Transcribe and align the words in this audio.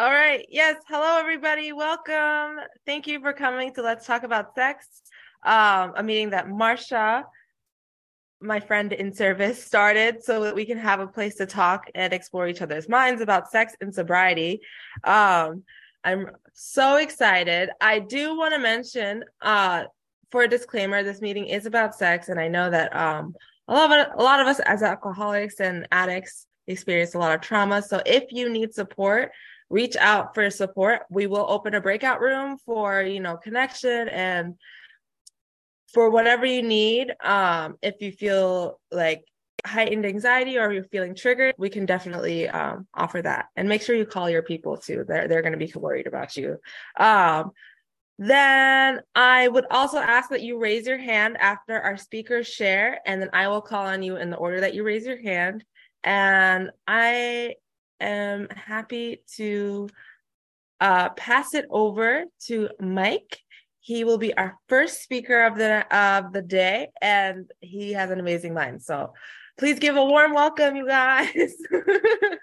All 0.00 0.10
right. 0.10 0.46
Yes. 0.48 0.76
Hello, 0.88 1.18
everybody. 1.18 1.72
Welcome. 1.72 2.64
Thank 2.86 3.06
you 3.06 3.20
for 3.20 3.34
coming 3.34 3.74
to 3.74 3.82
Let's 3.82 4.06
Talk 4.06 4.22
About 4.22 4.54
Sex, 4.54 4.86
um, 5.44 5.92
a 5.94 6.02
meeting 6.02 6.30
that 6.30 6.46
Marsha, 6.46 7.24
my 8.40 8.60
friend 8.60 8.94
in 8.94 9.12
service, 9.12 9.62
started 9.62 10.24
so 10.24 10.44
that 10.44 10.54
we 10.54 10.64
can 10.64 10.78
have 10.78 11.00
a 11.00 11.06
place 11.06 11.34
to 11.34 11.44
talk 11.44 11.90
and 11.94 12.14
explore 12.14 12.48
each 12.48 12.62
other's 12.62 12.88
minds 12.88 13.20
about 13.20 13.50
sex 13.50 13.74
and 13.82 13.94
sobriety. 13.94 14.62
Um, 15.04 15.64
I'm 16.02 16.30
so 16.54 16.96
excited. 16.96 17.68
I 17.78 17.98
do 17.98 18.38
want 18.38 18.54
to 18.54 18.58
mention, 18.58 19.22
uh, 19.42 19.84
for 20.30 20.44
a 20.44 20.48
disclaimer, 20.48 21.02
this 21.02 21.20
meeting 21.20 21.44
is 21.44 21.66
about 21.66 21.94
sex, 21.94 22.30
and 22.30 22.40
I 22.40 22.48
know 22.48 22.70
that 22.70 22.96
um, 22.96 23.34
a 23.68 23.74
lot 23.74 23.92
of 23.92 24.18
a 24.18 24.22
lot 24.22 24.40
of 24.40 24.46
us 24.46 24.60
as 24.60 24.82
alcoholics 24.82 25.60
and 25.60 25.86
addicts 25.92 26.46
experience 26.68 27.14
a 27.14 27.18
lot 27.18 27.34
of 27.34 27.42
trauma. 27.42 27.82
So 27.82 28.00
if 28.06 28.32
you 28.32 28.48
need 28.48 28.72
support, 28.72 29.32
reach 29.70 29.96
out 29.96 30.34
for 30.34 30.50
support. 30.50 31.02
We 31.10 31.26
will 31.26 31.46
open 31.48 31.74
a 31.74 31.80
breakout 31.80 32.20
room 32.20 32.58
for, 32.66 33.02
you 33.02 33.20
know, 33.20 33.36
connection 33.36 34.08
and 34.08 34.56
for 35.92 36.10
whatever 36.10 36.44
you 36.44 36.62
need. 36.62 37.14
Um, 37.22 37.76
if 37.80 38.00
you 38.00 38.12
feel 38.12 38.80
like 38.90 39.24
heightened 39.64 40.06
anxiety 40.06 40.58
or 40.58 40.72
you're 40.72 40.84
feeling 40.84 41.14
triggered, 41.14 41.54
we 41.56 41.70
can 41.70 41.86
definitely 41.86 42.48
um, 42.48 42.86
offer 42.94 43.22
that. 43.22 43.46
And 43.56 43.68
make 43.68 43.82
sure 43.82 43.94
you 43.94 44.06
call 44.06 44.28
your 44.28 44.42
people 44.42 44.76
too. 44.76 45.04
They're 45.06 45.28
they're 45.28 45.42
going 45.42 45.58
to 45.58 45.64
be 45.64 45.72
worried 45.74 46.06
about 46.06 46.36
you. 46.36 46.58
Um, 46.98 47.52
then 48.18 49.00
I 49.14 49.48
would 49.48 49.64
also 49.70 49.98
ask 49.98 50.28
that 50.28 50.42
you 50.42 50.58
raise 50.58 50.86
your 50.86 50.98
hand 50.98 51.38
after 51.38 51.80
our 51.80 51.96
speakers 51.96 52.46
share, 52.46 53.00
and 53.06 53.22
then 53.22 53.30
I 53.32 53.48
will 53.48 53.62
call 53.62 53.86
on 53.86 54.02
you 54.02 54.16
in 54.16 54.30
the 54.30 54.36
order 54.36 54.60
that 54.60 54.74
you 54.74 54.82
raise 54.84 55.06
your 55.06 55.20
hand. 55.20 55.64
And 56.04 56.70
I 56.86 57.54
am 58.00 58.48
happy 58.48 59.22
to 59.36 59.88
uh, 60.80 61.10
pass 61.10 61.54
it 61.54 61.66
over 61.70 62.24
to 62.46 62.68
Mike. 62.80 63.38
He 63.80 64.04
will 64.04 64.18
be 64.18 64.34
our 64.34 64.58
first 64.68 65.02
speaker 65.02 65.42
of 65.44 65.56
the 65.56 65.96
of 65.96 66.32
the 66.32 66.42
day, 66.42 66.88
and 67.00 67.50
he 67.60 67.92
has 67.92 68.10
an 68.10 68.20
amazing 68.20 68.54
mind. 68.54 68.82
So, 68.82 69.12
please 69.58 69.78
give 69.78 69.96
a 69.96 70.04
warm 70.04 70.34
welcome, 70.34 70.76
you 70.76 70.86
guys. 70.86 71.52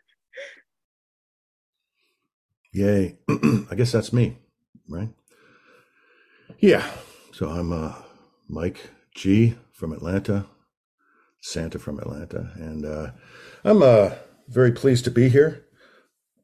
Yay! 2.73 3.17
I 3.29 3.75
guess 3.75 3.91
that's 3.91 4.13
me, 4.13 4.37
right? 4.87 5.09
Yeah. 6.59 6.89
So 7.33 7.49
I'm 7.49 7.71
uh, 7.71 7.93
Mike 8.47 8.89
G 9.15 9.55
from 9.71 9.93
Atlanta, 9.93 10.47
Santa 11.39 11.77
from 11.77 11.99
Atlanta, 11.99 12.51
and 12.55 12.83
uh, 12.83 13.11
I'm 13.63 13.83
uh, 13.83 14.11
very 14.47 14.71
pleased 14.71 15.03
to 15.05 15.11
be 15.11 15.29
here. 15.29 15.65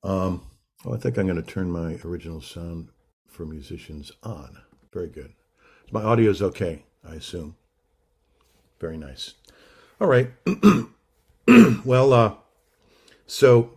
Um, 0.03 0.41
well, 0.83 0.95
I 0.95 0.97
think 0.97 1.17
I'm 1.17 1.27
going 1.27 1.41
to 1.41 1.49
turn 1.49 1.71
my 1.71 1.97
original 2.03 2.41
sound 2.41 2.89
for 3.27 3.45
musicians 3.45 4.11
on. 4.21 4.57
Very 4.91 5.07
good. 5.07 5.33
My 5.91 6.03
audio 6.03 6.29
is 6.29 6.41
okay, 6.41 6.83
I 7.07 7.15
assume. 7.15 7.55
Very 8.79 8.97
nice. 8.97 9.35
All 10.01 10.07
right. 10.07 10.31
well, 11.85 12.13
uh, 12.13 12.33
so 13.25 13.71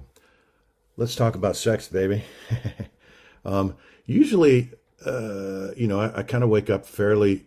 let's 0.97 1.15
talk 1.15 1.37
about 1.37 1.57
sex, 1.57 1.87
baby. 1.87 2.25
um, 3.45 3.77
usually, 4.05 4.73
uh, 5.05 5.69
you 5.77 5.87
know, 5.87 6.01
I, 6.01 6.19
I 6.19 6.23
kind 6.23 6.43
of 6.43 6.51
wake 6.51 6.71
up 6.71 6.87
fairly 6.87 7.47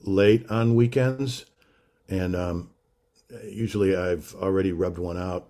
late 0.00 0.50
on 0.50 0.74
weekends, 0.74 1.46
and 2.08 2.34
um, 2.34 2.70
usually 3.44 3.94
I've 3.94 4.34
already 4.34 4.72
rubbed 4.72 4.98
one 4.98 5.16
out 5.16 5.48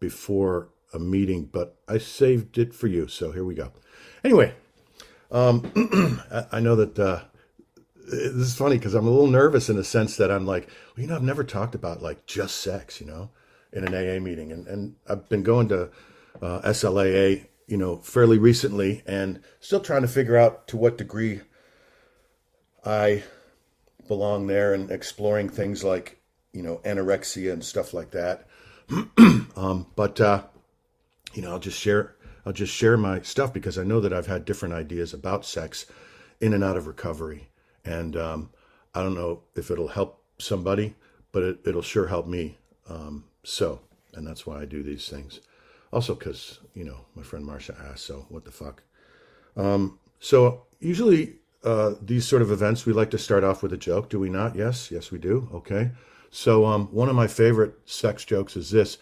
before 0.00 0.68
a 0.92 0.98
meeting, 0.98 1.44
but 1.44 1.76
I 1.86 1.98
saved 1.98 2.58
it 2.58 2.74
for 2.74 2.86
you. 2.86 3.08
So 3.08 3.32
here 3.32 3.44
we 3.44 3.54
go. 3.54 3.72
Anyway, 4.24 4.54
um, 5.30 5.70
I 6.52 6.60
know 6.60 6.76
that 6.76 6.98
uh, 6.98 7.22
this 8.06 8.48
is 8.48 8.54
funny 8.54 8.78
because 8.78 8.94
I'm 8.94 9.06
a 9.06 9.10
little 9.10 9.26
nervous 9.26 9.68
in 9.68 9.76
the 9.76 9.84
sense 9.84 10.16
that 10.16 10.30
I'm 10.30 10.46
like, 10.46 10.68
well, 10.96 11.02
you 11.02 11.06
know, 11.06 11.16
I've 11.16 11.22
never 11.22 11.44
talked 11.44 11.74
about 11.74 12.02
like 12.02 12.26
just 12.26 12.56
sex, 12.56 13.00
you 13.00 13.06
know, 13.06 13.30
in 13.72 13.84
an 13.84 13.94
AA 13.94 14.20
meeting, 14.20 14.52
and 14.52 14.66
and 14.66 14.96
I've 15.08 15.28
been 15.28 15.42
going 15.42 15.68
to 15.68 15.90
uh, 16.40 16.60
SLAA, 16.62 17.46
you 17.66 17.76
know, 17.76 17.98
fairly 17.98 18.38
recently, 18.38 19.02
and 19.06 19.42
still 19.60 19.80
trying 19.80 20.02
to 20.02 20.08
figure 20.08 20.36
out 20.36 20.68
to 20.68 20.76
what 20.76 20.98
degree 20.98 21.42
I 22.84 23.24
belong 24.06 24.46
there, 24.46 24.72
and 24.72 24.90
exploring 24.90 25.50
things 25.50 25.84
like 25.84 26.20
you 26.52 26.62
know 26.62 26.80
anorexia 26.84 27.52
and 27.52 27.64
stuff 27.64 27.92
like 27.92 28.12
that. 28.12 28.47
um, 29.56 29.86
but 29.96 30.20
uh, 30.20 30.44
you 31.34 31.42
know, 31.42 31.50
I'll 31.50 31.58
just 31.58 31.78
share 31.78 32.16
I'll 32.46 32.52
just 32.52 32.74
share 32.74 32.96
my 32.96 33.20
stuff 33.22 33.52
because 33.52 33.78
I 33.78 33.84
know 33.84 34.00
that 34.00 34.12
I've 34.12 34.26
had 34.26 34.44
different 34.44 34.74
ideas 34.74 35.12
about 35.12 35.44
sex 35.44 35.86
in 36.40 36.52
and 36.54 36.64
out 36.64 36.76
of 36.76 36.86
recovery, 36.86 37.48
and 37.84 38.16
um, 38.16 38.50
I 38.94 39.02
don't 39.02 39.14
know 39.14 39.42
if 39.54 39.70
it'll 39.70 39.88
help 39.88 40.22
somebody, 40.38 40.94
but 41.32 41.42
it, 41.42 41.58
it'll 41.66 41.82
sure 41.82 42.06
help 42.06 42.26
me. 42.26 42.56
Um, 42.88 43.24
so, 43.44 43.80
and 44.14 44.26
that's 44.26 44.46
why 44.46 44.60
I 44.60 44.64
do 44.64 44.82
these 44.82 45.08
things. 45.08 45.40
Also, 45.92 46.14
because 46.14 46.60
you 46.74 46.84
know 46.84 47.04
my 47.14 47.22
friend 47.22 47.44
Marsha 47.46 47.78
asked, 47.90 48.06
so 48.06 48.26
what 48.28 48.44
the 48.44 48.50
fuck. 48.50 48.82
Um, 49.56 49.98
so 50.20 50.66
usually 50.80 51.36
uh, 51.64 51.94
these 52.00 52.26
sort 52.26 52.42
of 52.42 52.50
events, 52.50 52.86
we 52.86 52.92
like 52.92 53.10
to 53.10 53.18
start 53.18 53.44
off 53.44 53.62
with 53.62 53.72
a 53.72 53.76
joke, 53.76 54.08
do 54.08 54.18
we 54.18 54.30
not? 54.30 54.54
Yes, 54.54 54.90
yes, 54.90 55.10
we 55.10 55.18
do. 55.18 55.48
Okay. 55.52 55.90
So 56.30 56.66
um, 56.66 56.86
one 56.88 57.08
of 57.08 57.16
my 57.16 57.26
favorite 57.26 57.74
sex 57.86 58.24
jokes 58.24 58.56
is 58.56 58.70
this 58.70 58.98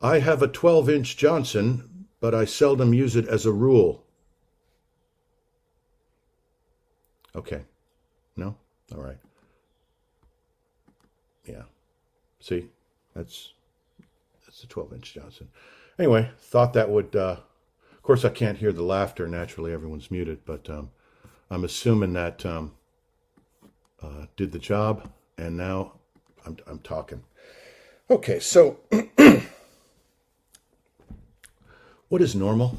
I 0.00 0.18
have 0.18 0.42
a 0.42 0.48
12 0.48 0.90
inch 0.90 1.16
Johnson, 1.16 2.06
but 2.20 2.34
I 2.34 2.44
seldom 2.44 2.92
use 2.92 3.16
it 3.16 3.26
as 3.28 3.46
a 3.46 3.52
rule. 3.52 4.04
Okay. 7.34 7.62
No? 8.36 8.56
All 8.94 9.02
right. 9.02 9.18
Yeah. 11.44 11.62
See? 12.40 12.68
That's 13.14 13.52
that's 14.44 14.62
a 14.62 14.66
12 14.66 14.92
inch 14.94 15.14
Johnson. 15.14 15.48
Anyway, 15.98 16.30
thought 16.38 16.72
that 16.74 16.90
would 16.90 17.16
uh 17.16 17.38
of 17.92 18.02
course 18.02 18.24
I 18.24 18.28
can't 18.28 18.58
hear 18.58 18.72
the 18.72 18.82
laughter 18.82 19.26
naturally 19.26 19.72
everyone's 19.72 20.10
muted, 20.10 20.44
but 20.44 20.68
um 20.68 20.90
I'm 21.50 21.64
assuming 21.64 22.12
that 22.12 22.44
um 22.44 22.72
uh 24.02 24.26
did 24.36 24.52
the 24.52 24.58
job 24.58 25.10
and 25.38 25.56
now 25.56 25.92
I'm 26.46 26.56
I'm 26.66 26.78
talking. 26.78 27.22
Okay, 28.08 28.38
so 28.38 28.78
What 32.08 32.22
is 32.22 32.36
normal? 32.36 32.78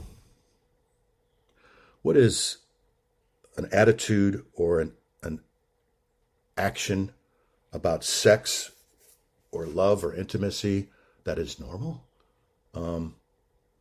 What 2.02 2.16
is 2.16 2.58
an 3.58 3.68
attitude 3.74 4.46
or 4.54 4.80
an, 4.80 4.94
an 5.22 5.42
action 6.58 7.12
about 7.74 8.06
sex 8.06 8.72
or 9.52 9.66
love 9.66 10.06
or 10.06 10.14
intimacy 10.14 10.88
that 11.26 11.38
is 11.38 11.60
normal? 11.60 12.06
Um, 12.74 13.16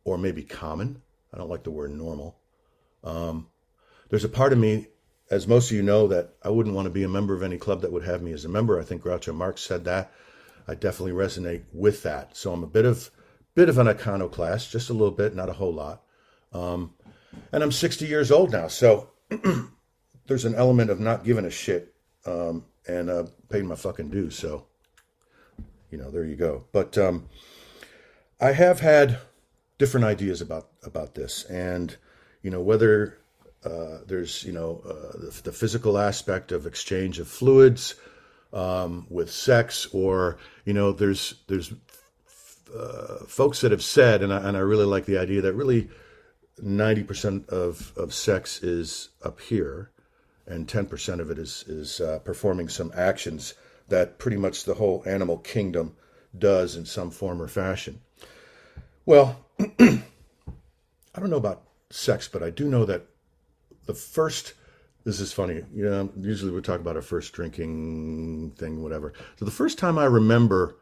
or 0.03 0.17
maybe 0.17 0.43
common? 0.43 1.01
I 1.33 1.37
don't 1.37 1.49
like 1.49 1.63
the 1.63 1.71
word 1.71 1.91
normal. 1.91 2.35
Um, 3.05 3.47
there's 4.09 4.25
a 4.25 4.29
part 4.29 4.51
of 4.51 4.59
me, 4.59 4.87
as 5.29 5.47
most 5.47 5.71
of 5.71 5.77
you 5.77 5.83
know, 5.83 6.07
that 6.07 6.35
I 6.43 6.49
wouldn't 6.49 6.75
want 6.75 6.85
to 6.85 6.91
be 6.91 7.03
a 7.03 7.09
member 7.09 7.33
of 7.33 7.43
any 7.43 7.57
club 7.57 7.81
that 7.81 7.91
would 7.91 8.05
have 8.05 8.21
me 8.21 8.31
as 8.31 8.45
a 8.45 8.49
member. 8.49 8.79
I 8.79 8.83
think 8.83 9.03
Groucho 9.03 9.33
Marx 9.33 9.61
said 9.61 9.85
that. 9.85 10.11
I 10.67 10.75
definitely 10.75 11.13
resonate 11.13 11.63
with 11.73 12.03
that. 12.03 12.35
So 12.35 12.51
I'm 12.51 12.63
a 12.63 12.67
bit 12.67 12.85
of 12.85 13.09
bit 13.55 13.69
of 13.69 13.77
an 13.77 13.87
iconoclast, 13.87 14.71
just 14.71 14.89
a 14.89 14.93
little 14.93 15.11
bit, 15.11 15.35
not 15.35 15.49
a 15.49 15.53
whole 15.53 15.73
lot. 15.73 16.03
Um, 16.53 16.93
and 17.51 17.63
I'm 17.63 17.71
60 17.71 18.05
years 18.05 18.31
old 18.31 18.51
now, 18.51 18.67
so 18.67 19.09
there's 20.27 20.45
an 20.45 20.53
element 20.53 20.91
of 20.91 20.99
not 20.99 21.23
giving 21.23 21.45
a 21.45 21.49
shit 21.49 21.93
um, 22.25 22.65
and 22.87 23.09
uh, 23.09 23.25
paying 23.49 23.65
my 23.65 23.75
fucking 23.75 24.09
dues. 24.09 24.35
So, 24.37 24.67
you 25.89 25.97
know, 25.97 26.11
there 26.11 26.23
you 26.23 26.35
go. 26.35 26.65
But 26.71 26.97
um, 26.97 27.29
I 28.39 28.51
have 28.51 28.79
had 28.79 29.19
different 29.77 30.05
ideas 30.05 30.41
about 30.41 30.69
about 30.83 31.15
this, 31.15 31.43
and 31.45 31.95
you 32.41 32.51
know 32.51 32.61
whether 32.61 33.17
uh, 33.67 33.99
there's 34.05 34.43
you 34.43 34.53
know 34.53 34.81
uh, 34.85 35.17
the, 35.17 35.41
the, 35.43 35.51
physical 35.51 35.97
aspect 35.97 36.51
of 36.51 36.65
exchange 36.65 37.19
of 37.19 37.27
fluids 37.27 37.95
um, 38.53 39.05
with 39.09 39.31
sex, 39.31 39.87
or 39.93 40.37
you 40.65 40.73
know 40.73 40.91
there's 40.91 41.35
there's 41.47 41.73
uh, 42.75 43.17
folks 43.27 43.61
that 43.61 43.71
have 43.71 43.83
said, 43.83 44.23
and 44.23 44.33
I, 44.33 44.47
and 44.47 44.57
I 44.57 44.61
really 44.61 44.85
like 44.85 45.05
the 45.05 45.17
idea 45.17 45.41
that 45.41 45.53
really 45.53 45.89
90% 46.63 47.49
of, 47.49 47.93
of 47.95 48.13
sex 48.13 48.63
is 48.63 49.09
up 49.23 49.39
here, 49.39 49.91
and 50.45 50.67
10% 50.67 51.19
of 51.19 51.29
it 51.31 51.37
is, 51.37 51.63
is 51.67 52.01
uh, 52.01 52.19
performing 52.19 52.69
some 52.69 52.91
actions 52.95 53.53
that 53.89 54.17
pretty 54.17 54.37
much 54.37 54.63
the 54.63 54.73
whole 54.73 55.03
animal 55.05 55.37
kingdom 55.37 55.95
does 56.37 56.75
in 56.75 56.85
some 56.85 57.11
form 57.11 57.41
or 57.41 57.47
fashion. 57.47 58.01
Well, 59.05 59.45
I 59.79 60.01
don't 61.15 61.29
know 61.29 61.37
about 61.37 61.63
sex, 61.89 62.27
but 62.27 62.43
I 62.43 62.49
do 62.49 62.67
know 62.67 62.85
that 62.85 63.05
the 63.87 63.93
first 63.93 64.53
this 65.07 65.21
is 65.21 65.31
funny. 65.31 65.63
You 65.73 65.85
know, 65.89 66.11
usually 66.19 66.51
we 66.51 66.59
talk 66.61 66.81
about 66.81 66.97
our 66.97 67.01
first 67.01 67.31
drinking 67.31 68.51
thing, 68.57 68.83
whatever. 68.83 69.13
So 69.37 69.45
the 69.45 69.51
first 69.51 69.77
time 69.77 69.97
I 69.97 70.03
remember 70.03 70.75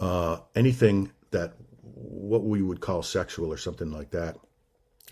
uh, 0.00 0.38
anything 0.54 1.12
that 1.30 1.52
what 1.82 2.42
we 2.42 2.62
would 2.62 2.80
call 2.80 3.02
sexual 3.02 3.52
or 3.52 3.58
something 3.58 3.92
like 3.92 4.12
that. 4.12 4.38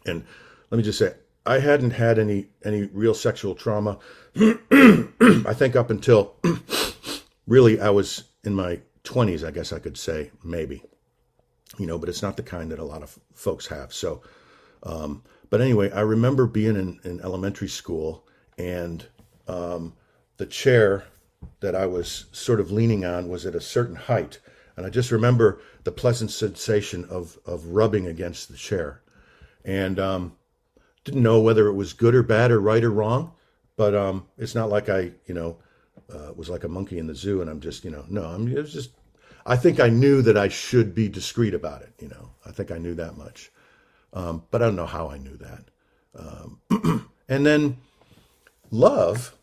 And 0.07 0.25
let 0.71 0.79
me 0.79 0.83
just 0.83 0.99
say, 0.99 1.13
I 1.45 1.59
hadn't 1.59 1.91
had 1.91 2.19
any 2.19 2.47
any 2.65 2.85
real 2.85 3.13
sexual 3.13 3.55
trauma. 3.55 3.99
I 4.37 5.53
think 5.53 5.77
up 5.77 5.91
until 5.91 6.37
really 7.47 7.79
I 7.79 7.91
was 7.91 8.25
in 8.45 8.55
my 8.55 8.81
20s, 9.05 9.47
I 9.47 9.51
guess 9.51 9.73
I 9.73 9.79
could 9.79 9.99
say 9.99 10.31
maybe, 10.43 10.83
you 11.79 11.87
know, 11.87 11.99
but 11.99 12.09
it's 12.09 12.23
not 12.23 12.39
the 12.39 12.43
kind 12.43 12.73
that 12.73 12.79
a 12.79 12.85
lot 12.85 13.03
of 13.03 13.19
folks 13.35 13.67
have. 13.67 13.93
So, 13.93 14.23
um, 14.83 15.23
but 15.51 15.61
anyway, 15.61 15.91
I 15.93 16.01
remember 16.01 16.47
being 16.47 16.77
in, 16.77 17.01
in 17.05 17.21
elementary 17.21 17.69
school 17.69 18.27
and 18.59 19.07
um, 19.47 19.95
the 20.37 20.47
chair 20.47 21.05
that 21.61 21.75
I 21.75 21.87
was 21.87 22.27
sort 22.33 22.61
of 22.61 22.71
leaning 22.71 23.05
on 23.05 23.29
was 23.29 23.47
at 23.47 23.55
a 23.55 23.61
certain 23.61 23.97
height. 23.97 24.41
And 24.77 24.85
I 24.85 24.91
just 24.91 25.11
remember 25.11 25.61
the 25.85 25.93
pleasant 25.93 26.31
sensation 26.31 27.05
of, 27.07 27.39
of 27.47 27.67
rubbing 27.67 28.07
against 28.07 28.51
the 28.51 28.57
chair. 28.57 29.03
And 29.65 29.99
um, 29.99 30.37
didn't 31.05 31.23
know 31.23 31.41
whether 31.41 31.69
it 31.69 31.75
was 31.75 31.93
good 31.93 32.15
or 32.15 32.23
bad 32.23 32.51
or 32.51 32.61
right 32.61 32.83
or 32.83 32.91
wrong, 32.91 33.33
but 33.77 33.95
um, 33.95 34.27
it's 34.39 34.55
not 34.55 34.71
like 34.71 34.89
I, 34.89 35.13
you 35.27 35.35
know, 35.35 35.59
uh, 36.13 36.33
was 36.35 36.51
like 36.51 36.65
a 36.65 36.69
monkey 36.69 36.99
in 36.99 37.07
the 37.07 37.15
zoo 37.15 37.41
and 37.41 37.49
I'm 37.49 37.61
just, 37.61 37.85
you 37.85 37.91
know, 37.91 38.05
no, 38.09 38.25
I'm 38.25 38.49
it 38.49 38.57
was 38.57 38.73
just, 38.73 38.91
I 39.47 39.57
think 39.57 39.81
I 39.81 39.89
knew 39.89 40.23
that 40.23 40.37
I 40.37 40.49
should 40.49 40.95
be 40.95 41.09
discreet 41.09 41.55
about 41.55 41.83
it. 41.83 41.93
You 41.99 42.09
know, 42.09 42.31
I 42.47 42.51
think 42.51 42.71
I 42.71 42.79
knew 42.79 42.95
that 42.95 43.17
much. 43.17 43.51
Um, 44.15 44.45
but 44.51 44.63
I 44.63 44.67
don't 44.67 44.77
know 44.77 44.87
how 44.87 45.11
I 45.11 45.19
knew 45.19 45.37
that. 45.37 45.65
Um, 46.17 47.11
and 47.29 47.45
then 47.45 47.79
love, 48.71 49.35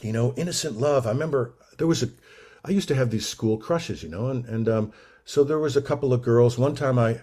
you 0.00 0.12
know, 0.12 0.32
innocent 0.36 0.78
love. 0.78 1.06
I 1.06 1.10
remember 1.10 1.54
there 1.78 1.88
was 1.88 2.02
a, 2.02 2.08
I 2.64 2.70
used 2.70 2.88
to 2.88 2.94
have 2.94 3.10
these 3.10 3.28
school 3.28 3.58
crushes, 3.58 4.02
you 4.02 4.08
know, 4.08 4.28
and, 4.28 4.46
and, 4.46 4.68
um, 4.68 4.92
so 5.24 5.44
there 5.44 5.58
was 5.58 5.76
a 5.76 5.82
couple 5.82 6.12
of 6.12 6.22
girls. 6.22 6.58
One 6.58 6.74
time 6.74 6.98
I, 6.98 7.20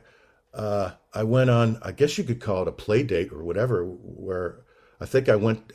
uh, 0.54 0.92
I 1.14 1.24
went 1.24 1.50
on, 1.50 1.80
I 1.82 1.92
guess 1.92 2.18
you 2.18 2.24
could 2.24 2.40
call 2.40 2.62
it 2.62 2.68
a 2.68 2.74
play 2.74 3.04
date 3.04 3.32
or 3.32 3.44
whatever, 3.44 3.84
where 3.86 4.62
I 5.02 5.06
think 5.06 5.28
I 5.28 5.36
went, 5.36 5.74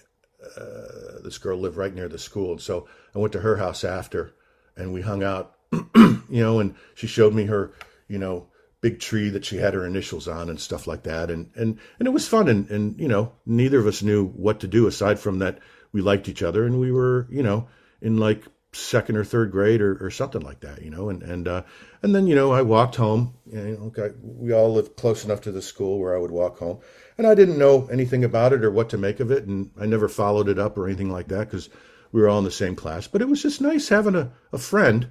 uh, 0.57 1.21
this 1.23 1.39
girl 1.39 1.59
lived 1.59 1.77
right 1.77 1.95
near 1.95 2.09
the 2.09 2.19
school. 2.19 2.53
And 2.53 2.61
so 2.61 2.89
I 3.15 3.19
went 3.19 3.33
to 3.33 3.41
her 3.41 3.57
house 3.57 3.85
after 3.85 4.35
and 4.77 4.93
we 4.93 5.03
hung 5.03 5.23
out, 5.23 5.55
you 5.73 6.25
know, 6.31 6.61
and 6.61 6.75
she 6.95 7.07
showed 7.07 7.35
me 7.35 7.45
her, 7.45 7.73
you 8.09 8.19
know, 8.19 8.49
big 8.85 9.01
tree 9.01 9.31
that 9.31 9.47
she 9.47 9.57
had 9.57 9.73
her 9.73 9.87
initials 9.87 10.29
on 10.29 10.51
and 10.51 10.61
stuff 10.61 10.87
like 10.87 11.05
that. 11.05 11.31
And, 11.31 11.51
and, 11.55 11.79
and 11.99 12.07
it 12.07 12.11
was 12.11 12.29
fun. 12.29 12.49
And, 12.49 12.69
and, 12.69 13.01
you 13.01 13.09
know, 13.09 13.33
neither 13.47 13.79
of 13.79 13.87
us 13.87 14.03
knew 14.03 14.27
what 14.27 14.61
to 14.61 14.69
do 14.69 14.87
aside 14.87 15.19
from 15.19 15.39
that 15.39 15.59
we 15.93 16.03
liked 16.03 16.29
each 16.29 16.43
other 16.43 16.67
and 16.67 16.79
we 16.79 16.93
were, 16.93 17.27
you 17.31 17.43
know, 17.43 17.67
in 18.03 18.19
like 18.19 18.45
second 18.73 19.17
or 19.17 19.25
third 19.25 19.51
grade 19.53 19.81
or, 19.81 19.97
or 20.05 20.11
something 20.11 20.43
like 20.43 20.61
that, 20.61 20.83
you 20.83 20.91
know, 20.91 21.09
and, 21.09 21.23
and, 21.23 21.49
uh, 21.49 21.63
and 22.03 22.15
then, 22.15 22.27
you 22.27 22.35
know, 22.35 22.53
I 22.53 22.61
walked 22.61 22.97
home 22.97 23.33
and 23.51 23.79
okay, 23.85 24.15
we 24.23 24.53
all 24.53 24.75
lived 24.75 24.97
close 24.97 25.25
enough 25.25 25.41
to 25.43 25.53
the 25.53 25.63
school 25.63 25.99
where 25.99 26.15
I 26.15 26.19
would 26.19 26.31
walk 26.31 26.59
home 26.59 26.81
and 27.17 27.27
I 27.27 27.35
didn't 27.35 27.59
know 27.59 27.89
anything 27.91 28.23
about 28.23 28.53
it 28.53 28.63
or 28.63 28.71
what 28.71 28.91
to 28.91 28.99
make 28.99 29.19
of 29.19 29.31
it. 29.31 29.47
And 29.47 29.71
I 29.81 29.87
never 29.87 30.11
followed 30.11 30.51
it 30.51 30.59
up 30.59 30.77
or 30.77 30.87
anything 30.87 31.11
like 31.11 31.29
that 31.29 31.49
because 31.49 31.71
we 32.13 32.21
were 32.21 32.29
all 32.29 32.39
in 32.39 32.45
the 32.45 32.51
same 32.51 32.77
class, 32.77 33.07
but 33.07 33.23
it 33.23 33.31
was 33.31 33.41
just 33.41 33.63
nice 33.63 33.89
having 33.89 34.15
a, 34.15 34.31
a 34.53 34.59
friend, 34.59 35.09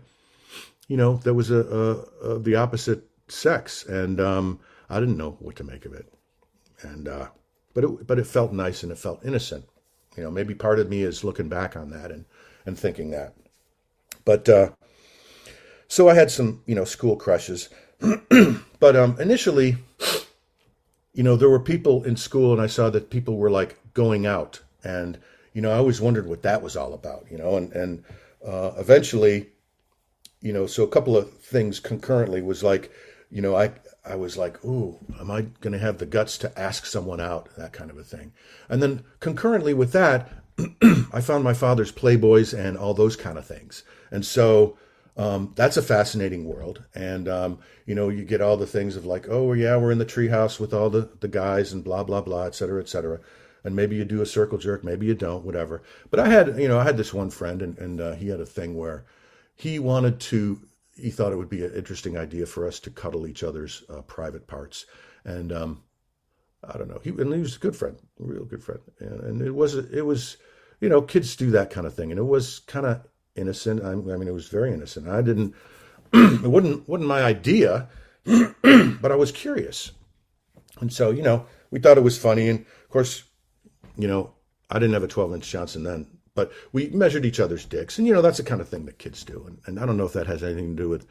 you 0.88 0.98
know, 0.98 1.18
that 1.24 1.34
was 1.34 1.50
a, 1.50 2.06
a, 2.22 2.34
a 2.34 2.40
the 2.40 2.58
opposite 2.58 3.10
sex. 3.28 3.86
And, 3.86 4.20
um, 4.20 4.60
I 4.90 5.00
didn't 5.00 5.18
know 5.18 5.38
what 5.40 5.56
to 5.58 5.64
make 5.64 5.86
of 5.86 5.94
it. 5.94 6.12
And, 6.82 7.08
uh, 7.08 7.28
but 7.74 7.84
it, 7.84 8.08
but 8.08 8.20
it 8.20 8.28
felt 8.28 8.54
nice 8.54 8.84
and 8.84 8.92
it 8.92 8.98
felt 8.98 9.26
innocent. 9.26 9.66
You 10.16 10.24
know, 10.24 10.32
maybe 10.32 10.54
part 10.54 10.80
of 10.80 10.90
me 10.90 11.02
is 11.02 11.24
looking 11.24 11.50
back 11.50 11.76
on 11.76 11.90
that 11.90 12.12
and, 12.12 12.26
and 12.66 12.78
thinking 12.78 13.12
that. 13.12 13.34
But 14.26 14.48
uh, 14.48 14.70
so 15.88 16.10
I 16.10 16.14
had 16.14 16.32
some, 16.32 16.62
you 16.66 16.76
know, 16.76 16.86
school 16.86 17.16
crushes. 17.16 17.70
but 18.80 18.96
um, 18.96 19.16
initially, 19.20 19.78
you 21.14 21.24
know, 21.24 21.36
there 21.36 21.50
were 21.50 21.60
people 21.60 22.04
in 22.04 22.18
school, 22.18 22.52
and 22.52 22.62
I 22.62 22.68
saw 22.68 22.90
that 22.90 23.10
people 23.10 23.38
were 23.38 23.52
like 23.52 23.78
going 23.94 24.26
out, 24.26 24.60
and 24.84 25.20
you 25.54 25.62
know, 25.62 25.72
I 25.72 25.78
always 25.78 26.02
wondered 26.02 26.28
what 26.28 26.42
that 26.42 26.62
was 26.62 26.76
all 26.76 26.94
about, 26.94 27.26
you 27.30 27.38
know, 27.38 27.58
and 27.58 27.72
and 27.74 28.04
uh, 28.46 28.72
eventually, 28.78 29.50
you 30.42 30.52
know, 30.52 30.66
so 30.66 30.84
a 30.84 30.88
couple 30.88 31.16
of 31.16 31.32
things 31.40 31.80
concurrently 31.80 32.42
was 32.42 32.64
like, 32.64 32.92
you 33.34 33.42
know, 33.42 33.56
I 33.56 33.72
I 34.06 34.16
was 34.16 34.38
like, 34.38 34.64
ooh, 34.64 35.00
am 35.20 35.32
I 35.32 35.42
going 35.62 35.74
to 35.74 35.80
have 35.80 35.98
the 35.98 36.06
guts 36.06 36.38
to 36.40 36.60
ask 36.60 36.86
someone 36.86 37.20
out, 37.20 37.50
that 37.58 37.74
kind 37.74 37.90
of 37.90 37.98
a 37.98 38.04
thing, 38.04 38.32
and 38.70 38.82
then 38.82 39.04
concurrently 39.20 39.74
with 39.74 39.92
that, 39.94 40.30
I 41.12 41.22
found 41.22 41.44
my 41.44 41.54
father's 41.54 41.92
Playboys 41.92 42.58
and 42.58 42.78
all 42.78 42.94
those 42.94 43.16
kind 43.16 43.38
of 43.38 43.46
things. 43.46 43.84
And 44.12 44.26
so 44.26 44.78
um, 45.18 45.54
that's 45.56 45.78
a 45.78 45.82
fascinating 45.82 46.46
world. 46.46 46.84
And, 46.96 47.28
um, 47.28 47.60
you 47.86 47.96
know, 47.96 48.10
you 48.10 48.24
get 48.24 48.42
all 48.42 48.58
the 48.58 48.68
things 48.68 48.96
of 48.96 49.06
like, 49.06 49.28
oh, 49.30 49.54
yeah, 49.54 49.78
we're 49.78 49.92
in 49.92 49.98
the 49.98 50.06
treehouse 50.06 50.60
with 50.60 50.74
all 50.74 50.90
the, 50.90 51.10
the 51.20 51.28
guys 51.28 51.74
and 51.74 51.84
blah, 51.84 52.04
blah, 52.04 52.22
blah, 52.22 52.46
et 52.46 52.56
cetera, 52.56 52.82
et 52.82 52.90
cetera. 52.90 53.20
And 53.64 53.76
maybe 53.76 53.96
you 53.96 54.06
do 54.06 54.22
a 54.22 54.26
circle 54.26 54.58
jerk, 54.58 54.84
maybe 54.84 55.06
you 55.06 55.16
don't, 55.16 55.46
whatever. 55.46 55.82
But 56.12 56.20
I 56.20 56.28
had, 56.28 56.58
you 56.60 56.68
know, 56.68 56.80
I 56.80 56.84
had 56.84 56.98
this 56.98 57.14
one 57.14 57.30
friend 57.30 57.62
and, 57.62 57.78
and 57.78 58.02
uh, 58.02 58.14
he 58.14 58.28
had 58.30 58.40
a 58.40 58.46
thing 58.46 58.76
where 58.76 59.06
he 59.56 59.80
wanted 59.80 60.20
to, 60.20 60.62
he 60.96 61.10
thought 61.10 61.32
it 61.32 61.38
would 61.38 61.50
be 61.50 61.66
an 61.66 61.74
interesting 61.74 62.18
idea 62.18 62.46
for 62.46 62.68
us 62.68 62.80
to 62.82 62.90
cuddle 62.90 63.28
each 63.28 63.44
other's 63.44 63.84
uh, 63.90 64.02
private 64.02 64.48
parts. 64.48 64.86
And, 65.26 65.52
um, 65.52 65.84
I 66.68 66.78
don't 66.78 66.88
know. 66.88 67.00
He 67.04 67.10
and 67.10 67.34
he 67.34 67.42
was 67.42 67.56
a 67.56 67.60
good 67.60 67.76
friend, 67.76 67.98
a 68.20 68.24
real 68.24 68.46
good 68.46 68.64
friend, 68.64 68.80
and, 69.00 69.22
and 69.22 69.42
it 69.42 69.54
was 69.54 69.76
it 69.76 70.06
was, 70.06 70.38
you 70.80 70.90
know, 70.90 71.02
kids 71.02 71.36
do 71.36 71.52
that 71.52 71.70
kind 71.70 71.86
of 71.86 71.94
thing, 71.94 72.12
and 72.12 72.20
it 72.20 72.24
was 72.24 72.60
kind 72.60 72.86
of 72.86 73.06
innocent. 73.36 73.84
I, 73.84 73.92
I, 73.92 73.96
mean, 73.96 74.28
it 74.28 74.34
was 74.34 74.48
very 74.48 74.74
innocent. 74.74 75.08
I 75.08 75.22
didn't. 75.22 75.56
it 76.14 76.50
wasn't 76.50 76.88
wasn't 76.88 77.10
my 77.10 77.22
idea, 77.22 77.90
but 78.26 79.12
I 79.12 79.16
was 79.16 79.32
curious, 79.32 79.92
and 80.80 80.92
so 80.92 81.12
you 81.12 81.22
know, 81.22 81.46
we 81.72 81.80
thought 81.80 81.98
it 81.98 82.04
was 82.04 82.18
funny, 82.18 82.48
and 82.48 82.60
of 82.60 82.90
course, 82.90 83.24
you 83.98 84.08
know, 84.08 84.34
I 84.70 84.80
didn't 84.80 84.94
have 84.94 85.04
a 85.04 85.08
12 85.08 85.34
inch 85.34 85.50
Johnson 85.50 85.84
then, 85.84 86.08
but 86.36 86.52
we 86.72 86.90
measured 86.90 87.26
each 87.26 87.40
other's 87.40 87.66
dicks, 87.66 87.98
and 87.98 88.08
you 88.08 88.14
know, 88.14 88.22
that's 88.22 88.38
the 88.38 88.44
kind 88.44 88.62
of 88.62 88.70
thing 88.70 88.86
that 88.86 89.00
kids 89.00 89.24
do, 89.24 89.44
and, 89.48 89.60
and 89.66 89.80
I 89.80 89.86
don't 89.86 89.98
know 89.98 90.06
if 90.06 90.14
that 90.14 90.28
has 90.28 90.44
anything 90.44 90.76
to 90.76 90.84
do 90.84 90.90
with 90.90 91.08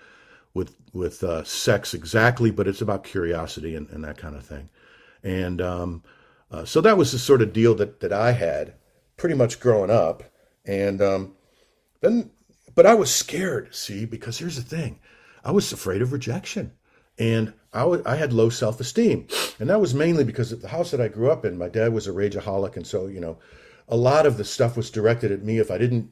with 0.54 0.74
with 0.92 1.22
uh, 1.22 1.44
sex 1.44 1.94
exactly, 1.94 2.50
but 2.50 2.68
it's 2.68 2.82
about 2.82 3.04
curiosity 3.04 3.74
and, 3.74 3.88
and 3.90 4.04
that 4.04 4.18
kind 4.18 4.36
of 4.36 4.44
thing. 4.44 4.68
And 5.22 5.60
um, 5.60 6.02
uh, 6.50 6.64
so 6.64 6.80
that 6.82 6.98
was 6.98 7.12
the 7.12 7.18
sort 7.18 7.42
of 7.42 7.52
deal 7.52 7.74
that, 7.76 8.00
that 8.00 8.12
I 8.12 8.32
had 8.32 8.74
pretty 9.16 9.34
much 9.34 9.60
growing 9.60 9.90
up. 9.90 10.22
And 10.64 11.00
um, 11.00 11.34
then, 12.00 12.30
but 12.74 12.86
I 12.86 12.94
was 12.94 13.12
scared, 13.14 13.74
see, 13.74 14.04
because 14.04 14.38
here's 14.38 14.56
the 14.56 14.62
thing 14.62 14.98
I 15.44 15.50
was 15.50 15.72
afraid 15.72 16.02
of 16.02 16.12
rejection. 16.12 16.72
And 17.18 17.52
I, 17.72 17.80
w- 17.80 18.02
I 18.04 18.16
had 18.16 18.32
low 18.32 18.50
self 18.50 18.80
esteem. 18.80 19.26
And 19.58 19.70
that 19.70 19.80
was 19.80 19.94
mainly 19.94 20.24
because 20.24 20.52
of 20.52 20.60
the 20.60 20.68
house 20.68 20.90
that 20.90 21.00
I 21.00 21.08
grew 21.08 21.30
up 21.30 21.44
in, 21.44 21.58
my 21.58 21.68
dad 21.68 21.92
was 21.92 22.06
a 22.06 22.12
rageaholic. 22.12 22.76
And 22.76 22.86
so, 22.86 23.06
you 23.06 23.20
know, 23.20 23.38
a 23.92 23.96
lot 23.96 24.24
of 24.24 24.38
the 24.38 24.44
stuff 24.44 24.74
was 24.74 24.90
directed 24.90 25.30
at 25.30 25.42
me 25.42 25.58
if 25.58 25.70
I 25.70 25.76
didn't 25.76 26.10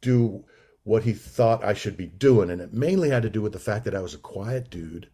do 0.00 0.44
what 0.82 1.04
he 1.04 1.12
thought 1.12 1.62
I 1.62 1.72
should 1.72 1.96
be 1.96 2.08
doing. 2.08 2.50
And 2.50 2.60
it 2.60 2.72
mainly 2.72 3.10
had 3.10 3.22
to 3.22 3.30
do 3.30 3.40
with 3.40 3.52
the 3.52 3.60
fact 3.60 3.84
that 3.84 3.94
I 3.94 4.00
was 4.00 4.12
a 4.12 4.18
quiet 4.18 4.70
dude. 4.70 5.08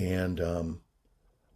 And 0.00 0.40
um, 0.40 0.80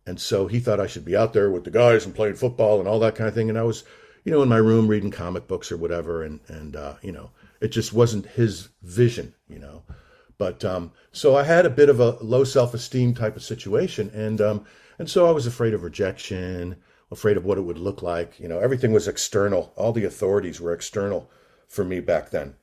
and 0.06 0.20
so 0.20 0.46
he 0.46 0.60
thought 0.60 0.78
I 0.78 0.86
should 0.86 1.04
be 1.04 1.16
out 1.16 1.32
there 1.32 1.50
with 1.50 1.64
the 1.64 1.72
guys 1.72 2.06
and 2.06 2.14
playing 2.14 2.36
football 2.36 2.78
and 2.78 2.86
all 2.86 3.00
that 3.00 3.16
kind 3.16 3.26
of 3.26 3.34
thing. 3.34 3.48
And 3.48 3.58
I 3.58 3.64
was, 3.64 3.82
you 4.24 4.30
know, 4.30 4.42
in 4.42 4.48
my 4.48 4.58
room 4.58 4.86
reading 4.86 5.10
comic 5.10 5.48
books 5.48 5.72
or 5.72 5.76
whatever. 5.76 6.22
And, 6.22 6.38
and, 6.46 6.76
uh, 6.76 6.94
you 7.02 7.10
know, 7.10 7.30
it 7.60 7.68
just 7.68 7.92
wasn't 7.92 8.26
his 8.26 8.68
vision, 8.82 9.34
you 9.48 9.58
know. 9.58 9.82
But 10.38 10.64
um, 10.64 10.92
so 11.10 11.36
I 11.36 11.42
had 11.42 11.66
a 11.66 11.70
bit 11.70 11.88
of 11.88 11.98
a 11.98 12.16
low 12.22 12.44
self 12.44 12.74
esteem 12.74 13.14
type 13.14 13.34
of 13.34 13.42
situation. 13.42 14.08
And, 14.14 14.40
um, 14.40 14.64
and 15.00 15.10
so 15.10 15.26
I 15.26 15.32
was 15.32 15.48
afraid 15.48 15.74
of 15.74 15.82
rejection, 15.82 16.76
afraid 17.10 17.36
of 17.36 17.44
what 17.44 17.58
it 17.58 17.62
would 17.62 17.78
look 17.78 18.02
like. 18.02 18.38
You 18.38 18.48
know, 18.48 18.58
everything 18.58 18.92
was 18.92 19.08
external. 19.08 19.72
All 19.76 19.92
the 19.92 20.04
authorities 20.04 20.60
were 20.60 20.72
external 20.72 21.30
for 21.68 21.84
me 21.84 22.00
back 22.00 22.30
then. 22.30 22.54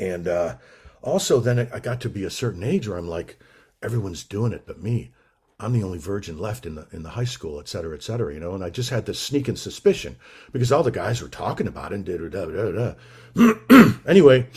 And 0.00 0.26
uh, 0.26 0.56
also, 1.02 1.40
then 1.40 1.68
I 1.72 1.78
got 1.78 2.00
to 2.02 2.08
be 2.08 2.24
a 2.24 2.30
certain 2.30 2.62
age 2.62 2.88
where 2.88 2.98
I'm 2.98 3.08
like, 3.08 3.38
everyone's 3.82 4.24
doing 4.24 4.52
it 4.52 4.64
but 4.66 4.82
me. 4.82 5.12
I'm 5.60 5.72
the 5.72 5.84
only 5.84 5.98
virgin 5.98 6.38
left 6.38 6.66
in 6.66 6.74
the 6.74 6.88
in 6.90 7.04
the 7.04 7.10
high 7.10 7.24
school, 7.24 7.60
et 7.60 7.68
cetera, 7.68 7.94
et 7.94 8.02
cetera, 8.02 8.34
you 8.34 8.40
know. 8.40 8.54
And 8.54 8.64
I 8.64 8.70
just 8.70 8.90
had 8.90 9.06
this 9.06 9.20
sneaking 9.20 9.54
suspicion 9.54 10.16
because 10.50 10.72
all 10.72 10.82
the 10.82 10.90
guys 10.90 11.22
were 11.22 11.28
talking 11.28 11.68
about 11.68 11.92
it. 11.92 11.96
And 11.96 12.04
da, 12.04 12.16
da, 12.16 12.46
da, 12.46 12.94
da. 13.36 13.92
anyway, 14.06 14.48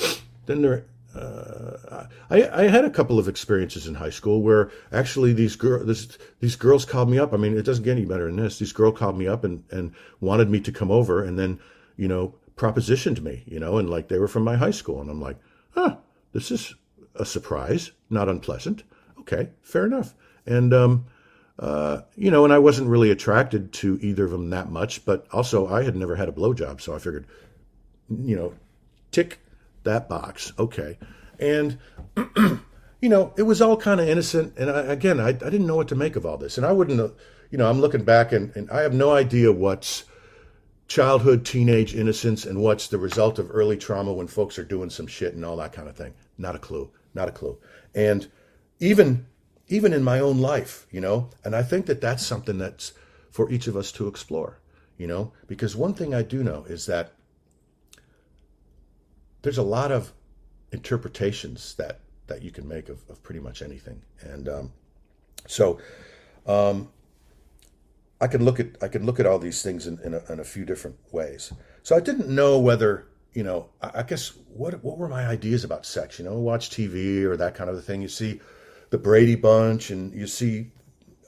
then 0.48 0.64
there, 0.64 0.86
uh, 1.16 2.08
I 2.30 2.50
I 2.50 2.68
had 2.68 2.86
a 2.86 2.90
couple 2.90 3.20
of 3.20 3.28
experiences 3.28 3.88
in 3.88 3.96
high 3.96 4.10
school 4.10 4.42
where 4.42 4.72
actually 4.92 5.34
these 5.34 5.56
girls 5.56 6.18
these 6.40 6.56
girls 6.56 6.86
called 6.86 7.10
me 7.10 7.20
up. 7.20 7.34
I 7.34 7.38
mean, 7.38 7.58
it 7.58 7.64
doesn't 7.64 7.84
get 7.84 7.98
any 7.98 8.06
better 8.06 8.26
than 8.26 8.36
this. 8.36 8.60
These 8.60 8.74
girls 8.74 8.98
called 8.98 9.18
me 9.18 9.28
up 9.28 9.44
and 9.44 9.64
and 9.72 9.94
wanted 10.20 10.50
me 10.50 10.60
to 10.62 10.72
come 10.72 10.92
over, 10.92 11.24
and 11.24 11.40
then 11.40 11.60
you 11.98 12.08
know 12.08 12.36
propositioned 12.56 13.22
me, 13.22 13.44
you 13.46 13.60
know, 13.60 13.78
and 13.78 13.90
like 13.90 14.08
they 14.08 14.20
were 14.20 14.28
from 14.28 14.44
my 14.44 14.56
high 14.56 14.72
school, 14.72 15.02
and 15.02 15.10
I'm 15.10 15.22
like, 15.22 15.38
huh, 15.72 15.98
this 16.34 16.52
is 16.52 16.76
a 17.16 17.26
surprise, 17.26 17.92
not 18.10 18.30
unpleasant. 18.30 18.84
Okay, 19.20 19.50
fair 19.62 19.86
enough. 19.86 20.14
And, 20.46 20.74
um, 20.74 21.06
uh, 21.58 22.02
you 22.16 22.30
know, 22.30 22.44
and 22.44 22.54
I 22.54 22.60
wasn't 22.60 22.90
really 22.90 23.12
attracted 23.12 23.74
to 23.74 23.98
either 24.02 24.26
of 24.26 24.32
them 24.32 24.50
that 24.50 24.70
much, 24.70 25.06
but 25.06 25.26
also 25.32 25.68
I 25.68 25.84
had 25.84 25.96
never 25.96 26.16
had 26.16 26.30
a 26.30 26.34
blowjob. 26.34 26.82
So 26.82 26.94
I 26.94 27.00
figured, 27.00 27.26
you 28.10 28.36
know, 28.36 28.54
tick 29.12 29.40
that 29.86 30.10
box. 30.10 30.54
Okay. 30.60 30.98
And, 31.40 31.78
you 32.36 33.10
know, 33.10 33.34
it 33.38 33.44
was 33.44 33.62
all 33.62 33.78
kind 33.78 34.00
of 34.00 34.08
innocent. 34.08 34.54
And 34.58 34.70
I, 34.70 34.82
again, 34.82 35.20
I, 35.20 35.30
I 35.30 35.32
didn't 35.32 35.68
know 35.68 35.76
what 35.76 35.88
to 35.90 35.96
make 35.96 36.16
of 36.16 36.26
all 36.26 36.38
this. 36.38 36.58
And 36.58 36.66
I 36.66 36.72
wouldn't, 36.72 37.14
you 37.52 37.58
know, 37.58 37.70
I'm 37.70 37.82
looking 37.82 38.04
back 38.04 38.32
and, 38.32 38.56
and 38.56 38.70
I 38.70 38.82
have 38.82 38.94
no 38.94 39.12
idea 39.12 39.52
what's 39.52 40.04
childhood, 40.88 41.46
teenage 41.46 41.96
innocence 41.96 42.46
and 42.46 42.62
what's 42.62 42.88
the 42.88 42.98
result 42.98 43.40
of 43.40 43.50
early 43.52 43.78
trauma 43.78 44.14
when 44.14 44.28
folks 44.28 44.60
are 44.60 44.64
doing 44.64 44.90
some 44.90 45.08
shit 45.08 45.34
and 45.34 45.44
all 45.44 45.58
that 45.58 45.74
kind 45.74 45.88
of 45.88 45.96
thing. 45.96 46.14
Not 46.38 46.56
a 46.56 46.60
clue. 46.60 46.92
Not 47.14 47.30
a 47.30 47.32
clue. 47.32 47.58
And 47.94 48.28
even 48.80 49.26
even 49.68 49.94
in 49.94 50.04
my 50.04 50.20
own 50.20 50.40
life, 50.40 50.86
you 50.92 51.02
know, 51.02 51.30
and 51.44 51.56
I 51.56 51.64
think 51.64 51.88
that 51.88 52.02
that's 52.02 52.24
something 52.24 52.60
that's 52.60 52.94
for 53.32 53.50
each 53.50 53.66
of 53.66 53.76
us 53.76 53.92
to 53.94 54.08
explore, 54.08 54.60
you 54.98 55.08
know, 55.08 55.34
because 55.48 55.76
one 55.76 55.94
thing 55.94 56.14
I 56.14 56.22
do 56.22 56.44
know 56.44 56.66
is 56.68 56.86
that 56.86 57.14
there's 59.46 59.60
a 59.60 59.64
lot 59.64 59.92
of 59.92 60.12
interpretations 60.72 61.76
that 61.76 62.00
that 62.26 62.42
you 62.42 62.50
can 62.50 62.68
make 62.68 62.90
of, 62.90 63.08
of 63.08 63.22
pretty 63.22 63.40
much 63.40 63.62
anything, 63.62 64.02
and 64.22 64.50
um, 64.50 64.74
so 65.48 65.80
um, 66.48 66.90
I 68.20 68.26
could 68.26 68.42
look 68.42 68.60
at 68.60 68.70
I 68.82 68.88
could 68.88 69.06
look 69.06 69.20
at 69.20 69.28
all 69.28 69.38
these 69.38 69.62
things 69.62 69.86
in, 69.86 70.00
in 70.04 70.16
a, 70.16 70.34
in, 70.34 70.40
a, 70.40 70.44
few 70.44 70.66
different 70.66 70.98
ways. 71.12 71.54
So 71.84 71.96
I 71.96 72.00
didn't 72.00 72.28
know 72.28 72.58
whether 72.58 73.06
you 73.34 73.44
know. 73.44 73.70
I, 73.84 74.00
I, 74.00 74.04
guess 74.04 74.32
what 74.52 74.84
what 74.84 74.98
were 74.98 75.08
my 75.08 75.28
ideas 75.28 75.64
about 75.64 75.86
sex? 75.86 76.18
You 76.18 76.26
know, 76.26 76.34
watch 76.40 76.72
TV 76.72 77.22
or 77.24 77.38
that 77.38 77.54
kind 77.54 77.70
of 77.70 77.86
thing. 77.86 78.02
You 78.02 78.08
see 78.08 78.42
the 78.90 78.98
Brady 78.98 79.36
Bunch, 79.36 79.92
and 79.92 80.12
you 80.12 80.26
see 80.26 80.72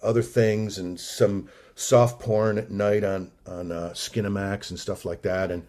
other 0.02 0.24
things, 0.24 0.80
and 0.80 1.00
some 1.00 1.50
soft 1.76 2.20
porn 2.20 2.58
at 2.58 2.72
night 2.72 3.04
on 3.04 3.32
on 3.46 3.72
uh, 3.72 3.92
Skinamax 3.94 4.72
and 4.72 4.80
stuff 4.80 5.06
like 5.06 5.22
that, 5.22 5.52
and 5.52 5.68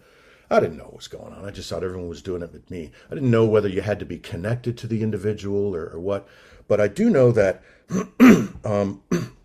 I 0.51 0.59
didn't 0.59 0.77
know 0.77 0.85
what 0.85 0.95
was 0.95 1.07
going 1.07 1.33
on. 1.33 1.45
I 1.45 1.51
just 1.51 1.69
thought 1.69 1.83
everyone 1.83 2.09
was 2.09 2.23
doing 2.23 2.41
it 2.41 2.51
with 2.51 2.69
me. 2.71 2.91
I 3.11 3.13
didn't 3.13 3.29
know 3.29 3.45
whether 3.45 3.67
you 3.67 3.81
had 3.81 3.99
to 3.99 4.05
be 4.05 4.17
connected 4.17 4.77
to 4.79 4.87
the 4.87 5.03
individual 5.03 5.75
or, 5.75 5.89
or 5.89 5.99
what. 5.99 6.27
But 6.67 6.81
I 6.81 6.87
do 6.87 7.09
know 7.09 7.31
that 7.31 7.61
um, 8.65 9.03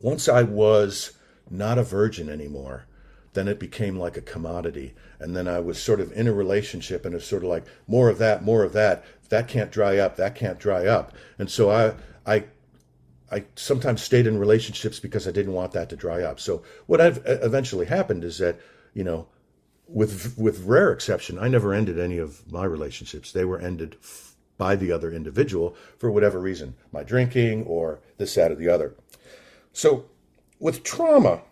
once 0.00 0.28
I 0.28 0.42
was 0.42 1.12
not 1.50 1.78
a 1.78 1.82
virgin 1.82 2.28
anymore, 2.28 2.86
then 3.32 3.48
it 3.48 3.58
became 3.58 3.98
like 3.98 4.16
a 4.16 4.22
commodity. 4.22 4.94
And 5.18 5.36
then 5.36 5.48
I 5.48 5.60
was 5.60 5.80
sort 5.80 6.00
of 6.00 6.12
in 6.12 6.28
a 6.28 6.32
relationship 6.32 7.04
and 7.04 7.14
it's 7.14 7.26
sort 7.26 7.42
of 7.42 7.48
like 7.48 7.64
more 7.86 8.08
of 8.08 8.18
that, 8.18 8.44
more 8.44 8.62
of 8.62 8.72
that. 8.72 9.04
That 9.28 9.48
can't 9.48 9.70
dry 9.70 9.98
up. 9.98 10.16
That 10.16 10.34
can't 10.34 10.58
dry 10.58 10.86
up. 10.86 11.12
And 11.38 11.50
so 11.50 11.70
I, 11.70 11.94
I, 12.26 12.44
I 13.30 13.44
sometimes 13.54 14.02
stayed 14.02 14.26
in 14.26 14.38
relationships 14.38 14.98
because 14.98 15.28
I 15.28 15.30
didn't 15.30 15.52
want 15.52 15.72
that 15.72 15.88
to 15.90 15.96
dry 15.96 16.22
up. 16.22 16.40
So 16.40 16.62
what 16.86 17.00
I've 17.00 17.22
eventually 17.24 17.86
happened 17.86 18.24
is 18.24 18.38
that, 18.38 18.58
you 18.94 19.04
know, 19.04 19.28
with 19.92 20.38
with 20.38 20.64
rare 20.64 20.92
exception, 20.92 21.38
I 21.38 21.48
never 21.48 21.74
ended 21.74 21.98
any 21.98 22.18
of 22.18 22.50
my 22.50 22.64
relationships. 22.64 23.32
They 23.32 23.44
were 23.44 23.58
ended 23.58 23.96
f- 24.02 24.36
by 24.56 24.76
the 24.76 24.92
other 24.92 25.10
individual 25.10 25.74
for 25.98 26.10
whatever 26.10 26.38
reason, 26.38 26.74
my 26.92 27.02
drinking 27.02 27.64
or 27.64 28.00
this, 28.16 28.34
that, 28.34 28.52
or 28.52 28.54
the 28.54 28.68
other. 28.68 28.94
So, 29.72 30.06
with 30.58 30.84
trauma, 30.84 31.42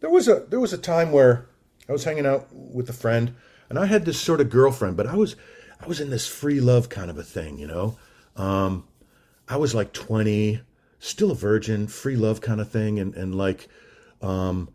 there 0.00 0.10
was 0.10 0.26
a 0.26 0.46
there 0.48 0.60
was 0.60 0.72
a 0.72 0.78
time 0.78 1.12
where 1.12 1.48
I 1.88 1.92
was 1.92 2.04
hanging 2.04 2.26
out 2.26 2.48
with 2.52 2.88
a 2.88 2.94
friend, 2.94 3.34
and 3.68 3.78
I 3.78 3.86
had 3.86 4.04
this 4.04 4.20
sort 4.20 4.40
of 4.40 4.48
girlfriend, 4.48 4.96
but 4.96 5.06
I 5.06 5.16
was 5.16 5.36
I 5.80 5.86
was 5.86 6.00
in 6.00 6.10
this 6.10 6.26
free 6.26 6.60
love 6.60 6.88
kind 6.88 7.10
of 7.10 7.18
a 7.18 7.24
thing, 7.24 7.58
you 7.58 7.66
know. 7.66 7.98
Um, 8.36 8.84
I 9.48 9.58
was 9.58 9.74
like 9.74 9.92
twenty, 9.92 10.62
still 10.98 11.30
a 11.30 11.34
virgin, 11.34 11.88
free 11.88 12.16
love 12.16 12.40
kind 12.40 12.60
of 12.60 12.70
thing, 12.70 12.98
and 12.98 13.14
and 13.14 13.34
like. 13.34 13.68
Um, 14.22 14.70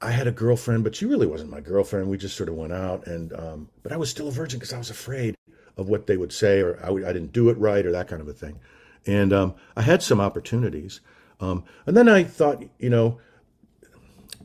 I 0.00 0.10
had 0.10 0.26
a 0.26 0.32
girlfriend, 0.32 0.84
but 0.84 0.94
she 0.94 1.06
really 1.06 1.26
wasn't 1.26 1.50
my 1.50 1.60
girlfriend. 1.60 2.08
We 2.08 2.18
just 2.18 2.36
sort 2.36 2.48
of 2.48 2.54
went 2.54 2.72
out, 2.72 3.06
and 3.06 3.32
um, 3.32 3.68
but 3.82 3.92
I 3.92 3.96
was 3.96 4.10
still 4.10 4.28
a 4.28 4.32
virgin 4.32 4.58
because 4.58 4.72
I 4.72 4.78
was 4.78 4.90
afraid 4.90 5.34
of 5.76 5.88
what 5.88 6.06
they 6.06 6.16
would 6.16 6.32
say, 6.32 6.60
or 6.60 6.78
I, 6.82 6.88
I, 6.88 7.12
didn't 7.12 7.32
do 7.32 7.48
it 7.48 7.58
right, 7.58 7.84
or 7.84 7.92
that 7.92 8.08
kind 8.08 8.20
of 8.20 8.28
a 8.28 8.32
thing. 8.32 8.58
And 9.06 9.32
um, 9.32 9.54
I 9.76 9.82
had 9.82 10.02
some 10.02 10.20
opportunities, 10.20 11.00
um, 11.40 11.64
and 11.86 11.96
then 11.96 12.08
I 12.08 12.24
thought, 12.24 12.62
you 12.78 12.90
know, 12.90 13.18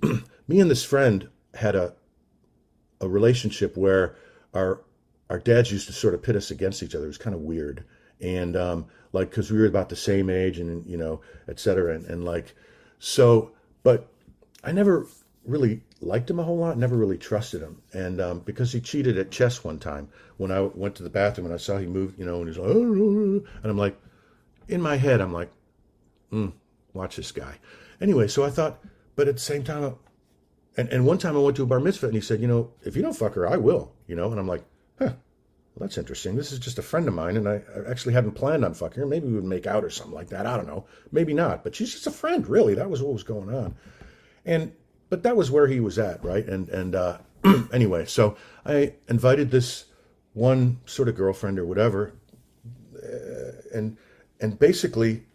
me 0.48 0.60
and 0.60 0.72
this 0.72 0.84
friend 0.84 1.27
had 1.53 1.75
a 1.75 1.96
a 3.01 3.10
relationship 3.10 3.75
where 3.75 4.15
our 4.53 4.81
our 5.29 5.39
dads 5.39 5.72
used 5.72 5.88
to 5.88 5.93
sort 5.93 6.13
of 6.13 6.22
pit 6.22 6.36
us 6.36 6.51
against 6.51 6.81
each 6.81 6.96
other. 6.96 7.05
It 7.05 7.10
was 7.10 7.17
kind 7.17 7.36
of 7.36 7.41
weird, 7.41 7.84
and 8.22 8.55
um, 8.55 8.86
like 9.12 9.29
because 9.29 9.51
we 9.51 9.60
were 9.60 9.65
about 9.65 9.89
the 9.89 9.96
same 9.98 10.29
age, 10.29 10.60
and 10.60 10.86
you 10.86 10.98
know, 10.98 11.22
et 11.50 11.60
cetera, 11.60 11.93
and, 11.93 12.05
and 12.05 12.24
like 12.24 12.55
so, 13.00 13.51
but 13.84 14.08
I 14.63 14.72
never 14.72 15.08
really 15.45 15.81
liked 16.01 16.29
him 16.29 16.39
a 16.39 16.43
whole 16.43 16.57
lot, 16.57 16.77
never 16.77 16.95
really 16.95 17.17
trusted 17.17 17.62
him. 17.62 17.81
And 17.93 18.21
um, 18.21 18.39
because 18.39 18.71
he 18.71 18.81
cheated 18.81 19.17
at 19.17 19.31
chess 19.31 19.63
one 19.63 19.79
time, 19.79 20.10
when 20.38 20.51
I 20.51 20.62
went 20.62 20.95
to 20.95 21.03
the 21.03 21.10
bathroom 21.10 21.45
and 21.45 21.53
I 21.53 21.57
saw 21.57 21.77
he 21.77 21.86
moved, 21.86 22.19
you 22.19 22.25
know, 22.25 22.39
and 22.39 22.48
he's 22.48 22.57
like, 22.57 22.69
and 22.69 23.45
I'm 23.63 23.77
like, 23.77 24.00
in 24.67 24.81
my 24.81 24.95
head, 24.98 25.21
I'm 25.21 25.33
like, 25.33 25.51
mm, 26.31 26.53
watch 26.93 27.15
this 27.15 27.31
guy. 27.31 27.55
Anyway, 28.00 28.27
so 28.27 28.43
I 28.43 28.50
thought, 28.50 28.83
but 29.15 29.27
at 29.27 29.36
the 29.36 29.41
same 29.41 29.63
time, 29.63 29.95
and, 30.77 30.89
and 30.89 31.05
one 31.05 31.17
time 31.17 31.36
I 31.36 31.39
went 31.39 31.57
to 31.57 31.63
a 31.63 31.67
bar 31.67 31.79
mitzvah 31.79 32.07
and 32.07 32.15
he 32.15 32.21
said, 32.21 32.41
you 32.41 32.48
know, 32.48 32.71
if 32.83 32.95
you 32.95 33.01
don't 33.01 33.15
fuck 33.15 33.33
her, 33.36 33.48
I 33.48 33.57
will, 33.57 33.91
you 34.07 34.15
know, 34.15 34.31
and 34.31 34.39
I'm 34.39 34.48
like, 34.48 34.63
huh. 34.98 35.13
Well, 35.75 35.88
that's 35.88 35.98
interesting. 35.98 36.36
This 36.36 36.51
is 36.51 36.60
just 36.60 36.79
a 36.79 36.81
friend 36.81 37.07
of 37.07 37.13
mine, 37.13 37.38
and 37.38 37.48
I, 37.48 37.62
I 37.74 37.89
actually 37.89 38.13
hadn't 38.13 38.33
planned 38.33 38.65
on 38.65 38.74
fucking 38.74 39.00
her. 39.00 39.07
Maybe 39.07 39.27
we 39.27 39.36
would 39.36 39.45
make 39.45 39.65
out 39.65 39.86
or 39.86 39.89
something 39.89 40.13
like 40.13 40.27
that. 40.29 40.45
I 40.45 40.57
don't 40.57 40.67
know. 40.67 40.86
Maybe 41.13 41.33
not. 41.33 41.63
But 41.63 41.75
she's 41.75 41.93
just 41.93 42.07
a 42.07 42.12
friend, 42.12 42.45
really. 42.45 42.75
That 42.75 42.89
was 42.89 43.01
what 43.01 43.13
was 43.13 43.24
going 43.24 43.55
on. 43.55 43.75
And 44.45 44.74
but 45.12 45.24
that 45.24 45.36
was 45.36 45.51
where 45.51 45.68
he 45.68 45.82
was 45.82 46.00
at, 46.00 46.24
right? 46.24 46.48
And 46.48 46.70
and 46.70 46.96
uh, 46.96 47.18
anyway, 47.74 48.06
so 48.06 48.38
I 48.65 48.94
invited 49.10 49.51
this 49.51 49.86
one 50.34 50.80
sort 50.86 51.10
of 51.10 51.15
girlfriend 51.15 51.60
or 51.60 51.65
whatever, 51.65 52.13
uh, 52.96 53.51
and 53.75 53.98
and 54.39 54.58
basically, 54.58 55.25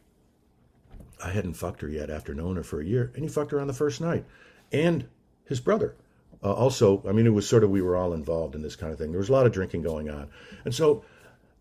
I 1.23 1.29
hadn't 1.29 1.55
fucked 1.55 1.83
her 1.83 1.89
yet 1.89 2.09
after 2.09 2.35
knowing 2.35 2.57
her 2.57 2.65
for 2.65 2.81
a 2.81 2.85
year, 2.85 3.13
and 3.15 3.23
he 3.23 3.29
fucked 3.29 3.53
her 3.53 3.61
on 3.61 3.67
the 3.67 3.75
first 3.75 4.01
night, 4.01 4.25
and 4.73 5.07
his 5.45 5.61
brother. 5.61 5.95
Uh, 6.43 6.53
also, 6.53 7.03
I 7.07 7.13
mean, 7.13 7.27
it 7.27 7.35
was 7.35 7.47
sort 7.47 7.63
of 7.63 7.71
we 7.71 7.83
were 7.83 7.97
all 7.97 8.15
involved 8.15 8.55
in 8.55 8.63
this 8.63 8.77
kind 8.77 8.93
of 8.93 8.99
thing. 8.99 9.11
There 9.11 9.21
was 9.21 9.29
a 9.29 9.33
lot 9.33 9.47
of 9.47 9.53
drinking 9.53 9.83
going 9.83 10.09
on, 10.09 10.31
and 10.65 10.75
so 10.75 11.05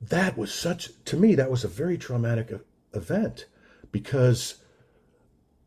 that 0.02 0.38
was 0.38 0.54
such 0.54 0.90
to 1.06 1.18
me 1.18 1.36
that 1.36 1.52
was 1.52 1.66
a 1.66 1.68
very 1.68 1.98
traumatic 1.98 2.62
event 2.94 3.46
because 3.92 4.56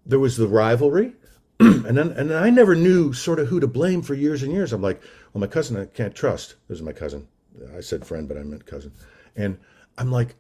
there 0.07 0.19
was 0.19 0.39
the 0.39 0.49
rivalry 0.49 1.13
and 1.61 1.97
then 1.97 2.13
and 2.13 2.33
I 2.33 2.51
never 2.51 2.75
knew 2.75 3.13
sort 3.13 3.41
of 3.41 3.49
who 3.49 3.61
to 3.61 3.67
blame 3.67 4.03
for 4.03 4.15
years 4.15 4.43
and 4.43 4.53
years. 4.53 4.73
I'm 4.73 4.83
like, 4.83 5.01
well, 5.33 5.41
my 5.41 5.47
cousin 5.47 5.77
I 5.77 5.87
can't 5.87 6.15
trust. 6.15 6.55
This 6.69 6.79
is 6.79 6.83
my 6.83 6.93
cousin. 6.93 7.27
I 7.77 7.81
said 7.81 8.07
friend, 8.07 8.29
but 8.29 8.37
I 8.37 8.43
meant 8.43 8.65
cousin. 8.67 8.93
And 9.35 9.59
I'm 9.97 10.13
like, 10.13 10.37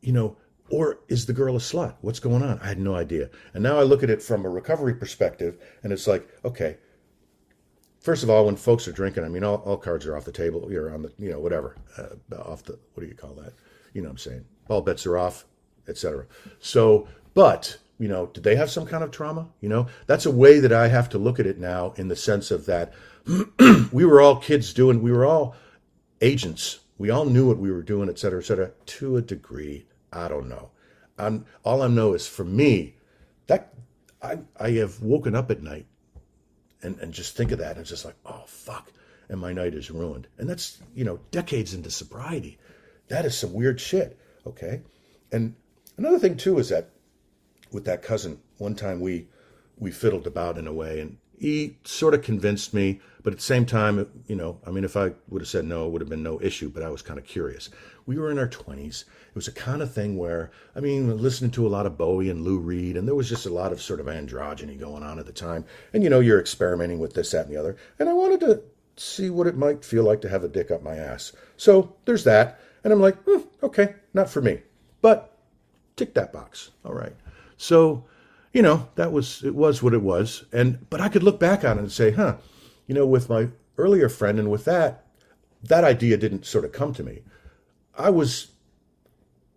you 0.00 0.12
know, 0.12 0.36
or 0.70 1.00
is 1.08 1.26
the 1.26 1.32
girl 1.32 1.56
a 1.56 1.60
slut? 1.60 1.94
What's 2.00 2.20
going 2.20 2.42
on? 2.42 2.58
I 2.60 2.68
had 2.68 2.78
no 2.78 2.94
idea. 2.94 3.30
And 3.54 3.62
now 3.62 3.78
I 3.78 3.82
look 3.82 4.02
at 4.02 4.10
it 4.10 4.22
from 4.22 4.44
a 4.44 4.48
recovery 4.48 4.94
perspective, 4.94 5.58
and 5.82 5.92
it's 5.92 6.06
like, 6.06 6.28
okay. 6.44 6.76
First 8.00 8.22
of 8.22 8.30
all, 8.30 8.46
when 8.46 8.56
folks 8.56 8.86
are 8.86 8.92
drinking, 8.92 9.24
I 9.24 9.28
mean, 9.28 9.44
all, 9.44 9.56
all 9.56 9.76
cards 9.76 10.06
are 10.06 10.16
off 10.16 10.24
the 10.24 10.32
table. 10.32 10.68
You're 10.70 10.92
on 10.92 11.02
the, 11.02 11.12
you 11.18 11.30
know, 11.30 11.40
whatever, 11.40 11.76
uh, 11.96 12.36
off 12.36 12.62
the, 12.62 12.78
what 12.94 13.02
do 13.02 13.08
you 13.08 13.14
call 13.14 13.34
that? 13.34 13.52
You 13.92 14.02
know 14.02 14.08
what 14.08 14.12
I'm 14.12 14.18
saying? 14.18 14.44
All 14.68 14.82
bets 14.82 15.04
are 15.06 15.18
off, 15.18 15.46
etc. 15.88 16.26
So, 16.60 17.08
but 17.34 17.78
you 17.98 18.08
know, 18.08 18.26
did 18.26 18.44
they 18.44 18.56
have 18.56 18.70
some 18.70 18.86
kind 18.86 19.02
of 19.02 19.10
trauma? 19.10 19.48
You 19.60 19.68
know, 19.68 19.86
that's 20.06 20.26
a 20.26 20.30
way 20.30 20.60
that 20.60 20.72
I 20.72 20.88
have 20.88 21.08
to 21.10 21.18
look 21.18 21.40
at 21.40 21.46
it 21.46 21.58
now 21.58 21.92
in 21.96 22.08
the 22.08 22.16
sense 22.16 22.50
of 22.50 22.66
that 22.66 22.92
we 23.92 24.04
were 24.04 24.20
all 24.20 24.36
kids 24.36 24.72
doing, 24.72 25.02
we 25.02 25.12
were 25.12 25.26
all 25.26 25.54
agents. 26.20 26.80
We 26.96 27.10
all 27.10 27.26
knew 27.26 27.46
what 27.46 27.58
we 27.58 27.70
were 27.70 27.82
doing, 27.82 28.08
et 28.08 28.18
cetera, 28.18 28.40
et 28.40 28.46
cetera, 28.46 28.72
to 28.86 29.16
a 29.16 29.22
degree. 29.22 29.86
I 30.12 30.28
don't 30.28 30.48
know. 30.48 30.70
I'm, 31.18 31.44
all 31.64 31.82
I 31.82 31.88
know 31.88 32.14
is 32.14 32.26
for 32.26 32.44
me, 32.44 32.96
that 33.46 33.72
I, 34.22 34.38
I 34.58 34.70
have 34.72 35.00
woken 35.00 35.34
up 35.34 35.50
at 35.50 35.62
night 35.62 35.86
and, 36.82 36.98
and 37.00 37.12
just 37.12 37.36
think 37.36 37.52
of 37.52 37.58
that. 37.58 37.72
And 37.72 37.80
it's 37.80 37.90
just 37.90 38.04
like, 38.04 38.16
oh, 38.24 38.44
fuck. 38.46 38.92
And 39.28 39.40
my 39.40 39.52
night 39.52 39.74
is 39.74 39.90
ruined. 39.90 40.26
And 40.38 40.48
that's, 40.48 40.78
you 40.94 41.04
know, 41.04 41.20
decades 41.30 41.74
into 41.74 41.90
sobriety. 41.90 42.58
That 43.08 43.24
is 43.24 43.36
some 43.36 43.52
weird 43.52 43.80
shit. 43.80 44.18
Okay. 44.46 44.82
And 45.30 45.54
another 45.98 46.18
thing, 46.18 46.36
too, 46.36 46.58
is 46.58 46.70
that 46.70 46.90
with 47.70 47.84
that 47.84 48.02
cousin. 48.02 48.40
One 48.58 48.74
time 48.74 49.00
we 49.00 49.28
we 49.76 49.90
fiddled 49.90 50.26
about 50.26 50.58
in 50.58 50.66
a 50.66 50.72
way, 50.72 51.00
and 51.00 51.18
he 51.38 51.76
sort 51.84 52.14
of 52.14 52.22
convinced 52.22 52.74
me. 52.74 53.00
But 53.22 53.32
at 53.32 53.38
the 53.38 53.44
same 53.44 53.66
time, 53.66 54.08
you 54.26 54.36
know, 54.36 54.58
I 54.66 54.70
mean, 54.70 54.84
if 54.84 54.96
I 54.96 55.12
would 55.28 55.42
have 55.42 55.48
said 55.48 55.64
no, 55.64 55.86
it 55.86 55.90
would 55.90 56.00
have 56.00 56.08
been 56.08 56.22
no 56.22 56.40
issue. 56.40 56.68
But 56.68 56.82
I 56.82 56.88
was 56.88 57.02
kind 57.02 57.18
of 57.18 57.26
curious. 57.26 57.68
We 58.06 58.16
were 58.16 58.30
in 58.30 58.38
our 58.38 58.48
twenties. 58.48 59.04
It 59.28 59.34
was 59.34 59.48
a 59.48 59.52
kind 59.52 59.82
of 59.82 59.92
thing 59.92 60.16
where, 60.16 60.50
I 60.74 60.80
mean, 60.80 61.16
listening 61.20 61.50
to 61.52 61.66
a 61.66 61.68
lot 61.68 61.86
of 61.86 61.98
Bowie 61.98 62.30
and 62.30 62.42
Lou 62.42 62.58
Reed, 62.58 62.96
and 62.96 63.06
there 63.06 63.14
was 63.14 63.28
just 63.28 63.46
a 63.46 63.52
lot 63.52 63.72
of 63.72 63.82
sort 63.82 64.00
of 64.00 64.06
androgyny 64.06 64.78
going 64.78 65.02
on 65.02 65.18
at 65.18 65.26
the 65.26 65.32
time. 65.32 65.64
And 65.92 66.02
you 66.02 66.10
know, 66.10 66.20
you're 66.20 66.40
experimenting 66.40 66.98
with 66.98 67.14
this, 67.14 67.30
that, 67.32 67.46
and 67.46 67.54
the 67.54 67.60
other. 67.60 67.76
And 67.98 68.08
I 68.08 68.14
wanted 68.14 68.40
to 68.40 68.62
see 68.96 69.30
what 69.30 69.46
it 69.46 69.56
might 69.56 69.84
feel 69.84 70.04
like 70.04 70.20
to 70.22 70.28
have 70.28 70.44
a 70.44 70.48
dick 70.48 70.70
up 70.70 70.82
my 70.82 70.96
ass. 70.96 71.32
So 71.56 71.96
there's 72.04 72.24
that. 72.24 72.60
And 72.82 72.92
I'm 72.92 73.00
like, 73.00 73.16
hmm, 73.24 73.42
okay, 73.62 73.94
not 74.14 74.30
for 74.30 74.40
me. 74.40 74.62
But 75.00 75.36
tick 75.96 76.14
that 76.14 76.32
box. 76.32 76.70
All 76.84 76.94
right. 76.94 77.14
So, 77.58 78.06
you 78.54 78.62
know, 78.62 78.88
that 78.94 79.12
was 79.12 79.44
it 79.44 79.54
was 79.54 79.82
what 79.82 79.92
it 79.92 80.02
was. 80.02 80.44
And 80.52 80.88
but 80.88 81.02
I 81.02 81.10
could 81.10 81.22
look 81.22 81.38
back 81.38 81.62
on 81.64 81.76
it 81.76 81.82
and 81.82 81.92
say, 81.92 82.12
huh, 82.12 82.36
you 82.86 82.94
know, 82.94 83.06
with 83.06 83.28
my 83.28 83.48
earlier 83.76 84.08
friend 84.08 84.38
and 84.38 84.50
with 84.50 84.64
that, 84.64 85.04
that 85.62 85.84
idea 85.84 86.16
didn't 86.16 86.46
sort 86.46 86.64
of 86.64 86.72
come 86.72 86.94
to 86.94 87.02
me. 87.02 87.20
I 87.96 88.08
was 88.08 88.52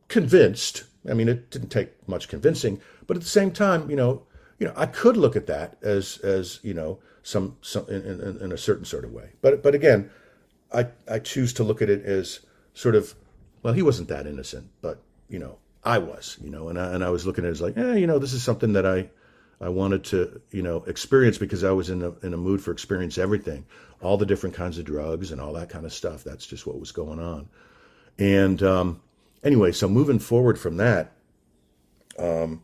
convinced 0.10 0.84
I 1.10 1.14
mean, 1.14 1.30
it 1.30 1.50
didn't 1.50 1.70
take 1.70 2.08
much 2.08 2.28
convincing, 2.28 2.80
but 3.08 3.18
at 3.18 3.24
the 3.24 3.30
same 3.30 3.52
time, 3.52 3.90
you 3.90 3.96
know, 3.96 4.24
you 4.60 4.68
know, 4.68 4.74
I 4.76 4.86
could 4.86 5.18
look 5.18 5.36
at 5.36 5.48
that 5.48 5.78
as 5.82 6.18
as 6.20 6.60
you 6.62 6.74
know 6.74 7.00
some 7.24 7.58
some 7.62 7.88
in, 7.90 8.04
in, 8.04 8.38
in 8.42 8.52
a 8.52 8.58
certain 8.58 8.86
sort 8.86 9.06
of 9.06 9.12
way. 9.12 9.32
But 9.42 9.64
but 9.64 9.74
again, 9.74 10.12
I 10.72 10.88
I 11.10 11.20
choose 11.20 11.54
to 11.54 11.64
look 11.64 11.82
at 11.82 11.90
it 11.90 12.06
as 12.06 12.42
sort 12.74 12.96
of 12.96 13.16
well, 13.64 13.74
he 13.74 13.82
wasn't 13.82 14.10
that 14.10 14.28
innocent, 14.28 14.70
but 14.82 15.02
you 15.28 15.40
know, 15.40 15.58
I 15.84 15.98
was, 15.98 16.38
you 16.42 16.50
know, 16.50 16.70
and 16.70 16.80
I, 16.80 16.94
and 16.94 17.04
I 17.04 17.10
was 17.10 17.26
looking 17.26 17.44
at 17.44 17.50
it 17.50 17.52
as 17.52 17.62
like, 17.62 17.76
yeah, 17.76 17.94
you 17.94 18.08
know, 18.08 18.20
this 18.20 18.34
is 18.34 18.44
something 18.44 18.74
that 18.74 18.86
I 18.86 19.10
I 19.60 19.70
wanted 19.70 20.04
to, 20.06 20.42
you 20.50 20.64
know, 20.64 20.84
experience 20.86 21.38
because 21.38 21.64
I 21.64 21.72
was 21.72 21.90
in 21.90 22.02
a 22.02 22.14
in 22.26 22.34
a 22.34 22.38
mood 22.38 22.62
for 22.62 22.72
experience 22.72 23.18
everything, 23.18 23.66
all 24.02 24.18
the 24.18 24.26
different 24.26 24.56
kinds 24.56 24.78
of 24.78 24.86
drugs 24.86 25.32
and 25.32 25.40
all 25.40 25.54
that 25.54 25.70
kind 25.70 25.86
of 25.86 25.94
stuff. 25.94 26.24
That's 26.24 26.46
just 26.46 26.66
what 26.66 26.80
was 26.80 26.92
going 26.92 27.20
on. 27.20 27.48
And 28.18 28.62
um, 28.64 29.02
anyway, 29.44 29.72
so 29.72 29.88
moving 29.88 30.20
forward 30.20 30.60
from 30.60 30.78
that, 30.78 31.14
um, 32.18 32.64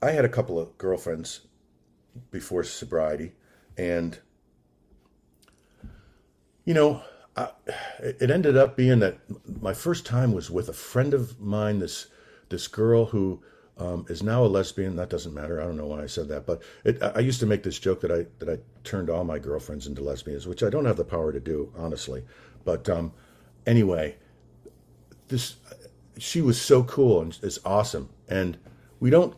I 0.00 0.12
had 0.12 0.24
a 0.24 0.28
couple 0.28 0.60
of 0.60 0.78
girlfriends 0.78 1.40
before 2.30 2.62
sobriety, 2.62 3.32
and 3.76 4.18
you 6.64 6.74
know, 6.74 7.02
I, 7.38 7.50
it 7.98 8.30
ended 8.30 8.56
up 8.56 8.76
being 8.76 8.98
that 8.98 9.18
my 9.60 9.72
first 9.72 10.04
time 10.04 10.32
was 10.32 10.50
with 10.50 10.68
a 10.68 10.72
friend 10.72 11.14
of 11.14 11.40
mine. 11.40 11.78
This 11.78 12.08
this 12.48 12.66
girl 12.66 13.04
who 13.06 13.42
um, 13.78 14.06
is 14.08 14.22
now 14.24 14.44
a 14.44 14.46
lesbian. 14.46 14.96
That 14.96 15.08
doesn't 15.08 15.32
matter. 15.32 15.60
I 15.60 15.64
don't 15.64 15.76
know 15.76 15.86
why 15.86 16.02
I 16.02 16.06
said 16.06 16.28
that, 16.28 16.46
but 16.46 16.62
it, 16.84 17.00
I 17.00 17.20
used 17.20 17.38
to 17.40 17.46
make 17.46 17.62
this 17.62 17.78
joke 17.78 18.00
that 18.00 18.10
I 18.10 18.26
that 18.40 18.48
I 18.48 18.58
turned 18.82 19.08
all 19.08 19.22
my 19.24 19.38
girlfriends 19.38 19.86
into 19.86 20.02
lesbians, 20.02 20.46
which 20.48 20.64
I 20.64 20.70
don't 20.70 20.84
have 20.84 20.96
the 20.96 21.04
power 21.04 21.32
to 21.32 21.38
do, 21.38 21.72
honestly. 21.76 22.24
But 22.64 22.88
um, 22.88 23.12
anyway, 23.66 24.16
this 25.28 25.56
she 26.18 26.42
was 26.42 26.60
so 26.60 26.82
cool 26.82 27.20
and 27.20 27.38
is 27.42 27.60
awesome, 27.64 28.08
and 28.28 28.58
we 28.98 29.10
don't 29.10 29.36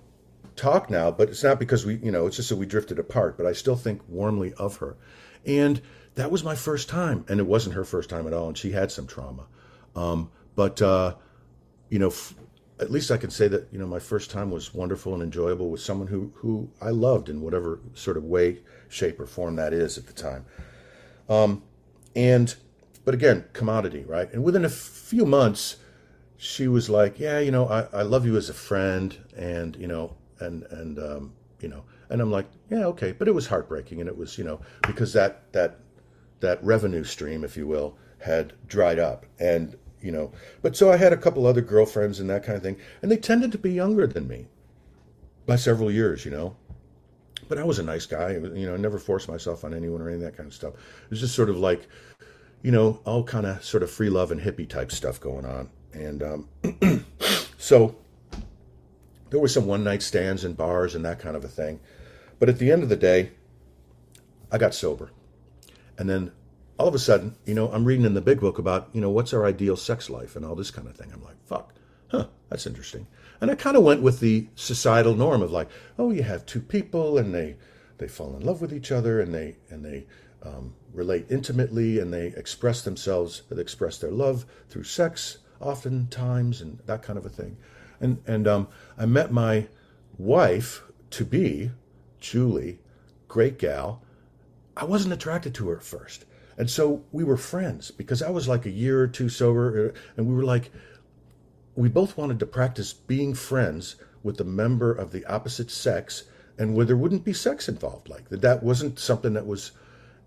talk 0.57 0.89
now, 0.89 1.11
but 1.11 1.29
it's 1.29 1.45
not 1.45 1.59
because 1.59 1.85
we, 1.85 1.97
you 1.97 2.11
know, 2.11 2.27
it's 2.27 2.37
just 2.37 2.49
that 2.49 2.57
we 2.57 2.65
drifted 2.67 2.99
apart. 2.99 3.37
But 3.37 3.45
I 3.45 3.53
still 3.53 3.77
think 3.77 4.01
warmly 4.09 4.55
of 4.55 4.77
her, 4.77 4.97
and 5.45 5.83
that 6.21 6.31
was 6.31 6.45
my 6.45 6.55
first 6.55 6.91
time, 6.91 7.25
and 7.29 7.41
it 7.41 7.47
wasn't 7.47 7.75
her 7.75 7.85
first 7.85 8.11
time 8.11 8.27
at 8.27 8.35
all, 8.35 8.49
and 8.49 8.59
she 8.59 8.73
had 8.73 8.93
some 8.93 9.07
trauma. 9.07 9.47
Um, 9.97 10.31
but 10.55 10.83
uh, 10.83 11.15
you 11.89 11.99
know, 11.99 12.09
f- 12.09 12.35
at 12.79 12.91
least 12.91 13.11
I 13.11 13.17
can 13.17 13.31
say 13.31 13.49
that 13.49 13.69
you 13.73 13.79
know 13.79 13.87
my 13.87 14.01
first 14.01 14.31
time 14.31 14.51
was 14.51 14.75
wonderful 14.75 15.15
and 15.15 15.23
enjoyable 15.23 15.71
with 15.71 15.81
someone 15.81 16.09
who 16.09 16.31
who 16.35 16.69
I 16.79 16.91
loved 16.91 17.31
in 17.31 17.41
whatever 17.41 17.81
sort 17.95 18.19
of 18.19 18.25
way, 18.25 18.59
shape, 18.91 19.19
or 19.19 19.27
form 19.27 19.57
that 19.57 19.73
is 19.73 19.97
at 19.97 20.09
the 20.09 20.13
time. 20.13 20.45
Um, 21.31 21.63
and 22.15 22.55
but 23.07 23.15
again, 23.15 23.47
commodity, 23.55 24.05
right? 24.07 24.31
And 24.31 24.45
within 24.45 24.67
a 24.67 24.69
few 24.69 25.25
months, 25.25 25.79
she 26.37 26.69
was 26.69 26.91
like, 26.91 27.19
"Yeah, 27.19 27.39
you 27.39 27.51
know, 27.51 27.67
I, 27.67 27.87
I 27.95 28.03
love 28.03 28.27
you 28.27 28.37
as 28.37 28.51
a 28.51 28.55
friend, 28.55 29.17
and 29.35 29.75
you 29.77 29.87
know, 29.87 30.17
and 30.39 30.65
and 30.65 30.99
um, 30.99 31.33
you 31.61 31.69
know." 31.69 31.85
And 32.11 32.21
I'm 32.21 32.31
like, 32.31 32.51
"Yeah, 32.69 32.85
okay," 32.89 33.13
but 33.13 33.27
it 33.27 33.35
was 33.35 33.47
heartbreaking, 33.47 34.01
and 34.01 34.09
it 34.09 34.19
was 34.19 34.37
you 34.37 34.45
know 34.45 34.61
because 34.83 35.15
that 35.15 35.51
that 35.55 35.79
that 36.41 36.63
revenue 36.65 37.05
stream, 37.05 37.45
if 37.45 37.57
you 37.57 37.67
will, 37.67 37.97
had 38.19 38.53
dried 38.67 38.99
up, 38.99 39.27
and 39.39 39.77
you 40.01 40.13
know. 40.13 40.33
But 40.63 40.77
so 40.77 40.93
I 40.93 40.97
had 40.97 41.13
a 41.13 41.17
couple 41.17 41.47
other 41.47 41.61
girlfriends 41.61 42.21
and 42.21 42.29
that 42.31 42.45
kind 42.45 42.57
of 42.57 42.63
thing, 42.63 42.79
and 43.03 43.11
they 43.11 43.17
tended 43.17 43.53
to 43.53 43.59
be 43.59 43.73
younger 43.73 44.07
than 44.07 44.29
me 44.29 44.47
by 45.47 45.57
several 45.57 45.91
years, 45.91 46.25
you 46.25 46.31
know. 46.31 46.57
But 47.49 47.59
I 47.59 47.65
was 47.65 47.79
a 47.79 47.83
nice 47.83 48.07
guy, 48.07 48.33
you 48.33 48.67
know. 48.67 48.75
I 48.75 48.77
never 48.77 48.99
forced 48.99 49.29
myself 49.29 49.65
on 49.65 49.75
anyone 49.75 50.01
or 50.01 50.09
any 50.09 50.17
of 50.17 50.23
that 50.23 50.37
kind 50.37 50.47
of 50.47 50.55
stuff. 50.55 50.75
It 50.75 51.11
was 51.11 51.21
just 51.21 51.35
sort 51.35 51.51
of 51.51 51.59
like, 51.59 51.89
you 52.63 52.71
know, 52.71 53.01
all 53.05 53.25
kind 53.25 53.47
of 53.47 53.65
sort 53.65 53.83
of 53.83 53.91
free 53.91 54.11
love 54.11 54.31
and 54.31 54.41
hippie 54.41 54.69
type 54.69 54.93
stuff 54.93 55.21
going 55.21 55.45
on, 55.45 55.71
and 55.93 56.23
um, 56.23 57.05
so 57.59 57.97
there 59.31 59.41
were 59.41 59.49
some 59.49 59.67
one 59.67 59.83
night 59.83 60.03
stands 60.03 60.45
and 60.45 60.57
bars 60.57 60.95
and 60.95 61.05
that 61.05 61.19
kind 61.19 61.37
of 61.37 61.45
a 61.45 61.49
thing. 61.49 61.81
But 62.39 62.49
at 62.49 62.59
the 62.59 62.71
end 62.71 62.83
of 62.83 62.89
the 62.89 62.97
day, 62.97 63.31
I 64.51 64.59
got 64.59 64.75
sober. 64.75 65.11
And 66.01 66.09
then 66.09 66.33
all 66.79 66.89
of 66.89 66.95
a 66.95 66.99
sudden, 66.99 67.37
you 67.45 67.53
know, 67.53 67.71
I'm 67.71 67.85
reading 67.85 68.07
in 68.07 68.15
the 68.15 68.23
big 68.23 68.41
book 68.41 68.59
about, 68.59 68.89
you 68.95 69.03
know, 69.03 69.11
what's 69.11 69.35
our 69.35 69.45
ideal 69.45 69.77
sex 69.77 70.09
life 70.09 70.35
and 70.35 70.47
all 70.47 70.55
this 70.55 70.71
kind 70.71 70.89
of 70.89 70.97
thing. 70.97 71.13
I'm 71.13 71.23
like, 71.23 71.37
fuck, 71.45 71.75
huh, 72.09 72.29
that's 72.49 72.67
interesting. 72.67 73.07
And 73.39 73.51
I 73.51 73.55
kind 73.55 73.77
of 73.77 73.83
went 73.83 74.01
with 74.01 74.19
the 74.19 74.49
societal 74.55 75.15
norm 75.15 75.43
of 75.43 75.53
like, 75.53 75.69
oh, 75.99 76.11
you 76.11 76.23
have 76.23 76.47
two 76.47 76.63
people 76.63 77.19
and 77.19 77.35
they 77.35 77.57
they 77.99 78.09
fall 78.09 78.35
in 78.35 78.47
love 78.47 78.63
with 78.63 78.73
each 78.73 78.91
other 78.91 79.21
and 79.21 79.35
they 79.35 79.59
and 79.69 79.85
they 79.85 80.07
um, 80.43 80.73
relate 80.95 81.27
intimately 81.29 81.99
and 81.99 82.15
they 82.15 82.29
express 82.29 82.81
themselves, 82.81 83.43
they 83.51 83.61
express 83.61 83.99
their 83.99 84.11
love 84.11 84.47
through 84.71 84.85
sex, 84.85 85.37
oftentimes, 85.61 86.63
and 86.63 86.79
that 86.87 87.03
kind 87.03 87.19
of 87.19 87.27
a 87.27 87.29
thing. 87.29 87.59
And 88.01 88.23
and 88.27 88.49
um, 88.49 88.69
I 88.97 89.05
met 89.05 89.33
my 89.33 89.69
wife 90.17 90.81
to 91.11 91.27
be, 91.27 91.73
Julie, 92.21 92.79
great 93.29 93.59
gal. 93.59 94.03
I 94.81 94.85
wasn't 94.85 95.13
attracted 95.13 95.55
to 95.55 95.69
her 95.69 95.77
at 95.77 95.83
first. 95.83 96.25
And 96.57 96.69
so 96.69 97.05
we 97.13 97.23
were 97.23 97.37
friends 97.37 97.91
because 97.91 98.23
I 98.23 98.31
was 98.31 98.49
like 98.49 98.65
a 98.65 98.71
year 98.71 99.01
or 99.03 99.07
two 99.07 99.29
sober, 99.29 99.91
uh, 99.91 99.99
and 100.17 100.27
we 100.27 100.35
were 100.35 100.45
like, 100.45 100.71
we 101.77 101.89
both 101.89 102.17
wanted 102.17 102.39
to 102.41 102.47
practice 102.47 102.93
being 102.93 103.35
friends 103.35 103.97
with 104.23 104.39
the 104.39 104.45
member 104.45 104.91
of 104.93 105.13
the 105.13 105.25
opposite 105.27 105.71
sex 105.71 106.25
and 106.59 106.75
where 106.75 106.87
there 106.87 106.97
wouldn't 106.97 107.25
be 107.25 107.33
sex 107.33 107.69
involved. 107.69 108.09
Like 108.09 108.29
that, 108.31 108.41
that 108.41 108.63
wasn't 108.63 108.99
something 108.99 109.35
that 109.35 109.47
was 109.47 109.73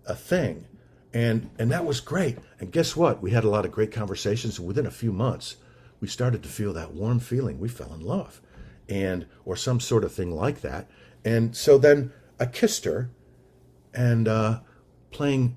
a 0.06 0.14
thing. 0.14 0.66
And, 1.12 1.50
and 1.58 1.70
that 1.70 1.84
was 1.84 2.00
great. 2.00 2.38
And 2.58 2.72
guess 2.72 2.96
what? 2.96 3.22
We 3.22 3.30
had 3.30 3.44
a 3.44 3.50
lot 3.50 3.64
of 3.64 3.72
great 3.72 3.92
conversations. 3.92 4.58
And 4.58 4.66
within 4.66 4.86
a 4.86 4.90
few 4.90 5.12
months, 5.12 5.56
we 6.00 6.08
started 6.08 6.42
to 6.42 6.48
feel 6.48 6.72
that 6.72 6.92
warm 6.92 7.20
feeling. 7.20 7.60
We 7.60 7.68
fell 7.68 7.94
in 7.94 8.00
love 8.00 8.40
and, 8.88 9.26
or 9.44 9.56
some 9.56 9.78
sort 9.78 10.04
of 10.04 10.12
thing 10.12 10.32
like 10.32 10.60
that. 10.62 10.88
And 11.24 11.56
so 11.56 11.78
then 11.78 12.12
I 12.40 12.46
kissed 12.46 12.84
her 12.84 13.10
and, 13.94 14.28
uh, 14.28 14.60
playing 15.10 15.56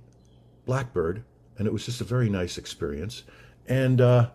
Blackbird, 0.65 1.23
and 1.57 1.67
it 1.67 1.73
was 1.73 1.85
just 1.85 1.99
a 1.99 2.03
very 2.03 2.29
nice 2.29 2.57
experience. 2.57 3.23
And 3.67 3.99
uh, 3.99 4.29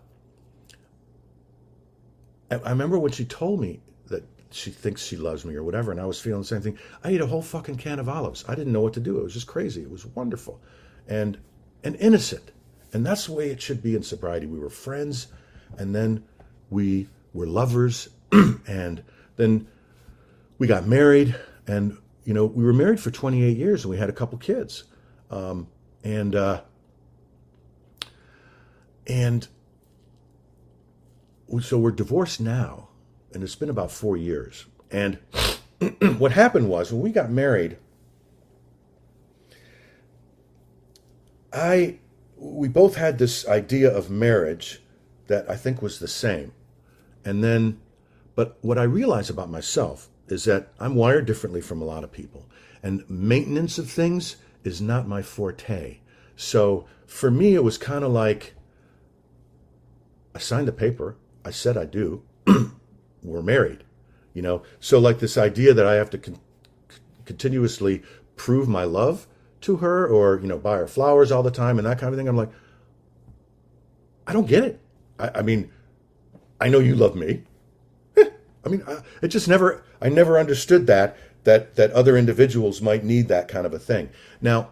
I, 2.51 2.57
I 2.57 2.71
remember 2.71 2.99
when 2.99 3.12
she 3.12 3.25
told 3.25 3.61
me 3.61 3.81
that 4.09 4.25
she 4.51 4.71
thinks 4.71 5.05
she 5.05 5.17
loves 5.17 5.45
me 5.45 5.55
or 5.55 5.62
whatever, 5.62 5.93
and 5.93 6.01
I 6.01 6.05
was 6.05 6.21
feeling 6.21 6.43
the 6.43 6.47
same 6.47 6.61
thing. 6.61 6.79
I 7.05 7.11
ate 7.11 7.21
a 7.21 7.27
whole 7.27 7.43
fucking 7.43 7.77
can 7.77 7.99
of 7.99 8.09
olives. 8.09 8.45
I 8.49 8.55
didn't 8.55 8.73
know 8.73 8.81
what 8.81 8.95
to 8.95 9.01
do. 9.01 9.19
It 9.19 9.23
was 9.23 9.33
just 9.33 9.47
crazy. 9.47 9.83
It 9.83 9.91
was 9.91 10.05
wonderful, 10.07 10.61
and 11.07 11.38
and 11.85 11.97
innocent, 11.97 12.51
and 12.93 13.07
that's 13.07 13.27
the 13.27 13.33
way 13.33 13.51
it 13.51 13.62
should 13.62 13.83
be 13.83 13.95
in 13.95 14.03
sobriety. 14.03 14.47
We 14.47 14.59
were 14.59 14.71
friends, 14.71 15.29
and 15.79 15.95
then 15.95 16.25
we 16.71 17.09
were 17.33 17.47
lovers, 17.47 18.09
and 18.33 19.03
then 19.37 19.69
we 20.59 20.67
got 20.67 20.87
married, 20.87 21.37
and 21.67 21.97
you 22.25 22.35
know 22.35 22.47
we 22.47 22.65
were 22.65 22.73
married 22.73 23.01
for 23.01 23.11
28 23.11 23.57
years, 23.57 23.85
and 23.85 23.91
we 23.91 23.99
had 23.99 24.09
a 24.09 24.13
couple 24.13 24.39
kids. 24.39 24.85
Um, 25.31 25.69
and 26.05 26.35
uh, 26.35 26.63
and 29.07 29.49
so 31.61 31.79
we're 31.79 31.91
divorced 31.91 32.41
now, 32.41 32.89
and 33.33 33.43
it's 33.43 33.55
been 33.55 33.71
about 33.71 33.91
four 33.91 34.17
years. 34.17 34.67
And 34.91 35.19
what 36.19 36.33
happened 36.33 36.69
was 36.69 36.93
when 36.93 37.03
we 37.03 37.11
got 37.11 37.31
married, 37.31 37.79
I 41.53 41.99
we 42.37 42.69
both 42.69 42.97
had 42.97 43.19
this 43.19 43.47
idea 43.47 43.95
of 43.95 44.11
marriage 44.11 44.83
that 45.29 45.49
I 45.49 45.57
think 45.57 45.81
was 45.81 45.99
the 45.99 46.09
same. 46.09 46.53
And 47.25 47.43
then, 47.43 47.81
but 48.35 48.59
what 48.63 48.79
I 48.79 48.83
realize 48.83 49.31
about 49.31 49.49
myself 49.49 50.09
is 50.33 50.45
that 50.45 50.73
I'm 50.81 50.95
wired 50.95 51.27
differently 51.27 51.61
from 51.61 51.81
a 51.81 51.85
lot 51.85 52.03
of 52.03 52.11
people, 52.11 52.49
and 52.83 53.09
maintenance 53.09 53.79
of 53.79 53.90
things 53.90 54.37
is 54.64 54.81
not 54.81 55.07
my 55.07 55.23
forte. 55.23 55.99
So 56.37 56.87
for 57.07 57.31
me, 57.31 57.55
it 57.55 57.62
was 57.62 57.79
kind 57.79 58.03
of 58.03 58.11
like 58.11 58.55
I 60.35 60.38
signed 60.38 60.66
the 60.66 60.73
paper. 60.73 61.16
I 61.45 61.51
said 61.51 61.77
I 61.77 61.85
do. 61.85 62.23
We're 63.23 63.42
married, 63.42 63.85
you 64.33 64.42
know. 64.42 64.62
So 64.81 64.99
like 64.99 65.18
this 65.18 65.37
idea 65.37 65.75
that 65.75 65.87
I 65.87 65.95
have 65.95 66.11
to 66.11 66.18
con- 66.18 66.40
continuously 67.27 68.03
prove 68.37 68.68
my 68.68 68.85
love 68.85 69.29
to 69.62 69.77
her, 69.77 70.07
or 70.07 70.40
you 70.40 70.49
know, 70.49 70.59
buy 70.59 70.79
her 70.79 70.88
flowers 70.88 71.31
all 71.31 71.42
the 71.42 71.51
time 71.51 71.79
and 71.79 71.87
that 71.87 71.99
kind 71.99 72.12
of 72.12 72.18
thing. 72.18 72.29
I'm 72.29 72.37
like, 72.37 72.51
I 74.27 74.33
don't 74.33 74.49
get 74.49 74.64
it. 74.64 74.81
I, 75.18 75.31
I 75.37 75.42
mean, 75.42 75.71
I 76.61 76.68
know 76.68 76.79
you 76.79 76.95
love 76.95 77.14
me. 77.14 77.45
I 78.64 78.68
mean, 78.68 78.83
I, 78.87 78.98
it 79.22 79.29
just 79.29 79.48
never. 79.48 79.83
I 80.01 80.09
never 80.09 80.38
understood 80.38 80.87
that 80.87 81.16
that 81.44 81.75
that 81.77 81.90
other 81.92 82.16
individuals 82.16 82.81
might 82.81 83.05
need 83.05 83.29
that 83.29 83.48
kind 83.48 83.66
of 83.66 83.75
a 83.75 83.79
thing. 83.79 84.11
Now, 84.40 84.70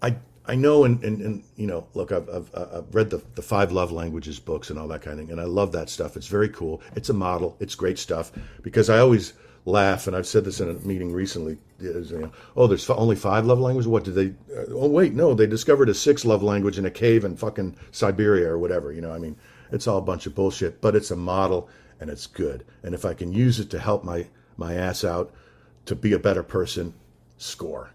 I 0.00 0.16
I 0.48 0.54
know, 0.54 0.84
and, 0.84 1.02
and, 1.02 1.20
and 1.20 1.44
you 1.56 1.66
know, 1.66 1.86
look, 1.94 2.12
I've, 2.12 2.28
I've, 2.28 2.50
I've, 2.54 2.94
read 2.94 3.10
the, 3.10 3.20
the 3.34 3.42
five 3.42 3.72
love 3.72 3.90
languages 3.90 4.38
books 4.38 4.70
and 4.70 4.78
all 4.78 4.86
that 4.88 5.02
kind 5.02 5.18
of 5.18 5.26
thing, 5.26 5.32
and 5.32 5.40
I 5.40 5.44
love 5.44 5.72
that 5.72 5.90
stuff. 5.90 6.16
It's 6.16 6.28
very 6.28 6.48
cool. 6.48 6.80
It's 6.94 7.08
a 7.08 7.14
model. 7.14 7.56
It's 7.58 7.74
great 7.74 7.98
stuff 7.98 8.30
because 8.62 8.88
I 8.88 8.98
always 8.98 9.32
laugh, 9.64 10.06
and 10.06 10.14
I've 10.14 10.26
said 10.26 10.44
this 10.44 10.60
in 10.60 10.70
a 10.70 10.74
meeting 10.74 11.12
recently. 11.12 11.58
Is, 11.80 12.12
you 12.12 12.20
know, 12.20 12.32
oh, 12.56 12.68
there's 12.68 12.88
only 12.88 13.16
five 13.16 13.44
love 13.44 13.58
languages. 13.58 13.88
What 13.88 14.04
did 14.04 14.14
they? 14.14 14.28
Uh, 14.56 14.66
oh, 14.70 14.88
wait, 14.88 15.14
no, 15.14 15.34
they 15.34 15.46
discovered 15.46 15.88
a 15.88 15.94
sixth 15.94 16.24
love 16.24 16.42
language 16.42 16.78
in 16.78 16.86
a 16.86 16.90
cave 16.90 17.24
in 17.24 17.36
fucking 17.36 17.76
Siberia 17.90 18.48
or 18.48 18.58
whatever. 18.58 18.92
You 18.92 19.00
know, 19.00 19.12
I 19.12 19.18
mean, 19.18 19.36
it's 19.72 19.88
all 19.88 19.98
a 19.98 20.02
bunch 20.02 20.26
of 20.26 20.34
bullshit, 20.34 20.80
but 20.80 20.94
it's 20.94 21.10
a 21.10 21.16
model 21.16 21.68
and 22.00 22.10
it's 22.10 22.26
good. 22.26 22.64
And 22.82 22.94
if 22.94 23.04
I 23.04 23.14
can 23.14 23.32
use 23.32 23.60
it 23.60 23.70
to 23.70 23.78
help 23.78 24.04
my, 24.04 24.26
my 24.56 24.74
ass 24.74 25.04
out 25.04 25.32
to 25.86 25.94
be 25.94 26.12
a 26.12 26.18
better 26.18 26.42
person, 26.42 26.94
score. 27.38 27.90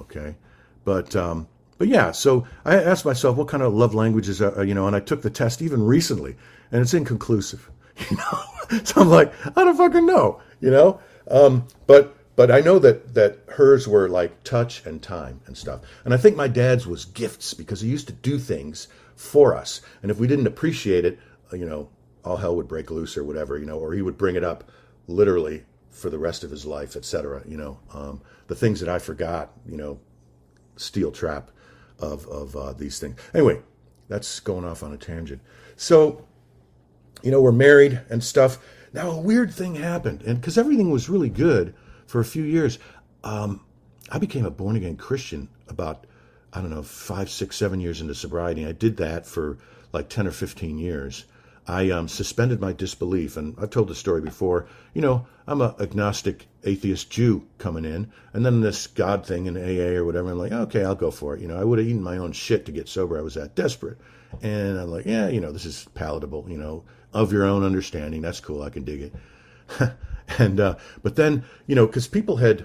Okay. 0.00 0.36
But, 0.84 1.14
um, 1.14 1.48
but 1.76 1.88
yeah, 1.88 2.12
so 2.12 2.46
I 2.64 2.76
asked 2.76 3.04
myself 3.04 3.36
what 3.36 3.48
kind 3.48 3.62
of 3.62 3.74
love 3.74 3.94
languages 3.94 4.40
are, 4.42 4.64
you 4.64 4.74
know, 4.74 4.86
and 4.86 4.96
I 4.96 5.00
took 5.00 5.22
the 5.22 5.30
test 5.30 5.62
even 5.62 5.82
recently 5.82 6.36
and 6.72 6.80
it's 6.80 6.94
inconclusive, 6.94 7.70
you 8.10 8.16
know? 8.16 8.80
so 8.84 9.02
I'm 9.02 9.08
like, 9.08 9.32
I 9.56 9.64
don't 9.64 9.76
fucking 9.76 10.06
know, 10.06 10.40
you 10.60 10.70
know? 10.70 11.00
Um, 11.30 11.66
but, 11.86 12.16
but 12.36 12.50
I 12.50 12.60
know 12.60 12.78
that, 12.78 13.14
that 13.14 13.40
hers 13.48 13.86
were 13.86 14.08
like 14.08 14.42
touch 14.44 14.84
and 14.86 15.02
time 15.02 15.40
and 15.46 15.56
stuff. 15.56 15.80
And 16.04 16.14
I 16.14 16.16
think 16.16 16.36
my 16.36 16.48
dad's 16.48 16.86
was 16.86 17.04
gifts 17.04 17.54
because 17.54 17.80
he 17.80 17.88
used 17.88 18.06
to 18.08 18.12
do 18.12 18.38
things 18.38 18.88
for 19.14 19.54
us. 19.54 19.80
And 20.02 20.10
if 20.10 20.18
we 20.18 20.26
didn't 20.26 20.46
appreciate 20.46 21.04
it, 21.04 21.18
uh, 21.52 21.56
you 21.56 21.66
know, 21.66 21.88
all 22.28 22.36
hell 22.36 22.54
would 22.54 22.68
break 22.68 22.90
loose 22.90 23.16
or 23.16 23.24
whatever, 23.24 23.58
you 23.58 23.64
know, 23.64 23.78
or 23.78 23.94
he 23.94 24.02
would 24.02 24.18
bring 24.18 24.36
it 24.36 24.44
up 24.44 24.70
literally 25.06 25.64
for 25.90 26.10
the 26.10 26.18
rest 26.18 26.44
of 26.44 26.50
his 26.50 26.66
life, 26.66 26.94
etc. 26.94 27.42
You 27.48 27.56
know, 27.56 27.78
um, 27.94 28.20
the 28.48 28.54
things 28.54 28.80
that 28.80 28.88
I 28.88 28.98
forgot, 28.98 29.50
you 29.66 29.78
know, 29.78 29.98
steel 30.76 31.10
trap 31.10 31.50
of 31.98 32.26
of 32.26 32.54
uh, 32.54 32.72
these 32.74 32.98
things. 32.98 33.18
Anyway, 33.32 33.62
that's 34.08 34.40
going 34.40 34.66
off 34.66 34.82
on 34.82 34.92
a 34.92 34.98
tangent. 34.98 35.40
So, 35.76 36.26
you 37.22 37.30
know, 37.30 37.40
we're 37.40 37.50
married 37.50 38.02
and 38.10 38.22
stuff. 38.22 38.58
Now 38.92 39.10
a 39.10 39.20
weird 39.20 39.52
thing 39.52 39.76
happened, 39.76 40.22
and 40.22 40.38
because 40.38 40.58
everything 40.58 40.90
was 40.90 41.08
really 41.08 41.30
good 41.30 41.74
for 42.06 42.20
a 42.20 42.24
few 42.26 42.42
years, 42.42 42.78
um, 43.24 43.62
I 44.10 44.18
became 44.18 44.44
a 44.44 44.50
born 44.50 44.76
again 44.76 44.96
Christian 44.96 45.48
about 45.66 46.06
I 46.52 46.60
don't 46.60 46.70
know 46.70 46.82
five, 46.82 47.30
six, 47.30 47.56
seven 47.56 47.80
years 47.80 48.02
into 48.02 48.14
sobriety. 48.14 48.66
I 48.66 48.72
did 48.72 48.98
that 48.98 49.24
for 49.26 49.56
like 49.92 50.10
ten 50.10 50.26
or 50.26 50.30
fifteen 50.30 50.78
years. 50.78 51.24
I 51.68 51.90
um, 51.90 52.08
suspended 52.08 52.60
my 52.60 52.72
disbelief, 52.72 53.36
and 53.36 53.54
I've 53.60 53.68
told 53.68 53.88
the 53.88 53.94
story 53.94 54.22
before. 54.22 54.66
You 54.94 55.02
know, 55.02 55.26
I'm 55.46 55.60
a 55.60 55.76
agnostic 55.78 56.46
atheist 56.64 57.10
Jew 57.10 57.46
coming 57.58 57.84
in, 57.84 58.10
and 58.32 58.44
then 58.44 58.62
this 58.62 58.86
God 58.86 59.26
thing 59.26 59.44
in 59.44 59.56
AA 59.56 59.98
or 59.98 60.04
whatever. 60.06 60.30
I'm 60.30 60.38
like, 60.38 60.52
okay, 60.52 60.82
I'll 60.82 60.94
go 60.94 61.10
for 61.10 61.34
it. 61.34 61.42
You 61.42 61.48
know, 61.48 61.60
I 61.60 61.64
would 61.64 61.78
have 61.78 61.86
eaten 61.86 62.02
my 62.02 62.16
own 62.16 62.32
shit 62.32 62.64
to 62.66 62.72
get 62.72 62.88
sober. 62.88 63.18
I 63.18 63.22
was 63.22 63.34
that 63.34 63.54
desperate, 63.54 63.98
and 64.40 64.78
I'm 64.78 64.90
like, 64.90 65.04
yeah, 65.04 65.28
you 65.28 65.40
know, 65.40 65.52
this 65.52 65.66
is 65.66 65.86
palatable. 65.94 66.46
You 66.48 66.56
know, 66.56 66.84
of 67.12 67.32
your 67.32 67.44
own 67.44 67.62
understanding. 67.62 68.22
That's 68.22 68.40
cool. 68.40 68.62
I 68.62 68.70
can 68.70 68.84
dig 68.84 69.02
it. 69.02 69.92
and 70.38 70.58
uh, 70.60 70.76
but 71.02 71.16
then 71.16 71.44
you 71.66 71.74
know, 71.74 71.86
because 71.86 72.08
people 72.08 72.36
had, 72.38 72.64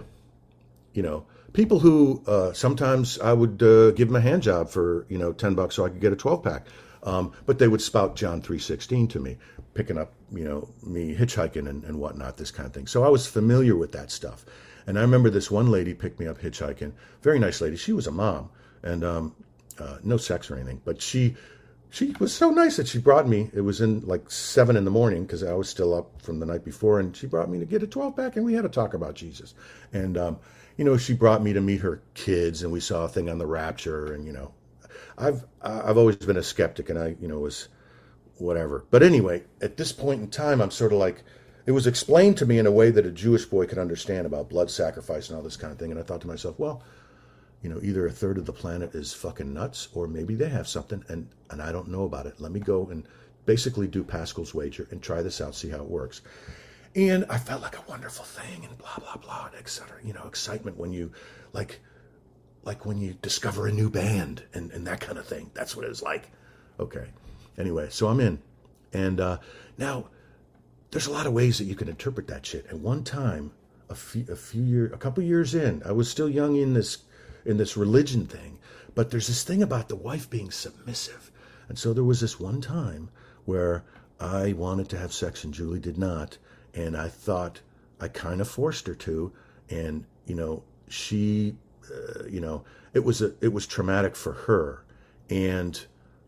you 0.94 1.04
know, 1.04 1.26
people 1.52 1.80
who 1.80 2.24
uh, 2.26 2.54
sometimes 2.54 3.20
I 3.20 3.34
would 3.34 3.62
uh, 3.62 3.92
give 3.92 4.08
them 4.08 4.16
a 4.16 4.22
hand 4.22 4.44
job 4.44 4.70
for 4.70 5.06
you 5.10 5.18
know 5.18 5.34
ten 5.34 5.56
bucks 5.56 5.76
so 5.76 5.86
I 5.86 5.90
could 5.90 6.00
get 6.00 6.14
a 6.14 6.18
twelve 6.18 6.42
pack. 6.42 6.68
Um, 7.04 7.34
but 7.46 7.60
they 7.60 7.68
would 7.68 7.82
spout 7.82 8.16
John 8.16 8.42
3.16 8.42 9.10
to 9.12 9.20
me, 9.20 9.38
picking 9.74 9.98
up, 9.98 10.14
you 10.32 10.46
know, 10.46 10.70
me 10.84 11.14
hitchhiking 11.16 11.68
and, 11.68 11.84
and 11.84 12.00
whatnot, 12.00 12.38
this 12.38 12.52
kind 12.52 12.66
of 12.66 12.74
thing. 12.74 12.88
So 12.88 13.04
I 13.04 13.10
was 13.10 13.28
familiar 13.28 13.76
with 13.76 13.92
that 13.92 14.10
stuff. 14.10 14.46
And 14.88 14.98
I 14.98 15.02
remember 15.02 15.30
this 15.30 15.52
one 15.52 15.70
lady 15.70 15.94
picked 15.94 16.20
me 16.20 16.28
up 16.28 16.40
hitchhiking, 16.40 16.94
very 17.22 17.40
nice 17.40 17.62
lady. 17.62 17.76
She 17.76 17.94
was 17.94 18.08
a 18.08 18.12
mom 18.12 18.50
and 18.84 19.04
um, 19.04 19.36
uh, 19.80 19.98
no 20.04 20.18
sex 20.18 20.50
or 20.50 20.56
anything, 20.56 20.82
but 20.84 21.02
she 21.02 21.36
she 21.90 22.16
was 22.20 22.34
so 22.34 22.50
nice 22.50 22.78
that 22.78 22.88
she 22.88 22.98
brought 22.98 23.28
me. 23.28 23.52
It 23.54 23.62
was 23.62 23.80
in 23.80 24.02
like 24.02 24.32
seven 24.32 24.76
in 24.76 24.84
the 24.84 24.90
morning 24.90 25.26
because 25.26 25.44
I 25.44 25.54
was 25.54 25.70
still 25.70 25.94
up 25.94 26.24
from 26.24 26.40
the 26.40 26.46
night 26.46 26.66
before, 26.66 27.00
and 27.00 27.16
she 27.16 27.28
brought 27.28 27.52
me 27.52 27.60
to 27.60 27.66
get 27.66 27.84
a 27.84 27.88
12 27.88 28.16
pack, 28.16 28.36
and 28.36 28.44
we 28.44 28.56
had 28.56 28.66
a 28.66 28.70
talk 28.70 28.96
about 28.96 29.14
Jesus. 29.14 29.54
And 29.94 30.18
um, 30.18 30.40
you 30.76 30.84
know, 30.84 30.98
she 30.98 31.14
brought 31.14 31.44
me 31.44 31.54
to 31.54 31.62
meet 31.62 31.82
her 31.82 32.02
kids, 32.16 32.64
and 32.64 32.72
we 32.72 32.80
saw 32.80 33.06
a 33.06 33.08
thing 33.08 33.30
on 33.30 33.38
the 33.38 33.46
Rapture, 33.46 34.12
and 34.12 34.26
you 34.26 34.34
know, 34.34 34.52
I've 35.18 35.46
I've 35.62 35.98
always 35.98 36.16
been 36.16 36.38
a 36.38 36.44
skeptic, 36.44 36.90
and 36.90 37.00
I 37.00 37.16
you 37.20 37.28
know 37.28 37.40
was 37.40 37.68
whatever. 38.38 38.86
But 38.90 39.04
anyway, 39.04 39.44
at 39.62 39.78
this 39.78 39.92
point 39.92 40.22
in 40.22 40.30
time, 40.30 40.62
I'm 40.62 40.72
sort 40.72 40.92
of 40.92 41.00
like 41.00 41.24
it 41.66 41.72
was 41.72 41.88
explained 41.88 42.38
to 42.38 42.46
me 42.46 42.60
in 42.60 42.66
a 42.66 42.72
way 42.72 42.92
that 42.92 43.06
a 43.06 43.12
Jewish 43.12 43.46
boy 43.46 43.66
could 43.68 43.78
understand 43.78 44.26
about 44.26 44.50
blood 44.50 44.70
sacrifice 44.70 45.30
and 45.30 45.38
all 45.38 45.44
this 45.44 45.58
kind 45.58 45.72
of 45.72 45.80
thing. 45.80 45.92
And 45.92 46.00
I 46.00 46.04
thought 46.04 46.22
to 46.22 46.28
myself, 46.28 46.60
well, 46.60 46.84
you 47.62 47.70
know, 47.70 47.80
either 47.82 48.06
a 48.06 48.12
third 48.12 48.38
of 48.38 48.46
the 48.46 48.54
planet 48.54 48.94
is 48.94 49.14
fucking 49.14 49.54
nuts, 49.54 49.88
or 49.94 50.08
maybe 50.08 50.36
they 50.36 50.50
have 50.50 50.68
something, 50.68 51.04
and 51.08 51.30
and 51.50 51.62
I 51.62 51.72
don't 51.72 51.88
know 51.88 52.04
about 52.04 52.26
it. 52.26 52.40
Let 52.40 52.52
me 52.52 52.60
go 52.60 52.88
and 52.88 53.08
basically 53.46 53.88
do 53.88 54.04
Pascal's 54.04 54.54
wager 54.54 54.88
and 54.92 55.02
try 55.02 55.22
this 55.22 55.42
out, 55.42 55.56
see 55.56 55.70
how 55.70 55.78
it 55.78 55.90
works. 55.90 56.22
And 56.96 57.26
I 57.30 57.38
felt 57.38 57.62
like 57.62 57.78
a 57.78 57.90
wonderful 57.90 58.26
thing, 58.26 58.66
and 58.66 58.78
blah 58.78 58.98
blah 58.98 59.18
blah, 59.18 59.50
etc. 59.58 59.98
You 60.04 60.14
know, 60.14 60.26
excitement 60.26 60.78
when 60.78 60.92
you 60.92 61.12
like 61.54 61.80
like 62.64 62.86
when 62.86 62.98
you 62.98 63.14
discover 63.22 63.68
a 63.68 63.72
new 63.72 63.90
band 63.90 64.44
and, 64.54 64.72
and 64.72 64.88
that 64.88 65.02
kind 65.02 65.18
of 65.18 65.26
thing. 65.26 65.52
That's 65.54 65.76
what 65.76 65.86
it 65.86 65.90
was 65.90 66.02
like. 66.02 66.30
Okay. 66.80 67.08
Anyway, 67.58 67.88
so 67.90 68.08
I'm 68.08 68.20
in. 68.20 68.40
And 68.94 69.20
uh, 69.20 69.38
now 69.78 70.10
there's 70.92 71.08
a 71.08 71.12
lot 71.12 71.28
of 71.28 71.34
ways 71.34 71.58
that 71.58 71.66
you 71.66 71.76
can 71.76 71.90
interpret 71.90 72.28
that 72.28 72.46
shit. 72.46 72.66
And 72.70 72.82
one 72.82 73.04
time, 73.04 73.52
a 73.90 73.96
few 73.96 74.26
a 74.30 74.36
few 74.36 74.64
years, 74.64 74.92
a 74.94 74.98
couple 74.98 75.24
years 75.24 75.54
in, 75.54 75.82
I 75.86 75.92
was 75.92 76.10
still 76.10 76.30
young 76.30 76.56
in 76.56 76.74
this 76.74 77.00
in 77.46 77.58
this 77.58 77.76
religion 77.76 78.26
thing, 78.26 78.60
but 78.96 79.12
there's 79.12 79.28
this 79.28 79.44
thing 79.44 79.62
about 79.62 79.90
the 79.90 79.96
wife 79.96 80.30
being 80.30 80.52
submissive. 80.52 81.32
And 81.68 81.78
so 81.78 81.94
there 81.94 82.04
was 82.04 82.22
this 82.22 82.40
one 82.40 82.62
time 82.62 83.10
where 83.46 83.84
I 84.20 84.54
wanted 84.54 84.88
to 84.90 84.98
have 84.98 85.12
sex 85.12 85.44
and 85.44 85.54
Julie 85.54 85.80
did 85.80 85.98
not, 85.98 86.38
and 86.74 86.96
I 86.96 87.10
thought 87.10 87.62
I 88.00 88.08
kind 88.08 88.40
of 88.40 88.48
forced 88.48 88.88
her 88.88 88.96
to, 88.96 89.34
and 89.70 90.06
you 90.26 90.36
know 90.36 90.64
she 90.88 91.56
uh, 91.92 92.26
you 92.28 92.40
know, 92.40 92.64
it 92.94 93.04
was 93.04 93.22
a, 93.22 93.34
it 93.42 93.54
was 93.54 93.66
traumatic 93.68 94.16
for 94.16 94.34
her, 94.34 94.84
and 95.30 95.86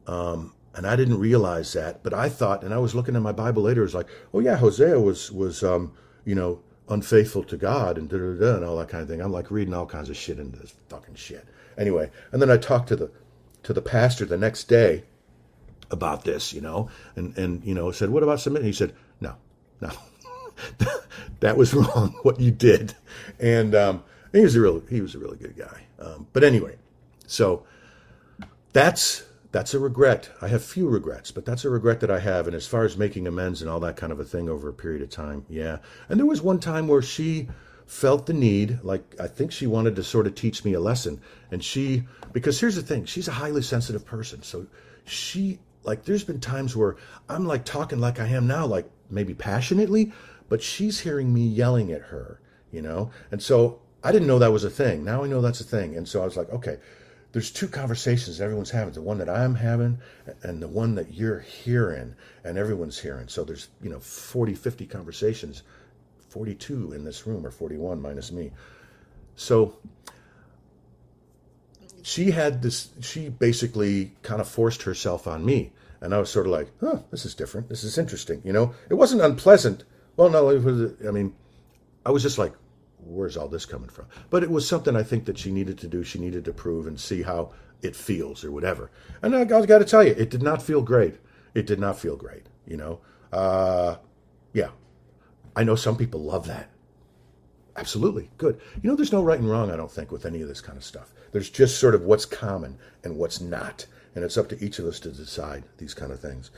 um, 0.08 0.54
and 0.74 0.86
I 0.86 0.96
didn't 0.96 1.20
realize 1.20 1.74
that. 1.74 2.04
But 2.04 2.14
I 2.14 2.30
thought, 2.30 2.64
and 2.64 2.74
I 2.74 2.78
was 2.78 2.96
looking 2.96 3.16
at 3.16 3.22
my 3.22 3.32
Bible 3.32 3.64
later, 3.64 3.82
it 3.82 3.86
was 3.86 3.96
like, 3.96 4.10
oh 4.34 4.40
yeah, 4.40 4.58
Hosea 4.58 5.00
was 5.00 5.32
was 5.32 5.64
um, 5.64 5.94
you 6.26 6.36
know 6.36 6.62
unfaithful 6.90 7.44
to 7.44 7.58
God 7.58 7.98
and 7.98 8.08
da 8.10 8.18
da 8.18 8.34
da 8.34 8.56
and 8.58 8.66
all 8.66 8.78
that 8.78 8.90
kind 8.90 9.02
of 9.02 9.10
thing. 9.10 9.22
I'm 9.22 9.32
like 9.32 9.50
reading 9.52 9.74
all 9.74 9.86
kinds 9.86 10.10
of 10.10 10.18
shit 10.18 10.40
into 10.40 10.60
this 10.60 10.76
fucking 10.90 11.16
shit. 11.16 11.48
Anyway, 11.78 12.12
and 12.32 12.42
then 12.42 12.52
I 12.52 12.58
talked 12.58 12.90
to 12.90 12.96
the 12.96 13.12
to 13.64 13.74
the 13.74 13.82
pastor 13.82 14.26
the 14.26 14.38
next 14.38 14.66
day 14.66 15.04
about 15.92 16.24
this, 16.24 16.54
you 16.54 16.62
know, 16.62 16.90
and 17.16 17.38
and 17.38 17.64
you 17.64 17.74
know 17.74 17.92
said, 17.92 18.10
what 18.10 18.24
about 18.24 18.40
submitting? 18.40 18.68
He 18.68 18.74
said, 18.74 18.94
no, 19.20 19.36
no, 19.82 19.92
that 21.40 21.58
was 21.58 21.74
wrong. 21.74 22.16
What 22.24 22.40
you 22.40 22.52
did, 22.52 22.96
and 23.40 23.76
um, 23.76 24.04
he 24.36 24.44
was 24.44 24.56
a 24.56 24.62
real 24.62 24.82
he 24.90 25.02
was 25.02 25.16
a 25.16 25.20
really 25.20 25.38
good 25.38 25.56
guy. 25.56 25.84
Um, 26.00 26.28
but 26.34 26.44
anyway, 26.44 26.76
so 27.28 27.66
that's 28.74 29.24
that's 29.52 29.74
a 29.74 29.80
regret. 29.80 30.30
I 30.42 30.50
have 30.50 30.64
few 30.64 30.90
regrets, 30.90 31.32
but 31.32 31.46
that's 31.46 31.64
a 31.64 31.70
regret 31.70 32.02
that 32.02 32.12
I 32.12 32.20
have. 32.20 32.46
And 32.46 32.56
as 32.56 32.68
far 32.68 32.84
as 32.84 32.98
making 32.98 33.26
amends 33.26 33.62
and 33.62 33.72
all 33.72 33.80
that 33.80 33.96
kind 33.96 34.12
of 34.12 34.20
a 34.20 34.26
thing 34.26 34.50
over 34.50 34.68
a 34.68 34.74
period 34.74 35.02
of 35.02 35.10
time, 35.10 35.46
yeah. 35.48 35.78
And 36.10 36.20
there 36.20 36.26
was 36.26 36.42
one 36.42 36.60
time 36.60 36.88
where 36.90 37.02
she 37.02 37.48
felt 37.86 38.26
the 38.26 38.34
need, 38.34 38.80
like 38.84 39.16
I 39.20 39.28
think 39.28 39.52
she 39.52 39.68
wanted 39.68 39.96
to 39.96 40.04
sort 40.04 40.28
of 40.28 40.36
teach 40.36 40.66
me 40.66 40.74
a 40.74 40.80
lesson. 40.80 41.22
And 41.52 41.64
she, 41.64 42.04
because 42.34 42.60
here's 42.60 42.76
the 42.76 42.82
thing, 42.82 43.06
she's 43.06 43.30
a 43.30 43.32
highly 43.34 43.62
sensitive 43.62 44.06
person. 44.06 44.44
So 44.44 44.68
she, 45.06 45.60
like, 45.84 46.04
there's 46.04 46.24
been 46.24 46.42
times 46.42 46.76
where 46.76 46.98
I'm 47.30 47.46
like 47.46 47.64
talking 47.64 48.00
like 48.00 48.20
I 48.20 48.28
am 48.28 48.48
now, 48.48 48.66
like 48.66 48.90
maybe 49.10 49.34
passionately, 49.34 50.12
but 50.50 50.62
she's 50.62 51.00
hearing 51.00 51.34
me 51.34 51.48
yelling 51.48 51.92
at 51.92 52.02
her, 52.02 52.42
you 52.72 52.82
know? 52.82 53.12
And 53.32 53.42
so 53.42 53.80
I 54.06 54.12
didn't 54.12 54.28
know 54.28 54.38
that 54.38 54.52
was 54.52 54.64
a 54.64 54.70
thing. 54.70 55.04
Now 55.04 55.24
I 55.24 55.28
know 55.28 55.42
that's 55.42 55.62
a 55.62 55.64
thing. 55.64 55.96
And 55.96 56.08
so 56.08 56.22
I 56.22 56.26
was 56.26 56.38
like, 56.38 56.52
okay, 56.52 56.78
there's 57.32 57.50
two 57.50 57.68
conversations 57.68 58.40
everyone's 58.40 58.70
having 58.70 58.94
the 58.94 59.02
one 59.02 59.18
that 59.18 59.28
I'm 59.30 59.56
having 59.56 59.98
and 60.44 60.62
the 60.62 60.68
one 60.68 60.94
that 60.96 61.16
you're 61.16 61.40
hearing 61.40 62.16
and 62.44 62.58
everyone's 62.58 63.00
hearing. 63.00 63.28
So 63.28 63.44
there's, 63.44 63.68
you 63.82 63.90
know, 63.90 64.00
40, 64.00 64.54
50 64.54 64.86
conversations, 64.86 65.64
42 66.30 66.94
in 66.94 67.04
this 67.04 67.26
room 67.26 67.46
or 67.46 67.50
41 67.50 68.00
minus 68.00 68.32
me. 68.32 68.52
So 69.36 69.76
she 72.04 72.30
had 72.30 72.62
this, 72.62 72.90
she 73.02 73.30
basically 73.30 74.12
kind 74.22 74.40
of 74.40 74.48
forced 74.48 74.84
herself 74.84 75.26
on 75.26 75.44
me. 75.44 75.74
And 76.00 76.14
I 76.14 76.20
was 76.20 76.30
sort 76.30 76.46
of 76.46 76.52
like, 76.52 76.70
huh, 76.80 77.00
this 77.10 77.26
is 77.26 77.34
different. 77.34 77.70
This 77.70 77.84
is 77.84 77.98
interesting. 77.98 78.40
You 78.46 78.54
know, 78.54 78.76
it 78.88 78.94
wasn't 78.94 79.24
unpleasant. 79.24 79.84
Well, 80.16 80.30
no, 80.30 80.50
it 80.50 80.64
was, 80.64 80.94
I 81.08 81.10
mean, 81.10 81.34
I 82.06 82.12
was 82.12 82.22
just 82.22 82.38
like, 82.38 82.54
where's 83.06 83.38
all 83.38 83.48
this 83.48 83.66
coming 83.66 83.90
from? 83.90 84.06
But 84.30 84.44
it 84.44 84.50
was 84.50 84.68
something 84.68 84.96
I 84.96 85.04
think 85.04 85.26
that 85.26 85.38
she 85.38 85.52
needed 85.52 85.78
to 85.80 85.88
do. 85.88 86.04
She 86.04 86.20
needed 86.20 86.46
to 86.46 86.54
prove 86.54 86.88
and 86.88 87.00
see 87.00 87.22
how 87.22 87.52
it 87.82 87.96
feels 87.96 88.44
or 88.44 88.52
whatever. 88.52 88.92
And 89.22 89.36
I, 89.36 89.42
I 89.42 89.66
got 89.66 89.80
to 89.80 89.86
tell 89.86 90.04
you, 90.04 90.14
it 90.18 90.30
did 90.30 90.42
not 90.42 90.62
feel 90.62 90.82
great. 90.82 91.16
It 91.54 91.66
did 91.66 91.80
not 91.80 92.00
feel 92.00 92.16
great. 92.16 92.48
You 92.66 92.78
know, 92.78 93.00
uh, 93.32 93.98
yeah. 94.54 94.70
I 95.56 95.64
know 95.64 95.76
some 95.76 95.96
people 95.96 96.22
love 96.22 96.48
that. 96.48 96.70
Absolutely 97.78 98.30
good. 98.38 98.60
You 98.82 98.90
know, 98.90 98.96
there's 98.96 99.12
no 99.12 99.24
right 99.24 99.40
and 99.40 99.50
wrong. 99.50 99.72
I 99.72 99.76
don't 99.76 99.92
think 99.92 100.12
with 100.12 100.26
any 100.26 100.42
of 100.42 100.48
this 100.48 100.62
kind 100.62 100.78
of 100.78 100.84
stuff. 100.84 101.14
There's 101.32 101.50
just 101.50 101.80
sort 101.80 101.96
of 101.96 102.04
what's 102.04 102.26
common 102.26 102.78
and 103.04 103.18
what's 103.18 103.42
not, 103.42 103.86
and 104.16 104.24
it's 104.24 104.38
up 104.38 104.48
to 104.50 104.64
each 104.64 104.80
of 104.80 104.86
us 104.86 105.00
to 105.02 105.12
decide 105.12 105.64
these 105.78 105.94
kind 105.94 106.12
of 106.12 106.20
things. 106.20 106.52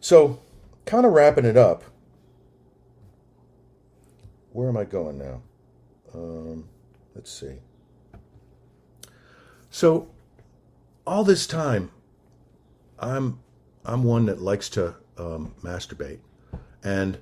So, 0.00 0.40
kind 0.84 1.06
of 1.06 1.12
wrapping 1.12 1.46
it 1.46 1.56
up. 1.56 1.84
Where 4.52 4.68
am 4.68 4.76
I 4.76 4.84
going 4.84 5.18
now? 5.18 5.42
Um, 6.14 6.68
let's 7.14 7.30
see. 7.30 7.56
So, 9.70 10.08
all 11.06 11.24
this 11.24 11.46
time, 11.46 11.90
I'm 12.98 13.40
I'm 13.84 14.04
one 14.04 14.26
that 14.26 14.40
likes 14.40 14.68
to 14.70 14.94
um, 15.18 15.54
masturbate, 15.62 16.20
and 16.82 17.18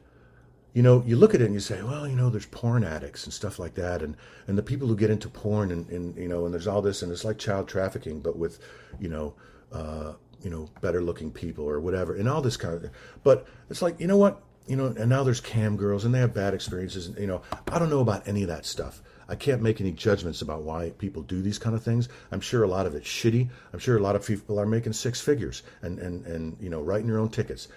you 0.77 0.83
know, 0.83 1.03
you 1.07 1.16
look 1.16 1.35
at 1.35 1.40
it 1.40 1.46
and 1.46 1.55
you 1.55 1.61
say, 1.61 1.83
well, 1.83 2.07
you 2.07 2.14
know, 2.14 2.29
there's 2.29 2.44
porn 2.44 2.85
addicts 2.85 3.25
and 3.25 3.33
stuff 3.33 3.59
like 3.59 3.75
that, 3.77 4.03
and 4.03 4.14
and 4.46 4.59
the 4.59 4.62
people 4.62 4.87
who 4.87 4.94
get 4.94 5.09
into 5.09 5.27
porn 5.27 5.70
and, 5.70 5.88
and 5.88 6.14
you 6.16 6.29
know, 6.29 6.44
and 6.44 6.53
there's 6.53 6.66
all 6.66 6.83
this, 6.83 7.03
and 7.03 7.11
it's 7.11 7.25
like 7.25 7.38
child 7.38 7.66
trafficking, 7.66 8.20
but 8.20 8.37
with, 8.37 8.59
you 9.01 9.09
know, 9.09 9.35
uh, 9.72 10.12
you 10.42 10.51
know, 10.51 10.68
better 10.83 11.03
looking 11.03 11.31
people 11.33 11.64
or 11.64 11.81
whatever, 11.81 12.14
and 12.14 12.29
all 12.29 12.42
this 12.42 12.59
kind 12.59 12.75
of. 12.75 12.90
But 13.25 13.46
it's 13.70 13.81
like, 13.81 13.99
you 13.99 14.07
know 14.07 14.18
what, 14.18 14.42
you 14.67 14.77
know, 14.77 14.87
and 14.87 15.09
now 15.09 15.23
there's 15.23 15.41
cam 15.41 15.77
girls 15.77 16.05
and 16.05 16.15
they 16.15 16.19
have 16.19 16.35
bad 16.35 16.55
experiences, 16.55 17.07
and 17.07 17.19
you 17.19 17.27
know, 17.27 17.43
I 17.71 17.79
don't 17.79 17.91
know 17.91 18.01
about 18.01 18.27
any 18.27 18.43
of 18.43 18.49
that 18.49 18.67
stuff. 18.67 19.03
I 19.29 19.35
can't 19.35 19.63
make 19.63 19.81
any 19.81 19.91
judgments 19.91 20.41
about 20.41 20.63
why 20.63 20.91
people 20.99 21.23
do 21.23 21.43
these 21.43 21.59
kind 21.59 21.75
of 21.75 21.83
things. 21.83 22.09
I'm 22.31 22.41
sure 22.41 22.63
a 22.63 22.69
lot 22.69 22.87
of 22.87 22.95
it's 22.95 23.09
shitty. 23.09 23.49
I'm 23.73 23.79
sure 23.79 23.97
a 23.97 24.01
lot 24.01 24.15
of 24.15 24.27
people 24.27 24.61
are 24.61 24.67
making 24.67 24.93
six 24.93 25.21
figures 25.21 25.63
and 25.83 25.99
and 25.99 26.27
and 26.27 26.57
you 26.61 26.71
know, 26.71 26.81
writing 26.81 27.09
your 27.09 27.19
own 27.19 27.31
tickets. 27.31 27.69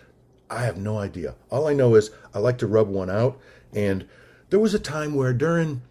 I 0.49 0.63
have 0.63 0.77
no 0.77 0.97
idea. 0.97 1.35
All 1.49 1.67
I 1.67 1.73
know 1.73 1.95
is 1.95 2.11
I 2.33 2.39
like 2.39 2.57
to 2.59 2.67
rub 2.67 2.87
one 2.87 3.09
out. 3.09 3.39
And 3.73 4.07
there 4.49 4.59
was 4.59 4.73
a 4.73 4.79
time 4.79 5.13
where 5.13 5.33
during 5.33 5.81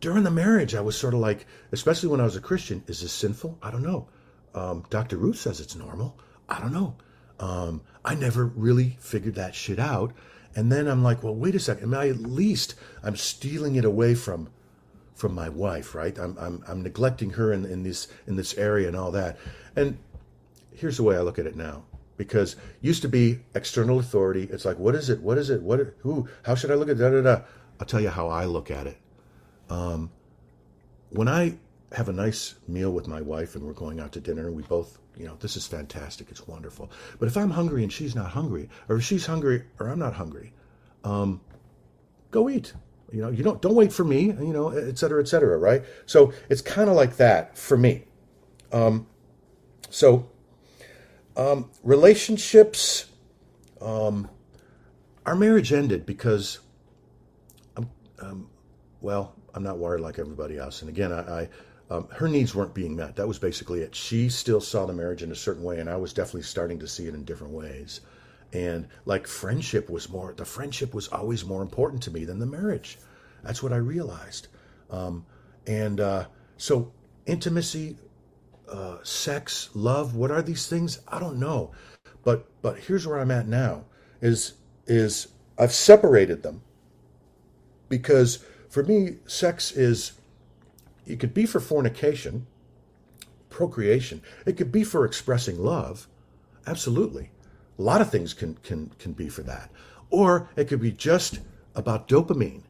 during 0.00 0.24
the 0.24 0.30
marriage, 0.30 0.74
I 0.74 0.80
was 0.80 0.96
sort 0.96 1.14
of 1.14 1.20
like, 1.20 1.46
especially 1.72 2.08
when 2.10 2.20
I 2.20 2.24
was 2.24 2.36
a 2.36 2.40
Christian, 2.40 2.84
is 2.86 3.00
this 3.00 3.12
sinful? 3.12 3.58
I 3.62 3.70
don't 3.70 3.82
know. 3.82 4.08
Um, 4.54 4.84
Dr. 4.90 5.16
Ruth 5.16 5.38
says 5.38 5.60
it's 5.60 5.74
normal. 5.74 6.16
I 6.48 6.60
don't 6.60 6.72
know. 6.72 6.94
Um, 7.40 7.82
I 8.04 8.14
never 8.14 8.44
really 8.44 8.96
figured 9.00 9.34
that 9.34 9.54
shit 9.54 9.78
out. 9.78 10.12
And 10.56 10.72
then 10.72 10.88
I'm 10.88 11.02
like, 11.02 11.22
well, 11.22 11.34
wait 11.34 11.54
a 11.54 11.60
second. 11.60 11.84
Am 11.84 11.94
I 11.94 12.08
at 12.08 12.18
least 12.18 12.74
I'm 13.04 13.14
stealing 13.14 13.76
it 13.76 13.84
away 13.84 14.14
from 14.14 14.48
from 15.14 15.34
my 15.34 15.48
wife, 15.48 15.94
right? 15.94 16.18
I'm 16.18 16.36
I'm, 16.38 16.64
I'm 16.66 16.82
neglecting 16.82 17.30
her 17.30 17.52
in, 17.52 17.64
in 17.66 17.82
this 17.82 18.08
in 18.26 18.36
this 18.36 18.54
area 18.54 18.88
and 18.88 18.96
all 18.96 19.12
that. 19.12 19.38
And 19.76 19.98
here's 20.74 20.96
the 20.96 21.02
way 21.02 21.16
I 21.16 21.20
look 21.20 21.38
at 21.38 21.46
it 21.46 21.56
now 21.56 21.84
because 22.16 22.56
used 22.80 23.02
to 23.02 23.08
be 23.08 23.40
external 23.54 23.98
authority. 23.98 24.48
It's 24.50 24.64
like, 24.64 24.78
what 24.78 24.94
is 24.94 25.10
it? 25.10 25.20
What 25.20 25.38
is 25.38 25.50
it? 25.50 25.62
What? 25.62 25.94
Who? 25.98 26.28
How 26.42 26.54
should 26.54 26.70
I 26.70 26.74
look 26.74 26.88
at 26.88 26.98
da 26.98 27.10
da 27.10 27.20
da? 27.20 27.42
I'll 27.78 27.86
tell 27.86 28.00
you 28.00 28.08
how 28.08 28.28
I 28.28 28.46
look 28.46 28.70
at 28.70 28.86
it. 28.86 28.96
Um, 29.68 30.10
when 31.10 31.28
I 31.28 31.56
have 31.92 32.08
a 32.08 32.12
nice 32.12 32.54
meal 32.66 32.90
with 32.90 33.06
my 33.06 33.20
wife 33.20 33.54
and 33.54 33.64
we're 33.64 33.72
going 33.72 34.00
out 34.00 34.12
to 34.12 34.20
dinner, 34.20 34.46
and 34.48 34.56
we 34.56 34.62
both, 34.62 34.98
you 35.16 35.26
know, 35.26 35.36
this 35.40 35.56
is 35.56 35.66
fantastic. 35.66 36.30
It's 36.30 36.46
wonderful. 36.46 36.90
But 37.18 37.28
if 37.28 37.36
I'm 37.36 37.50
hungry 37.50 37.82
and 37.82 37.92
she's 37.92 38.14
not 38.14 38.30
hungry, 38.30 38.68
or 38.88 38.96
if 38.96 39.04
she's 39.04 39.26
hungry 39.26 39.64
or 39.78 39.88
I'm 39.88 39.98
not 39.98 40.14
hungry, 40.14 40.52
um, 41.04 41.40
go 42.30 42.48
eat. 42.48 42.74
You 43.12 43.22
know, 43.22 43.30
you 43.30 43.44
don't 43.44 43.62
don't 43.62 43.74
wait 43.74 43.92
for 43.92 44.04
me. 44.04 44.26
You 44.26 44.52
know, 44.52 44.70
et 44.70 44.98
cetera, 44.98 45.22
et 45.22 45.28
cetera. 45.28 45.56
Right. 45.58 45.84
So 46.06 46.32
it's 46.48 46.60
kind 46.60 46.90
of 46.90 46.96
like 46.96 47.16
that 47.16 47.56
for 47.56 47.76
me. 47.76 48.04
Um, 48.72 49.06
so 49.90 50.28
um, 51.36 51.70
relationships. 51.82 53.06
Um, 53.80 54.30
our 55.26 55.34
marriage 55.36 55.70
ended 55.72 56.06
because, 56.06 56.60
um, 57.76 57.90
um, 58.20 58.48
well, 59.02 59.34
I'm 59.54 59.62
not 59.62 59.76
wired 59.76 60.00
like 60.00 60.18
everybody 60.18 60.56
else. 60.56 60.80
And 60.80 60.88
again, 60.88 61.12
I, 61.12 61.40
I 61.42 61.48
um, 61.90 62.08
her 62.10 62.28
needs 62.28 62.54
weren't 62.54 62.74
being 62.74 62.96
met. 62.96 63.16
That 63.16 63.28
was 63.28 63.38
basically 63.38 63.80
it. 63.80 63.94
She 63.94 64.28
still 64.28 64.60
saw 64.60 64.86
the 64.86 64.92
marriage 64.92 65.22
in 65.22 65.30
a 65.30 65.36
certain 65.36 65.62
way, 65.62 65.78
and 65.78 65.88
I 65.88 65.96
was 65.96 66.12
definitely 66.12 66.42
starting 66.42 66.78
to 66.80 66.88
see 66.88 67.06
it 67.06 67.14
in 67.14 67.24
different 67.24 67.52
ways. 67.52 68.00
And 68.52 68.88
like 69.04 69.26
friendship 69.26 69.88
was 69.90 70.08
more, 70.08 70.32
the 70.36 70.44
friendship 70.44 70.94
was 70.94 71.08
always 71.08 71.44
more 71.44 71.62
important 71.62 72.02
to 72.04 72.10
me 72.10 72.24
than 72.24 72.38
the 72.38 72.46
marriage. 72.46 72.98
That's 73.42 73.62
what 73.62 73.72
I 73.72 73.76
realized. 73.76 74.48
Um, 74.90 75.26
and 75.66 76.00
uh, 76.00 76.26
so 76.56 76.92
intimacy 77.26 77.96
uh, 78.68 78.98
sex, 79.02 79.70
love. 79.74 80.14
What 80.14 80.30
are 80.30 80.42
these 80.42 80.68
things? 80.68 81.00
I 81.08 81.18
don't 81.18 81.38
know. 81.38 81.72
But 82.24 82.46
but 82.62 82.78
here's 82.78 83.06
where 83.06 83.20
I'm 83.20 83.30
at 83.30 83.46
now. 83.46 83.84
Is 84.20 84.54
is 84.86 85.28
I've 85.58 85.72
separated 85.72 86.42
them 86.42 86.62
because 87.88 88.44
for 88.68 88.82
me, 88.82 89.16
sex 89.26 89.72
is 89.72 90.12
it 91.06 91.20
could 91.20 91.34
be 91.34 91.46
for 91.46 91.60
fornication, 91.60 92.46
procreation. 93.48 94.22
It 94.44 94.56
could 94.56 94.72
be 94.72 94.84
for 94.84 95.04
expressing 95.04 95.58
love. 95.58 96.08
Absolutely. 96.66 97.30
A 97.78 97.82
lot 97.82 98.00
of 98.00 98.10
things 98.10 98.34
can 98.34 98.54
can 98.62 98.90
can 98.98 99.12
be 99.12 99.28
for 99.28 99.42
that. 99.42 99.70
Or 100.10 100.48
it 100.56 100.68
could 100.68 100.80
be 100.80 100.92
just 100.92 101.40
about 101.74 102.08
dopamine, 102.08 102.62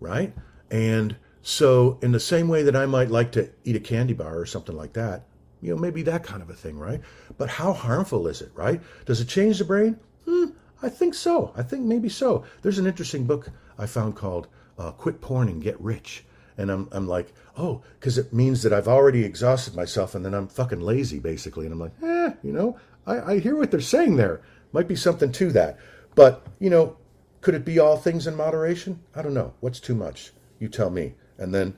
right? 0.00 0.34
And 0.70 1.16
so 1.42 1.98
in 2.02 2.12
the 2.12 2.20
same 2.20 2.48
way 2.48 2.62
that 2.62 2.76
I 2.76 2.86
might 2.86 3.10
like 3.10 3.32
to 3.32 3.50
eat 3.64 3.76
a 3.76 3.80
candy 3.80 4.12
bar 4.12 4.38
or 4.38 4.46
something 4.46 4.76
like 4.76 4.92
that, 4.92 5.24
you 5.60 5.74
know, 5.74 5.80
maybe 5.80 6.02
that 6.02 6.24
kind 6.24 6.42
of 6.42 6.50
a 6.50 6.54
thing, 6.54 6.78
right? 6.78 7.00
But 7.38 7.48
how 7.48 7.72
harmful 7.72 8.26
is 8.28 8.40
it, 8.42 8.50
right? 8.54 8.80
Does 9.06 9.20
it 9.20 9.28
change 9.28 9.58
the 9.58 9.64
brain? 9.64 9.98
Hmm, 10.26 10.46
I 10.82 10.88
think 10.88 11.14
so. 11.14 11.52
I 11.56 11.62
think 11.62 11.84
maybe 11.84 12.08
so. 12.08 12.44
There's 12.62 12.78
an 12.78 12.86
interesting 12.86 13.24
book 13.24 13.48
I 13.78 13.86
found 13.86 14.16
called 14.16 14.48
uh, 14.78 14.92
Quit 14.92 15.20
Porn 15.20 15.48
and 15.48 15.62
Get 15.62 15.80
Rich. 15.80 16.24
And 16.60 16.70
I'm, 16.70 16.88
I'm 16.92 17.08
like, 17.08 17.32
oh, 17.56 17.82
because 17.98 18.18
it 18.18 18.34
means 18.34 18.62
that 18.62 18.72
I've 18.72 18.86
already 18.86 19.24
exhausted 19.24 19.74
myself 19.74 20.14
and 20.14 20.22
then 20.22 20.34
I'm 20.34 20.46
fucking 20.46 20.80
lazy, 20.80 21.18
basically. 21.18 21.64
And 21.64 21.72
I'm 21.72 21.80
like, 21.80 21.94
eh, 22.02 22.32
you 22.42 22.52
know, 22.52 22.78
I, 23.06 23.32
I 23.32 23.38
hear 23.38 23.56
what 23.56 23.70
they're 23.70 23.80
saying 23.80 24.16
there. 24.16 24.42
Might 24.72 24.86
be 24.86 24.94
something 24.94 25.32
to 25.32 25.50
that. 25.52 25.78
But, 26.14 26.46
you 26.58 26.68
know, 26.68 26.98
could 27.40 27.54
it 27.54 27.64
be 27.64 27.78
all 27.78 27.96
things 27.96 28.26
in 28.26 28.36
moderation? 28.36 29.00
I 29.14 29.22
don't 29.22 29.32
know. 29.32 29.54
What's 29.60 29.80
too 29.80 29.94
much? 29.94 30.32
You 30.58 30.68
tell 30.68 30.90
me. 30.90 31.14
And 31.38 31.54
then 31.54 31.76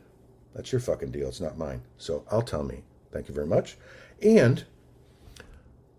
that's 0.53 0.73
your 0.73 0.81
fucking 0.81 1.13
deal. 1.13 1.29
It's 1.29 1.41
not 1.41 1.57
mine. 1.57 1.83
So 1.97 2.25
I'll 2.29 2.43
tell 2.43 2.65
me. 2.65 2.83
Thank 3.13 3.29
you 3.29 3.35
very 3.35 3.47
much. 3.47 3.77
And 4.21 4.65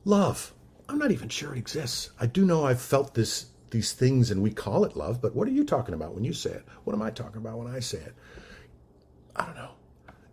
love. 0.04 0.54
I'm 0.90 0.98
not 0.98 1.12
even 1.12 1.30
sure 1.30 1.56
it 1.56 1.58
exists. 1.58 2.10
I 2.20 2.26
do 2.26 2.46
know 2.46 2.66
I've 2.66 2.82
felt 2.82 3.14
this 3.14 3.46
these 3.72 3.94
things 3.94 4.30
and 4.30 4.44
we 4.44 4.52
call 4.52 4.86
it 4.86 4.96
love, 4.96 5.20
but 5.20 5.36
what 5.36 5.48
are 5.48 5.52
you 5.52 5.66
talking 5.66 5.96
about 5.96 6.14
when 6.14 6.24
you 6.24 6.32
say 6.32 6.52
it? 6.52 6.64
What 6.84 6.94
am 6.94 7.02
I 7.02 7.10
talking 7.10 7.38
about 7.38 7.58
when 7.58 7.74
I 7.74 7.80
say 7.80 7.98
it? 7.98 8.14
I 9.36 9.46
don't 9.46 9.56
know. 9.56 9.72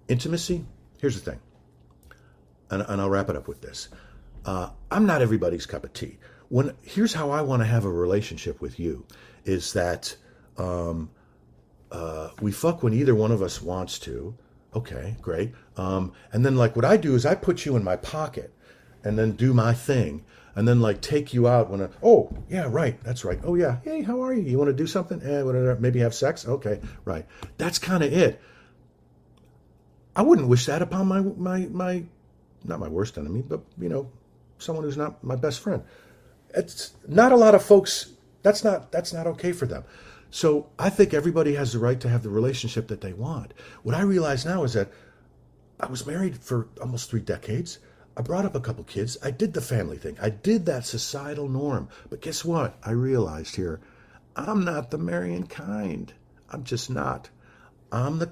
Intimacy? 0.09 0.65
Here's 0.99 1.21
the 1.21 1.31
thing. 1.31 1.41
And, 2.71 2.83
and 2.83 3.01
I'll 3.01 3.11
wrap 3.11 3.31
it 3.31 3.37
up 3.37 3.49
with 3.49 3.61
this. 3.61 3.89
Uh, 4.45 4.71
I'm 4.91 5.07
not 5.07 5.23
everybody's 5.23 5.67
cup 5.67 5.85
of 5.85 5.93
tea. 5.93 6.19
When 6.49 6.75
here's 6.83 7.15
how 7.15 7.31
I 7.31 7.43
want 7.43 7.63
to 7.63 7.67
have 7.67 7.85
a 7.85 7.91
relationship 7.91 8.61
with 8.61 8.81
you 8.81 9.07
is 9.45 9.73
that 9.75 10.17
um, 10.57 11.11
uh, 11.91 12.31
we 12.41 12.53
fuck 12.53 12.83
when 12.83 12.93
either 12.93 13.15
one 13.15 13.31
of 13.31 13.43
us 13.43 13.63
wants 13.63 13.99
to, 14.01 14.37
Okay, 14.75 15.17
great. 15.21 15.53
Um, 15.77 16.13
and 16.33 16.45
then 16.45 16.57
like 16.57 16.77
what 16.77 16.85
I 16.85 16.97
do 16.97 17.15
is 17.15 17.27
I 17.27 17.35
put 17.35 17.67
you 17.67 17.77
in 17.77 17.83
my 17.83 17.97
pocket 17.97 18.53
and 19.03 19.19
then 19.19 19.33
do 19.33 19.53
my 19.53 19.75
thing 19.75 20.25
and 20.55 20.67
then 20.67 20.81
like 20.81 21.01
take 21.01 21.33
you 21.35 21.49
out 21.49 21.71
when 21.71 21.83
I, 21.83 21.89
oh 22.03 22.31
yeah 22.49 22.67
right 22.69 23.03
that's 23.03 23.25
right 23.25 23.39
oh 23.45 23.55
yeah 23.55 23.79
hey 23.83 24.03
how 24.03 24.23
are 24.23 24.35
you 24.35 24.43
you 24.43 24.59
want 24.59 24.69
to 24.69 24.75
do 24.75 24.87
something 24.87 25.23
eh, 25.23 25.43
whatever, 25.43 25.77
maybe 25.81 26.01
have 26.01 26.13
sex 26.13 26.47
okay 26.47 26.81
right 27.05 27.25
that's 27.57 27.79
kind 27.79 28.03
of 28.03 28.13
it 28.13 28.43
I 30.17 30.23
wouldn't 30.23 30.49
wish 30.49 30.67
that 30.67 30.83
upon 30.83 31.09
my 31.09 31.21
my 31.21 31.67
my 31.71 32.05
not 32.65 32.81
my 32.81 32.89
worst 32.89 33.17
enemy 33.17 33.43
but 33.47 33.61
you 33.79 33.89
know 33.89 34.11
someone 34.59 34.85
who's 34.85 34.97
not 34.97 35.23
my 35.25 35.37
best 35.37 35.61
friend 35.61 35.83
it's 36.55 36.93
not 37.07 37.33
a 37.33 37.37
lot 37.37 37.55
of 37.55 37.65
folks 37.65 38.13
that's 38.43 38.65
not 38.65 38.93
that's 38.93 39.13
not 39.13 39.27
okay 39.27 39.53
for 39.53 39.67
them 39.67 39.85
so 40.31 40.71
I 40.79 40.91
think 40.91 41.13
everybody 41.13 41.55
has 41.55 41.73
the 41.73 41.81
right 41.81 42.01
to 42.01 42.09
have 42.09 42.23
the 42.23 42.31
relationship 42.31 42.87
that 42.89 43.01
they 43.01 43.13
want. 43.13 43.53
What 43.83 43.97
I 43.97 44.03
realize 44.03 44.47
now 44.47 44.63
is 44.63 44.75
that 44.75 44.91
I 45.81 45.87
was 45.87 46.07
married 46.07 46.39
for 46.39 46.69
almost 46.81 47.11
three 47.11 47.21
decades. 47.21 47.81
I 48.17 48.23
brought 48.23 48.45
up 48.45 48.55
a 48.55 48.61
couple 48.61 48.85
kids. 48.85 49.19
I 49.25 49.33
did 49.33 49.55
the 49.55 49.61
family 49.61 49.97
thing. 49.97 50.17
I 50.23 50.31
did 50.31 50.67
that 50.67 50.87
societal 50.87 51.49
norm. 51.49 51.89
But 52.09 52.21
guess 52.21 52.45
what? 52.45 52.77
I 52.85 52.93
realized 52.93 53.57
here, 53.57 53.81
I'm 54.37 54.65
not 54.65 54.91
the 54.91 54.99
marrying 54.99 55.47
kind. 55.47 56.13
I'm 56.51 56.63
just 56.65 56.91
not. 56.91 57.31
I'm 57.93 58.19
the. 58.19 58.31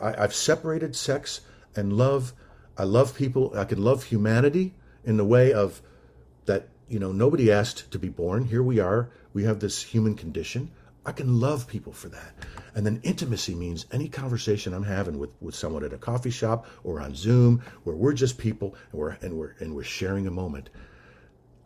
I, 0.00 0.22
I've 0.22 0.34
separated 0.34 0.94
sex 0.96 1.40
and 1.76 1.92
love. 1.92 2.32
I 2.76 2.84
love 2.84 3.14
people. 3.14 3.52
I 3.56 3.64
can 3.64 3.82
love 3.82 4.04
humanity 4.04 4.74
in 5.04 5.16
the 5.16 5.24
way 5.24 5.52
of 5.52 5.82
that. 6.46 6.68
You 6.88 6.98
know, 6.98 7.12
nobody 7.12 7.52
asked 7.52 7.90
to 7.92 7.98
be 7.98 8.08
born. 8.08 8.44
Here 8.46 8.62
we 8.62 8.80
are. 8.80 9.10
We 9.32 9.44
have 9.44 9.60
this 9.60 9.82
human 9.82 10.16
condition. 10.16 10.72
I 11.06 11.12
can 11.12 11.40
love 11.40 11.66
people 11.66 11.92
for 11.92 12.08
that. 12.08 12.34
And 12.74 12.84
then 12.84 13.00
intimacy 13.02 13.54
means 13.54 13.86
any 13.90 14.08
conversation 14.08 14.74
I'm 14.74 14.82
having 14.82 15.18
with, 15.18 15.30
with 15.40 15.54
someone 15.54 15.84
at 15.84 15.92
a 15.92 15.98
coffee 15.98 16.30
shop 16.30 16.66
or 16.84 17.00
on 17.00 17.14
Zoom 17.14 17.62
where 17.84 17.96
we're 17.96 18.12
just 18.12 18.38
people 18.38 18.74
and 18.92 19.00
we're 19.00 19.16
and 19.22 19.38
we're 19.38 19.54
and 19.60 19.74
we're 19.74 19.82
sharing 19.82 20.26
a 20.26 20.30
moment. 20.30 20.68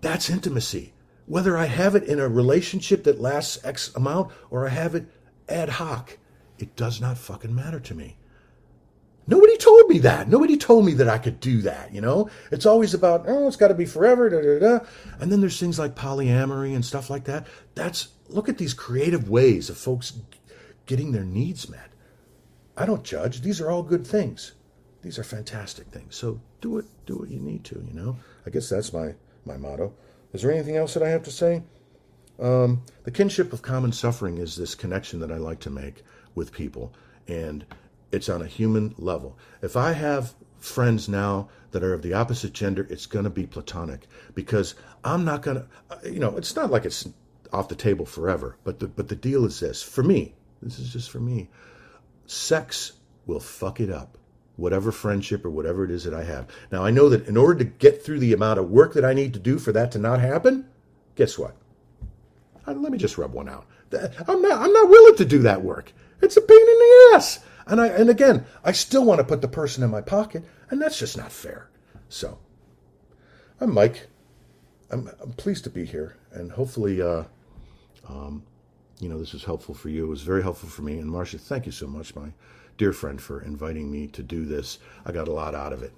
That's 0.01 0.31
intimacy. 0.31 0.93
Whether 1.27 1.57
I 1.57 1.65
have 1.65 1.95
it 1.95 2.05
in 2.05 2.21
a 2.21 2.29
relationship 2.29 3.05
that 3.05 3.21
lasts 3.21 3.65
X 3.65 3.95
amount 3.95 4.31
or 4.51 4.67
I 4.67 4.71
have 4.71 4.95
it 4.95 5.07
ad 5.49 5.71
hoc, 5.71 6.19
it 6.59 6.77
does 6.77 7.01
not 7.01 7.19
fucking 7.19 7.55
matter 7.55 7.81
to 7.81 7.95
me. 7.95 8.17
Nobody 9.27 9.57
told 9.57 9.89
me 9.89 9.99
that. 10.01 10.29
Nobody 10.29 10.57
told 10.57 10.85
me 10.85 10.93
that 10.95 11.09
I 11.09 11.17
could 11.17 11.41
do 11.41 11.63
that, 11.63 11.95
you 11.95 12.01
know? 12.01 12.29
It's 12.51 12.67
always 12.67 12.93
about, 12.93 13.25
oh, 13.27 13.47
it's 13.47 13.57
got 13.57 13.69
to 13.69 13.75
be 13.75 13.87
forever, 13.87 14.29
da, 14.29 14.41
da, 14.43 14.59
da. 14.59 14.85
And 15.19 15.33
then 15.33 15.41
there's 15.41 15.59
things 15.59 15.79
like 15.79 15.95
polyamory 15.95 16.75
and 16.75 16.85
stuff 16.85 17.09
like 17.09 17.25
that. 17.25 17.47
That's, 17.75 18.09
look 18.29 18.51
at 18.51 18.59
these 18.59 18.75
creative 18.75 19.31
ways 19.31 19.71
of 19.71 19.79
folks 19.79 20.13
getting 20.85 21.13
their 21.13 21.25
needs 21.25 21.71
met. 21.71 21.91
I 22.77 22.85
don't 22.85 23.05
judge. 23.05 23.41
These 23.41 23.61
are 23.61 23.71
all 23.71 23.83
good 23.83 24.07
things. 24.07 24.53
These 25.01 25.19
are 25.19 25.25
fantastic 25.25 25.87
things. 25.87 26.17
So 26.17 26.41
do 26.61 26.77
it, 26.79 26.85
do 27.07 27.17
what 27.17 27.31
you 27.31 27.41
need 27.41 27.65
to, 27.65 27.83
you 27.87 27.95
know? 27.95 28.17
I 28.47 28.51
guess 28.51 28.69
that's 28.69 28.93
my, 28.93 29.15
my 29.47 29.57
motto. 29.57 29.95
Is 30.35 30.43
there 30.43 30.53
anything 30.53 30.77
else 30.77 30.93
that 30.95 31.03
I 31.03 31.09
have 31.09 31.23
to 31.23 31.31
say? 31.31 31.63
Um, 32.39 32.83
the 33.05 33.11
kinship 33.11 33.53
of 33.53 33.63
common 33.63 33.93
suffering 33.93 34.39
is 34.39 34.57
this 34.57 34.75
connection 34.75 35.21
that 35.21 35.31
I 35.31 35.37
like 35.37 35.61
to 35.61 35.71
make 35.71 36.03
with 36.35 36.53
people, 36.53 36.93
and 37.27 37.65
it's 38.13 38.29
on 38.29 38.43
a 38.43 38.47
human 38.47 38.95
level. 38.99 39.39
If 39.63 39.77
I 39.77 39.93
have 39.93 40.35
friends 40.59 41.09
now 41.09 41.49
that 41.73 41.83
are 41.83 41.93
of 41.93 42.03
the 42.03 42.15
opposite 42.15 42.53
gender, 42.53 42.87
it's 42.91 43.07
going 43.07 43.25
to 43.25 43.31
be 43.31 43.47
platonic 43.47 44.07
because 44.35 44.75
I'm 45.05 45.25
not 45.25 45.43
going 45.43 45.63
to, 46.03 46.11
you 46.11 46.21
know, 46.21 46.37
it's 46.37 46.57
not 46.57 46.71
like 46.71 46.85
it's 46.85 47.09
off 47.53 47.69
the 47.69 47.75
table 47.75 48.07
forever, 48.07 48.57
but 48.65 48.79
the, 48.79 48.89
but 48.89 49.09
the 49.09 49.17
deal 49.17 49.45
is 49.45 49.61
this 49.61 49.83
for 49.83 50.03
me, 50.03 50.35
this 50.63 50.79
is 50.79 50.93
just 50.93 51.11
for 51.11 51.21
me. 51.21 51.49
Sex 52.27 52.93
will 53.27 53.41
fuck 53.41 53.81
it 53.81 53.91
up 53.91 54.17
whatever 54.57 54.93
friendship 54.93 55.45
or 55.45 55.51
whatever 55.51 55.85
it 55.85 55.91
is 55.91 56.05
that 56.05 56.15
I 56.15 56.23
have. 56.25 56.47
Now, 56.71 56.85
I 56.85 56.91
know 56.91 57.09
that 57.09 57.27
in 57.27 57.37
order 57.37 57.59
to 57.59 57.65
get 57.65 58.05
through 58.05 58.21
the 58.21 58.33
amount 58.33 58.59
of 58.59 58.71
work 58.71 58.95
that 58.95 59.05
I 59.05 59.13
need 59.13 59.33
to 59.35 59.41
do 59.41 59.59
for 59.59 59.73
that 59.73 59.93
to 59.93 59.99
not 59.99 60.21
happen, 60.21 60.69
guess 61.17 61.39
what? 61.39 61.57
Let 62.67 62.93
me 62.93 62.99
just 62.99 63.19
rub 63.19 63.33
one 63.33 63.49
out. 63.49 63.67
I'm 64.27 64.41
not, 64.43 64.61
I'm 64.61 64.73
not 64.73 64.89
willing 64.89 65.17
to 65.17 65.25
do 65.25 65.41
that 65.41 65.63
work. 65.63 65.93
It's 66.25 66.37
a 66.39 66.41
pain 66.41 66.59
in 66.59 66.67
the 66.79 67.11
ass. 67.15 67.41
And 67.67 67.81
I, 67.81 67.89
and 67.89 68.11
again, 68.11 68.47
I 68.65 68.73
still 68.73 69.05
want 69.05 69.19
to 69.19 69.25
put 69.25 69.43
the 69.43 69.49
person 69.49 69.85
in 69.85 69.91
my 69.91 70.01
pocket, 70.01 70.45
and 70.71 70.81
that's 70.81 70.99
just 70.99 71.17
not 71.17 71.31
fair. 71.31 71.69
So, 72.09 72.39
I'm 73.61 73.73
Mike. 73.73 74.09
I'm, 74.91 75.11
I'm 75.21 75.33
pleased 75.33 75.65
to 75.65 75.71
be 75.71 75.85
here, 75.85 76.17
and 76.33 76.53
hopefully, 76.53 77.01
uh, 77.01 77.25
um, 78.09 78.43
you 79.01 79.09
know, 79.09 79.19
this 79.19 79.35
is 79.35 79.45
helpful 79.45 79.75
for 79.75 79.89
you. 79.89 80.05
It 80.05 80.09
was 80.09 80.23
very 80.23 80.43
helpful 80.43 80.69
for 80.69 80.83
me. 80.83 80.99
And 80.99 81.11
Marcia, 81.11 81.39
thank 81.39 81.67
you 81.67 81.73
so 81.73 81.87
much, 81.87 82.15
my 82.15 82.33
dear 82.79 82.93
friend, 82.93 83.21
for 83.21 83.43
inviting 83.43 83.91
me 83.91 84.07
to 84.09 84.23
do 84.23 84.45
this. 84.45 84.79
I 85.05 85.13
got 85.13 85.29
a 85.29 85.33
lot 85.33 85.55
out 85.55 85.73
of 85.73 85.83
it. 85.83 85.93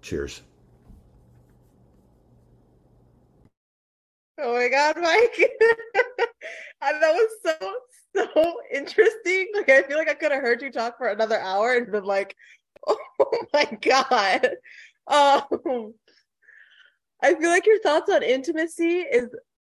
Cheers. 0.00 0.42
Oh 4.38 4.54
my 4.54 4.68
God, 4.68 4.96
Mike. 5.00 5.36
that 6.80 7.00
was 7.00 7.30
so, 7.44 7.74
so 8.16 8.54
interesting. 8.72 9.50
Like, 9.54 9.70
I 9.70 9.82
feel 9.82 9.98
like 9.98 10.10
I 10.10 10.14
could 10.14 10.32
have 10.32 10.42
heard 10.42 10.62
you 10.62 10.70
talk 10.70 10.98
for 10.98 11.08
another 11.08 11.40
hour 11.40 11.74
and 11.74 11.90
been 11.90 12.04
like, 12.04 12.36
oh 12.86 12.96
my 13.52 13.78
God. 13.80 14.50
Um, 15.06 15.94
I 17.22 17.34
feel 17.34 17.50
like 17.50 17.66
your 17.66 17.80
thoughts 17.80 18.10
on 18.10 18.22
intimacy 18.22 18.98
is 18.98 19.28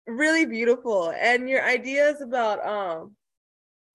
really 0.08 0.46
beautiful 0.46 1.12
and 1.12 1.48
your 1.48 1.64
ideas 1.64 2.22
about 2.22 2.66
um 2.66 3.12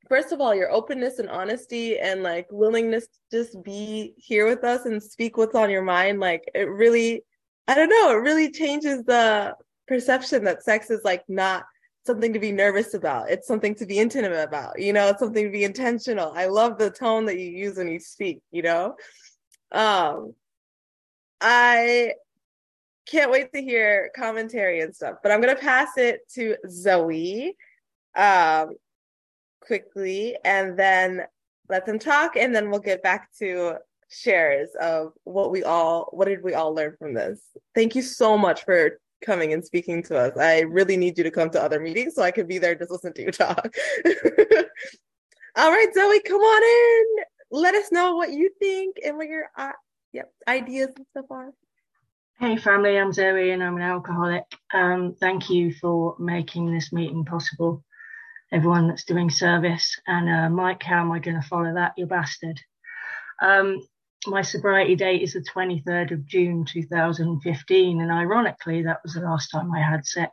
first 0.09 0.33
of 0.33 0.40
all 0.40 0.54
your 0.54 0.70
openness 0.70 1.18
and 1.18 1.28
honesty 1.28 1.98
and 1.98 2.22
like 2.22 2.46
willingness 2.50 3.07
to 3.07 3.18
just 3.33 3.62
be 3.64 4.14
here 4.16 4.46
with 4.46 4.62
us 4.64 4.87
and 4.87 5.02
speak 5.02 5.37
what's 5.37 5.54
on 5.54 5.70
your 5.70 5.83
mind 5.83 6.20
like 6.20 6.48
it 6.54 6.68
really 6.68 7.24
i 7.66 7.74
don't 7.74 7.88
know 7.88 8.11
it 8.11 8.20
really 8.20 8.50
changes 8.50 9.02
the 9.04 9.54
perception 9.88 10.44
that 10.44 10.62
sex 10.62 10.90
is 10.90 11.02
like 11.04 11.24
not 11.28 11.64
something 12.06 12.32
to 12.32 12.38
be 12.38 12.52
nervous 12.52 12.94
about. 12.94 13.30
It's 13.30 13.46
something 13.46 13.74
to 13.76 13.86
be 13.86 13.98
intimate 13.98 14.32
about 14.32 14.80
you 14.80 14.92
know 14.92 15.08
it's 15.08 15.20
something 15.20 15.44
to 15.44 15.50
be 15.50 15.64
intentional. 15.64 16.32
I 16.34 16.46
love 16.46 16.78
the 16.78 16.90
tone 16.90 17.24
that 17.26 17.38
you 17.38 17.50
use 17.50 17.76
when 17.76 17.88
you 17.88 18.00
speak 18.00 18.40
you 18.50 18.62
know? 18.62 18.96
Um 19.72 20.34
i 21.40 22.12
can't 23.06 23.30
wait 23.30 23.52
to 23.52 23.60
hear 23.60 24.10
commentary 24.16 24.80
and 24.80 24.94
stuff 24.94 25.16
but 25.22 25.30
i'm 25.30 25.42
to 25.42 25.56
pass 25.56 25.98
it 25.98 26.20
to 26.32 26.56
zoe 26.70 27.54
um 28.16 28.70
quickly 29.60 30.36
and 30.44 30.78
then 30.78 31.22
let 31.68 31.86
them 31.86 31.98
talk 31.98 32.36
and 32.36 32.54
then 32.54 32.70
we'll 32.70 32.80
get 32.80 33.02
back 33.02 33.28
to 33.38 33.74
shares 34.10 34.70
of 34.80 35.12
what 35.24 35.50
we 35.50 35.64
all 35.64 36.08
what 36.12 36.26
did 36.26 36.42
we 36.42 36.54
all 36.54 36.74
learn 36.74 36.94
from 36.98 37.14
this. 37.14 37.40
Thank 37.74 37.94
you 37.94 38.02
so 38.02 38.38
much 38.38 38.64
for 38.64 39.00
coming 39.24 39.52
and 39.52 39.64
speaking 39.64 40.02
to 40.02 40.16
us 40.16 40.37
i 40.38 40.60
really 40.60 40.96
need 40.96 41.16
you 41.16 41.24
to 41.24 41.30
come 41.30 41.50
to 41.50 41.62
other 41.62 41.80
meetings 41.80 42.14
so 42.14 42.22
i 42.22 42.30
could 42.30 42.48
be 42.48 42.58
there 42.58 42.74
just 42.74 42.90
listen 42.90 43.12
to 43.12 43.22
you 43.22 43.30
talk 43.30 43.74
all 45.56 45.70
right 45.70 45.94
zoe 45.94 46.20
come 46.20 46.40
on 46.40 46.62
in 46.62 47.24
let 47.50 47.74
us 47.74 47.92
know 47.92 48.16
what 48.16 48.32
you 48.32 48.50
think 48.58 48.96
and 49.04 49.16
what 49.16 49.26
your 49.26 49.44
uh, 49.56 49.72
yep 50.12 50.30
ideas 50.48 50.88
and 50.96 51.06
stuff 51.10 51.26
are 51.30 51.50
Hey 52.40 52.56
family, 52.56 52.98
I'm 52.98 53.12
Zoe 53.12 53.52
and 53.52 53.62
I'm 53.62 53.76
an 53.76 53.82
alcoholic. 53.82 54.42
Um, 54.72 55.14
thank 55.20 55.50
you 55.50 55.72
for 55.72 56.16
making 56.18 56.74
this 56.74 56.92
meeting 56.92 57.24
possible 57.24 57.84
everyone 58.50 58.88
that's 58.88 59.04
doing 59.04 59.30
service. 59.30 59.96
And 60.06 60.28
uh, 60.28 60.50
Mike, 60.50 60.82
how 60.82 61.00
am 61.00 61.12
I 61.12 61.20
going 61.20 61.40
to 61.40 61.46
follow 61.46 61.72
that, 61.74 61.92
you 61.96 62.06
bastard? 62.06 62.60
Um, 63.40 63.80
my 64.26 64.42
sobriety 64.42 64.96
date 64.96 65.22
is 65.22 65.32
the 65.32 65.40
23rd 65.40 66.12
of 66.12 66.26
June 66.26 66.64
2015, 66.64 68.00
and 68.00 68.10
ironically, 68.10 68.82
that 68.82 69.00
was 69.02 69.14
the 69.14 69.20
last 69.20 69.48
time 69.48 69.72
I 69.72 69.80
had 69.80 70.06
sex. 70.06 70.32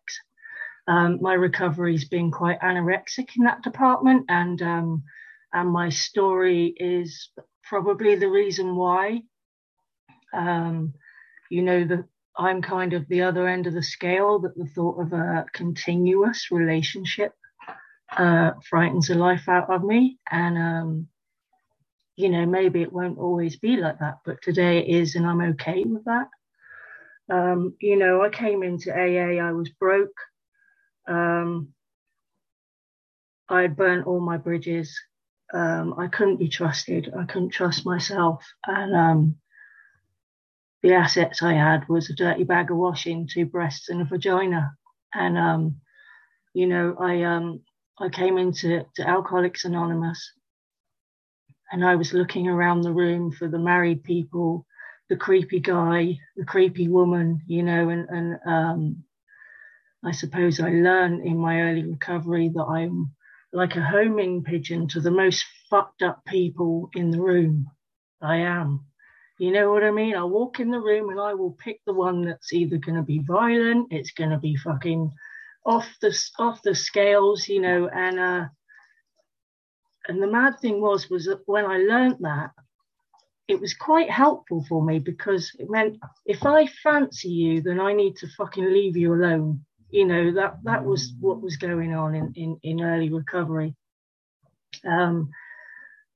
Um, 0.88 1.20
my 1.22 1.34
recovery's 1.34 2.06
been 2.06 2.32
quite 2.32 2.60
anorexic 2.62 3.30
in 3.38 3.44
that 3.46 3.62
department, 3.62 4.26
and 4.30 4.62
um, 4.62 5.04
and 5.54 5.70
my 5.70 5.90
story 5.90 6.74
is 6.78 7.30
probably 7.64 8.16
the 8.16 8.30
reason 8.30 8.76
why. 8.76 9.22
Um, 10.34 10.94
you 11.50 11.62
know, 11.62 11.86
that 11.86 12.06
I'm 12.38 12.62
kind 12.62 12.94
of 12.94 13.08
the 13.08 13.22
other 13.22 13.48
end 13.48 13.68
of 13.68 13.74
the 13.74 13.84
scale. 13.84 14.40
That 14.40 14.56
the 14.56 14.66
thought 14.66 15.00
of 15.00 15.14
a 15.14 15.46
continuous 15.54 16.50
relationship 16.52 17.34
uh, 18.18 18.52
frightens 18.70 19.08
the 19.08 19.16
life 19.16 19.48
out 19.48 19.70
of 19.70 19.84
me. 19.84 20.20
And, 20.30 20.58
um, 20.58 21.08
you 22.16 22.30
know, 22.30 22.46
maybe 22.46 22.82
it 22.82 22.94
won't 22.94 23.18
always 23.18 23.56
be 23.58 23.78
like 23.78 24.00
that, 24.00 24.20
but 24.26 24.42
today 24.42 24.80
it 24.80 24.88
is, 24.88 25.16
and 25.16 25.26
I'm 25.26 25.42
okay 25.42 25.84
with 25.86 26.04
that. 26.06 26.28
Um, 27.30 27.76
you 27.80 27.96
know, 27.96 28.22
I 28.22 28.30
came 28.30 28.64
into 28.64 28.92
AA, 28.92 29.42
I 29.42 29.52
was 29.52 29.70
broke. 29.70 30.18
Um, 31.08 31.70
I 33.50 33.62
had 33.62 33.76
burnt 33.76 34.08
all 34.08 34.20
my 34.20 34.38
bridges. 34.38 35.00
Um, 35.54 35.96
I 35.98 36.08
couldn't 36.08 36.38
be 36.38 36.48
trusted. 36.48 37.14
I 37.18 37.26
couldn't 37.26 37.50
trust 37.50 37.86
myself. 37.86 38.46
And 38.66 38.96
um, 38.96 39.36
the 40.84 40.94
assets 40.94 41.42
I 41.42 41.54
had 41.54 41.88
was 41.90 42.10
a 42.10 42.16
dirty 42.16 42.44
bag 42.44 42.72
of 42.72 42.78
washing, 42.78 43.28
two 43.28 43.46
breasts, 43.46 43.90
and 43.90 44.02
a 44.02 44.06
vagina. 44.06 44.76
And, 45.14 45.38
um, 45.38 45.82
you 46.54 46.68
know, 46.68 46.96
I 47.00 47.24
um, 47.24 47.62
I 48.00 48.10
came 48.10 48.38
into 48.38 48.86
to 48.96 49.08
Alcoholics 49.08 49.66
Anonymous 49.66 50.32
and 51.72 51.86
I 51.86 51.96
was 51.96 52.14
looking 52.14 52.48
around 52.48 52.82
the 52.82 52.92
room 52.92 53.32
for 53.32 53.48
the 53.48 53.60
married 53.60 54.04
people, 54.04 54.66
the 55.10 55.16
creepy 55.16 55.60
guy, 55.60 56.20
the 56.36 56.46
creepy 56.46 56.88
woman, 56.88 57.42
you 57.48 57.64
know, 57.64 57.90
and, 57.90 58.10
and 58.10 58.40
um, 58.46 59.04
I 60.04 60.12
suppose 60.12 60.60
I 60.60 60.70
learned 60.70 61.26
in 61.26 61.38
my 61.38 61.62
early 61.62 61.84
recovery 61.84 62.50
that 62.50 62.64
I'm 62.64 63.12
like 63.54 63.76
a 63.76 63.82
homing 63.82 64.44
pigeon 64.44 64.88
to 64.90 65.02
the 65.02 65.12
most 65.12 65.44
fucked 65.70 66.02
up 66.02 66.24
people 66.26 66.90
in 66.96 67.12
the 67.12 67.22
room. 67.22 67.68
I 68.22 68.38
am. 68.38 68.86
You 69.40 69.52
know 69.52 69.72
what 69.72 69.84
I 69.84 69.92
mean? 69.92 70.16
I 70.16 70.24
walk 70.24 70.60
in 70.60 70.70
the 70.72 70.80
room 70.80 71.10
and 71.10 71.20
I 71.20 71.34
will 71.34 71.52
pick 71.54 71.82
the 71.86 71.94
one 71.94 72.26
that's 72.26 72.54
either 72.54 72.78
going 72.78 72.96
to 72.96 73.02
be 73.02 73.20
violent, 73.20 73.88
it's 73.92 74.12
going 74.12 74.30
to 74.30 74.38
be 74.38 74.56
fucking 74.56 75.12
off 75.66 75.88
the 76.02 76.18
off 76.40 76.62
the 76.64 76.76
scales, 76.76 77.48
you 77.48 77.62
know, 77.62 77.88
and 77.88 78.20
uh, 78.20 78.46
and 80.08 80.22
the 80.22 80.28
mad 80.28 80.60
thing 80.60 80.82
was 80.82 81.10
was 81.10 81.26
that 81.26 81.42
when 81.46 81.66
I 81.66 81.78
learned 81.78 82.18
that, 82.22 82.52
it 83.48 83.60
was 83.60 83.74
quite 83.74 84.10
helpful 84.10 84.66
for 84.68 84.84
me 84.84 85.00
because 85.00 85.52
it 85.60 85.70
meant 85.70 85.98
if 86.26 86.46
I 86.46 86.68
fancy 86.68 87.30
you, 87.30 87.62
then 87.62 87.80
I 87.80 87.94
need 87.94 88.16
to 88.18 88.28
fucking 88.38 88.66
leave 88.66 88.98
you 88.98 89.14
alone. 89.14 89.66
You 89.90 90.06
know 90.06 90.34
that 90.34 90.58
that 90.64 90.86
was 90.86 91.14
what 91.20 91.42
was 91.42 91.58
going 91.58 91.94
on 91.94 92.16
in 92.16 92.34
in, 92.36 92.60
in 92.64 92.82
early 92.82 93.10
recovery. 93.10 93.76
Um, 94.86 95.30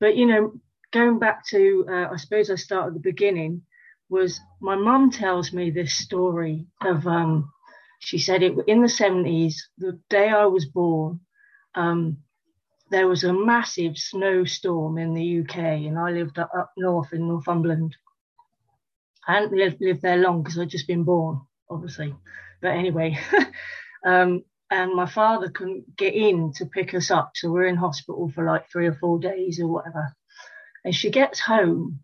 but 0.00 0.16
you 0.16 0.26
know, 0.26 0.54
going 0.92 1.18
back 1.18 1.46
to 1.48 1.86
uh, 1.88 2.08
I 2.12 2.16
suppose 2.16 2.50
I 2.50 2.56
start 2.56 2.88
at 2.88 2.94
the 2.94 3.00
beginning 3.00 3.62
was 4.08 4.40
my 4.60 4.76
mum 4.76 5.10
tells 5.10 5.52
me 5.52 5.70
this 5.70 5.94
story 5.94 6.66
of 6.80 7.06
um, 7.06 7.50
she 7.98 8.18
said 8.18 8.42
it 8.42 8.54
in 8.66 8.82
the 8.82 8.88
70s, 8.88 9.54
the 9.78 9.98
day 10.08 10.28
I 10.28 10.46
was 10.46 10.66
born, 10.66 11.20
um, 11.74 12.18
there 12.90 13.08
was 13.08 13.24
a 13.24 13.32
massive 13.32 13.96
snowstorm 13.96 14.98
in 14.98 15.14
the 15.14 15.40
UK, 15.40 15.56
and 15.56 15.98
I 15.98 16.10
lived 16.10 16.38
up, 16.38 16.72
north 16.76 17.12
in 17.12 17.26
Northumberland. 17.28 17.96
I 19.26 19.34
hadn't 19.34 19.52
lived, 19.52 19.78
lived 19.80 20.02
there 20.02 20.18
long 20.18 20.42
because 20.42 20.58
I'd 20.58 20.68
just 20.68 20.86
been 20.86 21.04
born, 21.04 21.40
obviously. 21.68 22.14
But 22.62 22.72
anyway, 22.72 23.18
um, 24.04 24.44
and 24.70 24.94
my 24.94 25.06
father 25.06 25.48
couldn't 25.48 25.96
get 25.96 26.14
in 26.14 26.52
to 26.54 26.66
pick 26.66 26.94
us 26.94 27.10
up. 27.10 27.32
So 27.34 27.50
we're 27.50 27.66
in 27.66 27.76
hospital 27.76 28.30
for 28.34 28.44
like 28.44 28.70
three 28.70 28.86
or 28.86 28.94
four 28.94 29.18
days 29.18 29.60
or 29.60 29.68
whatever. 29.68 30.12
And 30.84 30.94
she 30.94 31.10
gets 31.10 31.40
home 31.40 32.00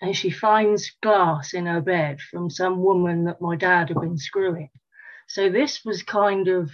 and 0.00 0.16
she 0.16 0.30
finds 0.30 0.92
glass 1.02 1.54
in 1.54 1.66
her 1.66 1.80
bed 1.80 2.20
from 2.20 2.50
some 2.50 2.82
woman 2.82 3.24
that 3.24 3.40
my 3.40 3.56
dad 3.56 3.88
had 3.88 4.00
been 4.00 4.18
screwing. 4.18 4.70
So 5.26 5.50
this 5.50 5.84
was 5.84 6.02
kind 6.02 6.48
of, 6.48 6.70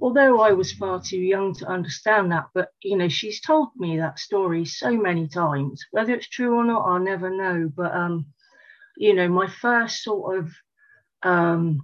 although 0.00 0.40
I 0.40 0.52
was 0.52 0.72
far 0.72 1.00
too 1.00 1.18
young 1.18 1.54
to 1.56 1.66
understand 1.66 2.32
that, 2.32 2.46
but 2.54 2.68
you 2.82 2.96
know, 2.96 3.08
she's 3.08 3.40
told 3.40 3.68
me 3.76 3.98
that 3.98 4.18
story 4.18 4.64
so 4.64 4.90
many 4.92 5.28
times. 5.28 5.84
Whether 5.90 6.14
it's 6.14 6.28
true 6.28 6.56
or 6.56 6.64
not, 6.64 6.86
I'll 6.86 7.00
never 7.00 7.30
know. 7.30 7.70
But 7.74 7.94
um, 7.94 8.26
you 8.96 9.14
know, 9.14 9.28
my 9.28 9.48
first 9.48 10.02
sort 10.02 10.38
of 10.38 10.50
um 11.22 11.80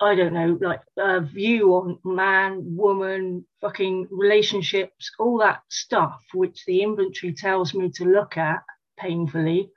I 0.00 0.14
don't 0.14 0.34
know, 0.34 0.58
like 0.60 0.82
a 0.98 1.20
view 1.20 1.70
on 1.74 1.98
man, 2.04 2.76
woman, 2.76 3.46
fucking 3.60 4.08
relationships, 4.10 5.10
all 5.18 5.38
that 5.38 5.62
stuff, 5.70 6.22
which 6.34 6.64
the 6.66 6.82
inventory 6.82 7.32
tells 7.32 7.74
me 7.74 7.90
to 7.94 8.04
look 8.04 8.36
at 8.36 8.62
painfully. 8.98 9.70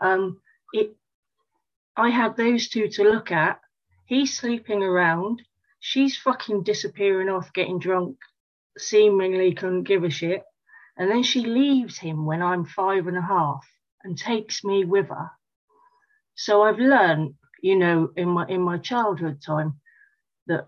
Um, 0.00 0.40
it, 0.72 0.94
I 1.96 2.10
had 2.10 2.36
those 2.36 2.68
two 2.68 2.88
to 2.88 3.04
look 3.04 3.32
at. 3.32 3.60
He's 4.06 4.36
sleeping 4.36 4.82
around. 4.82 5.42
She's 5.84 6.16
fucking 6.16 6.62
disappearing 6.62 7.28
off, 7.28 7.52
getting 7.52 7.78
drunk, 7.78 8.16
seemingly 8.78 9.52
couldn't 9.54 9.82
give 9.82 10.04
a 10.04 10.10
shit. 10.10 10.42
And 10.96 11.10
then 11.10 11.22
she 11.22 11.40
leaves 11.40 11.98
him 11.98 12.24
when 12.24 12.40
I'm 12.40 12.64
five 12.64 13.06
and 13.06 13.18
a 13.18 13.22
half 13.22 13.66
and 14.02 14.16
takes 14.16 14.64
me 14.64 14.84
with 14.84 15.08
her. 15.08 15.30
So 16.34 16.62
I've 16.62 16.78
learned 16.78 17.34
you 17.62 17.76
know, 17.76 18.10
in 18.16 18.28
my 18.28 18.46
in 18.48 18.60
my 18.60 18.76
childhood 18.76 19.40
time, 19.40 19.80
that 20.48 20.66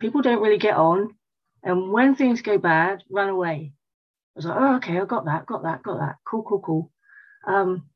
people 0.00 0.20
don't 0.20 0.42
really 0.42 0.58
get 0.58 0.74
on, 0.74 1.14
and 1.62 1.90
when 1.90 2.14
things 2.14 2.42
go 2.42 2.58
bad, 2.58 3.02
run 3.08 3.28
away. 3.28 3.72
I 4.34 4.38
was 4.38 4.44
like, 4.44 4.58
oh, 4.58 4.76
okay, 4.76 4.98
I 4.98 5.04
got 5.04 5.26
that, 5.26 5.46
got 5.46 5.62
that, 5.62 5.82
got 5.82 5.98
that. 5.98 6.16
Cool, 6.26 6.42
cool, 6.42 6.60
cool. 6.60 6.90
Um, 7.46 7.88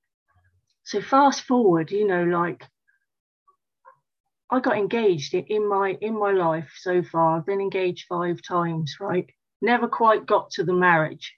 so 0.85 1.01
fast 1.01 1.43
forward, 1.43 1.91
you 1.91 2.07
know, 2.07 2.25
like 2.25 2.65
I 4.51 4.61
got 4.61 4.79
engaged 4.79 5.35
in, 5.35 5.69
my 5.69 5.97
in 6.01 6.19
my 6.19 6.31
life 6.31 6.71
so 6.81 7.03
far. 7.03 7.37
I've 7.37 7.47
been 7.47 7.61
engaged 7.61 8.07
five 8.09 8.41
times, 8.43 8.97
right? 9.01 9.29
Never 9.61 9.89
quite 9.89 10.27
got 10.27 10.51
to 10.53 10.65
the 10.65 10.73
marriage, 10.73 11.35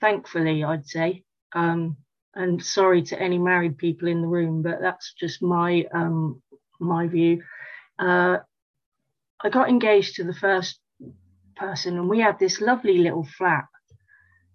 thankfully, 0.00 0.64
I'd 0.64 0.86
say. 0.86 1.24
Um, 1.54 1.96
and 2.34 2.64
sorry 2.64 3.02
to 3.02 3.20
any 3.20 3.38
married 3.38 3.78
people 3.78 4.08
in 4.08 4.22
the 4.22 4.28
room, 4.28 4.62
but 4.62 4.80
that's 4.80 5.14
just 5.14 5.42
my 5.42 5.86
um, 5.92 6.42
my 6.80 7.06
view. 7.06 7.42
Uh, 7.98 8.38
I 9.40 9.48
got 9.50 9.68
engaged 9.68 10.16
to 10.16 10.24
the 10.24 10.34
first 10.34 10.80
person, 11.56 11.96
and 11.96 12.08
we 12.08 12.20
had 12.20 12.38
this 12.38 12.60
lovely 12.60 12.98
little 12.98 13.26
flat, 13.36 13.66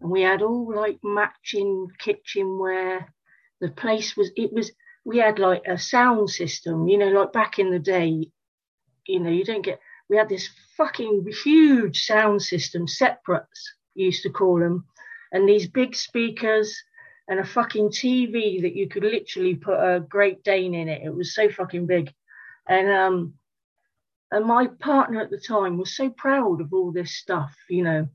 and 0.01 0.11
we 0.11 0.21
had 0.21 0.41
all 0.41 0.73
like 0.73 0.99
matching 1.03 1.87
kitchenware. 1.99 3.13
The 3.61 3.69
place 3.69 4.17
was 4.17 4.29
it 4.35 4.51
was 4.51 4.71
we 5.05 5.17
had 5.17 5.39
like 5.39 5.63
a 5.67 5.77
sound 5.77 6.29
system, 6.29 6.87
you 6.87 6.97
know, 6.97 7.07
like 7.07 7.33
back 7.33 7.59
in 7.59 7.71
the 7.71 7.79
day. 7.79 8.29
You 9.05 9.19
know, 9.19 9.29
you 9.29 9.43
don't 9.43 9.65
get. 9.65 9.79
We 10.09 10.17
had 10.17 10.29
this 10.29 10.49
fucking 10.77 11.25
huge 11.43 12.05
sound 12.05 12.41
system, 12.41 12.87
separates 12.87 13.75
used 13.95 14.23
to 14.23 14.29
call 14.29 14.59
them, 14.59 14.85
and 15.31 15.47
these 15.47 15.67
big 15.67 15.95
speakers 15.95 16.75
and 17.27 17.39
a 17.39 17.45
fucking 17.45 17.89
TV 17.89 18.61
that 18.61 18.75
you 18.75 18.89
could 18.89 19.03
literally 19.03 19.55
put 19.55 19.75
a 19.75 19.99
Great 19.99 20.43
Dane 20.43 20.73
in 20.73 20.89
it. 20.89 21.03
It 21.03 21.15
was 21.15 21.33
so 21.33 21.49
fucking 21.49 21.85
big. 21.85 22.13
And 22.67 22.89
um 22.89 23.33
and 24.31 24.45
my 24.45 24.67
partner 24.79 25.21
at 25.21 25.29
the 25.29 25.37
time 25.39 25.77
was 25.77 25.95
so 25.95 26.09
proud 26.09 26.59
of 26.59 26.73
all 26.73 26.91
this 26.91 27.15
stuff, 27.15 27.55
you 27.69 27.83
know. 27.83 28.07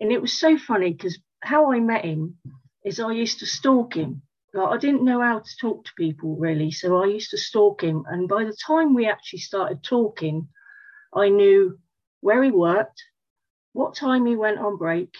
And 0.00 0.12
it 0.12 0.22
was 0.22 0.38
so 0.38 0.56
funny 0.56 0.92
because 0.92 1.18
how 1.40 1.72
I 1.72 1.80
met 1.80 2.04
him 2.04 2.36
is 2.84 3.00
I 3.00 3.12
used 3.12 3.40
to 3.40 3.46
stalk 3.46 3.94
him. 3.94 4.22
I 4.56 4.76
didn't 4.76 5.04
know 5.04 5.20
how 5.20 5.40
to 5.40 5.56
talk 5.60 5.84
to 5.84 5.92
people 5.96 6.36
really, 6.36 6.70
so 6.70 7.02
I 7.02 7.06
used 7.06 7.30
to 7.30 7.38
stalk 7.38 7.82
him. 7.82 8.04
And 8.08 8.28
by 8.28 8.44
the 8.44 8.56
time 8.66 8.94
we 8.94 9.08
actually 9.08 9.40
started 9.40 9.82
talking, 9.82 10.48
I 11.12 11.28
knew 11.28 11.78
where 12.20 12.42
he 12.42 12.50
worked, 12.50 13.02
what 13.72 13.96
time 13.96 14.26
he 14.26 14.36
went 14.36 14.58
on 14.58 14.76
break, 14.76 15.14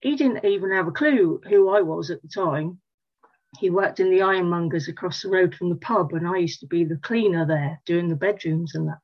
he 0.00 0.16
didn't 0.16 0.44
even 0.44 0.70
have 0.72 0.86
a 0.86 0.92
clue 0.92 1.40
who 1.48 1.70
I 1.70 1.80
was 1.80 2.10
at 2.10 2.22
the 2.22 2.28
time. 2.28 2.80
He 3.58 3.70
worked 3.70 4.00
in 4.00 4.10
the 4.10 4.20
ironmongers 4.20 4.88
across 4.88 5.22
the 5.22 5.28
road 5.28 5.54
from 5.54 5.70
the 5.70 5.76
pub, 5.76 6.12
and 6.12 6.26
I 6.26 6.36
used 6.36 6.60
to 6.60 6.66
be 6.66 6.84
the 6.84 6.96
cleaner 6.96 7.46
there, 7.46 7.80
doing 7.84 8.08
the 8.08 8.16
bedrooms 8.16 8.74
and 8.74 8.88
that. 8.88 8.98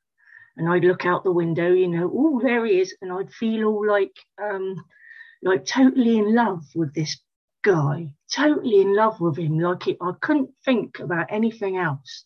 And 0.56 0.68
I'd 0.68 0.84
look 0.84 1.04
out 1.04 1.24
the 1.24 1.32
window, 1.32 1.72
you 1.72 1.88
know, 1.88 2.10
oh, 2.14 2.40
there 2.40 2.64
he 2.64 2.80
is, 2.80 2.94
and 3.02 3.12
I'd 3.12 3.32
feel 3.32 3.66
all 3.66 3.86
like, 3.86 4.16
um, 4.42 4.76
like 5.42 5.66
totally 5.66 6.18
in 6.18 6.34
love 6.34 6.64
with 6.74 6.94
this 6.94 7.20
guy, 7.66 8.12
totally 8.32 8.80
in 8.80 8.94
love 8.94 9.20
with 9.20 9.36
him. 9.36 9.58
Like 9.58 9.88
it, 9.88 9.98
I 10.00 10.12
couldn't 10.20 10.50
think 10.64 11.00
about 11.00 11.26
anything 11.30 11.76
else, 11.76 12.24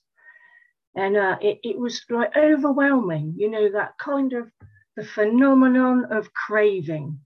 and 0.95 1.17
uh, 1.17 1.39
it, 1.41 1.61
it 1.63 1.79
was 1.79 2.05
like 2.11 2.37
overwhelming, 2.37 3.35
you 3.37 3.51
know, 3.51 3.71
that 3.73 3.99
kind 3.99 4.35
of 4.35 4.51
the 4.97 5.05
phenomenon 5.05 6.07
of 6.11 6.35
craving. 6.35 7.19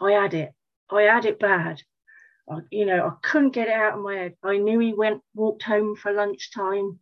I 0.00 0.12
had 0.12 0.32
it 0.34 0.54
I 0.90 1.02
had 1.02 1.24
it 1.24 1.38
bad. 1.38 1.82
I, 2.48 2.58
you 2.70 2.86
know, 2.86 3.06
I 3.06 3.12
couldn't 3.22 3.50
get 3.50 3.68
it 3.68 3.74
out 3.74 3.98
of 3.98 4.04
my 4.04 4.14
head. 4.14 4.36
I 4.42 4.56
knew 4.56 4.78
he 4.78 4.92
went, 4.92 5.22
walked 5.34 5.62
home 5.62 5.96
for 5.96 6.12
lunchtime, 6.12 6.98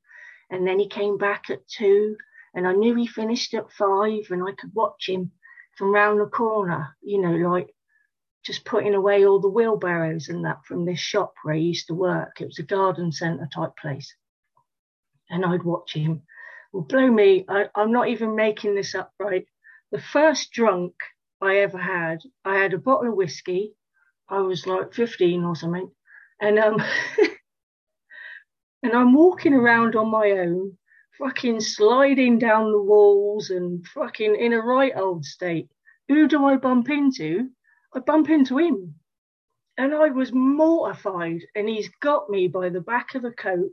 and 0.51 0.67
then 0.67 0.79
he 0.79 0.89
came 0.89 1.17
back 1.17 1.51
at 1.51 1.67
two, 1.69 2.17
and 2.55 2.67
I 2.67 2.73
knew 2.73 2.95
he 2.95 3.07
finished 3.07 3.55
at 3.55 3.71
five, 3.73 4.27
and 4.31 4.43
I 4.43 4.53
could 4.53 4.75
watch 4.75 5.09
him 5.09 5.31
from 5.77 5.95
round 5.95 6.21
the 6.21 6.27
corner, 6.27 6.97
you 7.03 7.21
know, 7.21 7.51
like 7.51 7.75
just 8.49 8.65
putting 8.65 8.95
away 8.97 9.25
all 9.25 9.41
the 9.41 9.49
wheelbarrows 9.49 10.29
and 10.29 10.45
that 10.45 10.65
from 10.67 10.85
this 10.85 10.99
shop 10.99 11.35
where 11.45 11.55
he 11.55 11.63
used 11.63 11.87
to 11.87 11.95
work. 11.95 12.41
It 12.41 12.47
was 12.47 12.59
a 12.59 12.65
garden 12.65 13.13
centre 13.13 13.49
type 13.55 13.77
place. 13.81 14.13
And 15.31 15.45
I'd 15.45 15.63
watch 15.63 15.95
him. 15.95 16.23
Well, 16.73 16.83
blow 16.83 17.09
me, 17.09 17.45
I, 17.49 17.67
I'm 17.77 17.93
not 17.93 18.09
even 18.09 18.35
making 18.35 18.75
this 18.75 18.97
up 18.97 19.13
right. 19.21 19.47
The 19.93 20.01
first 20.01 20.51
drunk 20.53 20.95
I 21.41 21.59
ever 21.59 21.79
had, 21.79 22.19
I 22.45 22.57
had 22.57 22.75
a 22.75 22.79
bottle 22.79 23.11
of 23.11 23.17
whiskey 23.17 23.75
I 24.29 24.41
was 24.41 24.67
like 24.67 24.93
15 24.95 25.45
or 25.45 25.57
something. 25.57 25.91
And 26.41 26.59
um 26.59 26.83
and 28.83 28.93
I'm 28.93 29.15
walking 29.15 29.55
around 29.55 29.97
on 29.97 30.11
my 30.11 30.31
own, 30.33 30.77
fucking 31.19 31.61
sliding 31.61 32.39
down 32.39 32.73
the 32.73 32.83
walls 32.83 33.51
and 33.51 33.87
fucking 33.89 34.37
in 34.37 34.53
a 34.53 34.61
right 34.61 34.93
old 34.97 35.25
state. 35.25 35.69
Who 36.09 36.29
do 36.29 36.45
I 36.45 36.57
bump 36.57 36.91
into? 36.91 37.51
I 37.95 38.01
bump 38.01 38.29
into 38.29 38.59
him. 38.59 38.95
And 39.77 39.95
I 39.95 40.09
was 40.09 40.33
mortified. 40.33 41.43
And 41.55 41.69
he's 41.69 41.89
got 42.01 42.29
me 42.31 42.49
by 42.49 42.69
the 42.69 42.81
back 42.81 43.15
of 43.15 43.23
the 43.23 43.33
coat 43.33 43.71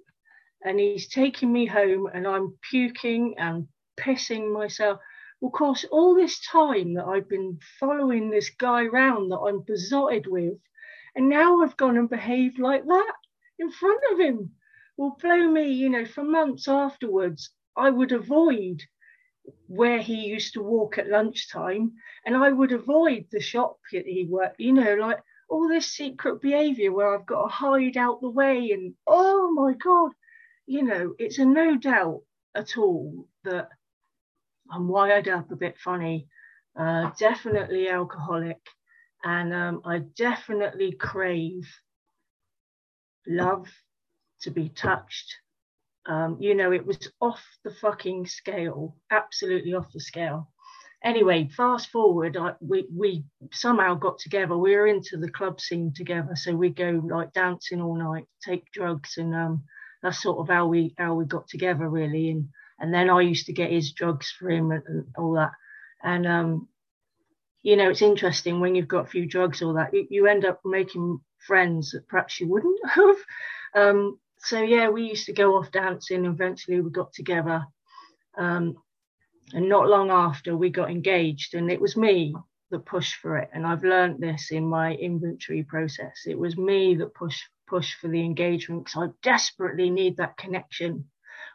and 0.66 0.80
he's 0.80 1.08
taking 1.08 1.54
me 1.54 1.66
home 1.66 2.10
and 2.14 2.28
I'm 2.28 2.58
puking 2.70 3.36
and 3.38 3.68
pissing 4.00 4.52
myself. 4.52 5.00
Of 5.44 5.52
course, 5.52 5.86
all 5.92 6.16
this 6.16 6.44
time 6.46 6.96
that 6.96 7.06
I've 7.06 7.30
been 7.30 7.60
following 7.80 8.30
this 8.30 8.50
guy 8.50 8.86
round 8.86 9.32
that 9.32 9.38
I'm 9.38 9.62
besotted 9.62 10.26
with, 10.26 10.58
and 11.16 11.30
now 11.30 11.62
I've 11.62 11.78
gone 11.78 11.98
and 11.98 12.10
behaved 12.10 12.58
like 12.58 12.84
that 12.86 13.14
in 13.60 13.72
front 13.72 14.02
of 14.12 14.20
him. 14.20 14.52
Will 14.98 15.16
blow 15.22 15.48
me, 15.52 15.72
you 15.72 15.90
know, 15.90 16.06
for 16.06 16.24
months 16.24 16.68
afterwards. 16.68 17.52
I 17.78 17.90
would 17.92 18.12
avoid 18.12 18.82
where 19.68 20.00
he 20.00 20.26
used 20.26 20.54
to 20.54 20.64
walk 20.64 20.98
at 20.98 21.10
lunchtime, 21.10 21.94
and 22.26 22.36
I 22.36 22.52
would 22.52 22.72
avoid 22.72 23.26
the 23.32 23.42
shop 23.42 23.78
that 23.92 24.06
he 24.06 24.26
worked, 24.26 24.60
you 24.60 24.74
know, 24.74 24.96
like 24.96 25.20
all 25.50 25.68
this 25.68 25.88
secret 25.88 26.42
behavior 26.42 26.92
where 26.92 27.14
I've 27.14 27.26
got 27.26 27.44
to 27.44 27.54
hide 27.54 27.98
out 27.98 28.22
the 28.22 28.30
way, 28.30 28.72
and 28.72 28.94
oh 29.08 29.52
my 29.52 29.74
God, 29.74 30.12
you 30.66 30.84
know, 30.84 31.14
it's 31.20 31.40
a 31.40 31.46
no 31.46 31.78
doubt 31.78 32.22
at 32.56 32.78
all 32.78 33.28
that 33.44 33.70
I'm 34.72 34.88
wired 34.88 35.28
up 35.28 35.52
a 35.52 35.56
bit 35.56 35.78
funny, 35.78 36.28
uh, 36.80 37.12
definitely 37.20 37.90
alcoholic, 37.90 38.62
and 39.24 39.54
um, 39.54 39.82
I 39.86 40.00
definitely 40.00 40.94
crave 40.94 41.68
love 43.28 43.68
to 44.42 44.52
be 44.52 44.70
touched. 44.70 45.36
Um, 46.08 46.38
you 46.40 46.56
know, 46.56 46.72
it 46.72 46.86
was 46.86 47.12
off 47.20 47.44
the 47.64 47.72
fucking 47.72 48.28
scale, 48.28 48.96
absolutely 49.12 49.74
off 49.74 49.92
the 49.92 50.00
scale. 50.00 50.52
Anyway, 51.04 51.50
fast 51.56 51.90
forward, 51.90 52.38
I, 52.38 52.54
we 52.62 52.88
we 52.96 53.26
somehow 53.52 53.96
got 53.96 54.18
together. 54.20 54.58
We 54.58 54.76
were 54.76 54.88
into 54.88 55.18
the 55.18 55.30
club 55.30 55.60
scene 55.62 55.94
together, 55.96 56.36
so 56.36 56.56
we 56.56 56.70
go 56.70 57.02
like 57.06 57.34
dancing 57.34 57.82
all 57.82 57.96
night, 57.96 58.26
take 58.44 58.72
drugs, 58.72 59.18
and 59.18 59.36
um, 59.36 59.64
that's 60.02 60.22
sort 60.22 60.40
of 60.40 60.48
how 60.48 60.68
we 60.68 60.96
how 60.98 61.16
we 61.16 61.26
got 61.26 61.48
together 61.48 61.90
really. 61.90 62.30
And 62.30 62.50
and 62.80 62.94
then 62.94 63.10
I 63.10 63.22
used 63.22 63.46
to 63.48 63.54
get 63.54 63.72
his 63.72 63.92
drugs 63.92 64.32
for 64.32 64.50
him 64.50 64.72
and, 64.72 64.84
and 64.88 65.06
all 65.18 65.34
that. 65.34 65.52
And 66.04 66.28
um, 66.28 66.68
you 67.62 67.76
know, 67.76 67.90
it's 67.90 68.02
interesting 68.02 68.60
when 68.60 68.76
you've 68.76 68.88
got 68.88 69.06
a 69.06 69.10
few 69.10 69.28
drugs, 69.28 69.62
all 69.62 69.74
that 69.74 69.94
you, 69.94 70.08
you 70.10 70.28
end 70.28 70.46
up 70.46 70.62
making 70.66 71.20
friends 71.48 71.92
that 71.92 72.08
perhaps 72.08 72.40
you 72.40 72.48
wouldn't 72.48 72.80
have. 72.90 73.16
Um, 73.76 74.20
so 74.46 74.62
yeah, 74.62 74.90
we 74.90 75.10
used 75.10 75.28
to 75.28 75.34
go 75.34 75.58
off 75.58 75.72
dancing. 75.72 76.26
And 76.26 76.36
Eventually, 76.36 76.82
we 76.82 76.92
got 76.92 77.14
together, 77.14 77.66
um, 78.38 78.76
and 79.54 79.70
not 79.70 79.90
long 79.90 80.12
after, 80.12 80.58
we 80.58 80.70
got 80.72 80.92
engaged. 80.92 81.56
And 81.56 81.72
it 81.72 81.82
was 81.82 81.98
me 81.98 82.36
that 82.72 82.86
pushed 82.86 83.18
for 83.18 83.38
it. 83.38 83.50
And 83.54 83.68
I've 83.68 83.84
learned 83.84 84.22
this 84.22 84.52
in 84.52 84.66
my 84.68 84.94
inventory 84.94 85.64
process. 85.64 86.24
It 86.28 86.40
was 86.40 86.58
me 86.58 86.96
that 86.98 87.16
pushed 87.16 87.44
pushed 87.68 87.96
for 88.00 88.10
the 88.10 88.22
engagement 88.22 88.86
because 88.86 89.10
I 89.10 89.14
desperately 89.24 89.90
need 89.90 90.18
that 90.18 90.38
connection 90.38 91.06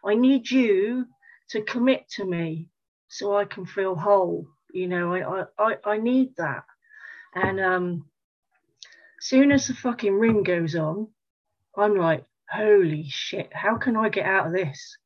I 0.04 0.14
need 0.14 0.50
you 0.50 1.06
to 1.50 1.62
commit 1.62 2.08
to 2.16 2.24
me 2.24 2.68
so 3.08 3.36
I 3.36 3.44
can 3.44 3.66
feel 3.66 3.96
whole. 3.96 4.46
You 4.72 4.88
know, 4.88 5.14
I 5.14 5.44
I, 5.58 5.76
I 5.84 5.98
need 5.98 6.36
that. 6.38 6.64
And 7.34 7.60
um 7.60 8.06
soon 9.20 9.52
as 9.52 9.66
the 9.68 9.74
fucking 9.74 10.14
ring 10.14 10.42
goes 10.42 10.74
on, 10.76 11.08
I'm 11.76 11.96
like, 11.96 12.24
holy 12.50 13.06
shit, 13.08 13.50
how 13.52 13.76
can 13.76 13.96
I 13.96 14.08
get 14.08 14.26
out 14.26 14.46
of 14.48 14.52
this? 14.52 14.96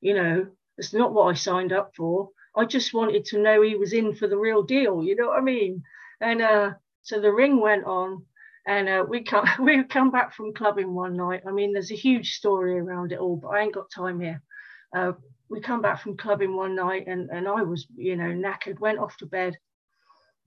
You 0.00 0.14
know, 0.14 0.46
It's 0.78 0.94
not 0.94 1.12
what 1.12 1.26
I 1.26 1.34
signed 1.34 1.72
up 1.72 1.92
for. 1.96 2.30
I 2.56 2.64
just 2.64 2.94
wanted 2.94 3.24
to 3.26 3.38
know 3.42 3.62
he 3.62 3.76
was 3.76 3.92
in 3.92 4.14
for 4.14 4.28
the 4.28 4.38
real 4.38 4.62
deal. 4.62 5.02
You 5.02 5.16
know 5.16 5.28
what 5.28 5.38
I 5.38 5.42
mean? 5.42 5.82
And 6.20 6.40
uh, 6.42 6.72
so 7.02 7.20
the 7.20 7.32
ring 7.32 7.60
went 7.60 7.84
on, 7.84 8.24
and 8.66 8.88
uh, 8.88 9.04
we 9.08 9.22
come 9.24 9.46
we 9.60 9.84
come 9.84 10.10
back 10.10 10.34
from 10.34 10.54
clubbing 10.54 10.94
one 10.94 11.16
night. 11.16 11.42
I 11.46 11.52
mean, 11.52 11.72
there's 11.72 11.90
a 11.92 11.96
huge 11.96 12.32
story 12.34 12.78
around 12.78 13.12
it 13.12 13.18
all, 13.18 13.36
but 13.36 13.48
I 13.48 13.62
ain't 13.62 13.74
got 13.74 13.90
time 13.90 14.20
here. 14.20 14.42
Uh, 14.96 15.12
we 15.48 15.60
come 15.60 15.82
back 15.82 16.00
from 16.02 16.16
clubbing 16.16 16.56
one 16.56 16.74
night, 16.76 17.06
and 17.06 17.30
and 17.30 17.48
I 17.48 17.62
was 17.62 17.86
you 17.96 18.16
know 18.16 18.32
knackered, 18.32 18.80
went 18.80 18.98
off 18.98 19.16
to 19.18 19.26
bed, 19.26 19.56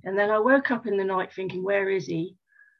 and 0.03 0.17
then 0.17 0.29
I 0.29 0.39
woke 0.39 0.71
up 0.71 0.87
in 0.87 0.97
the 0.97 1.03
night 1.03 1.33
thinking, 1.33 1.63
where 1.63 1.89
is 1.89 2.05
he? 2.05 2.35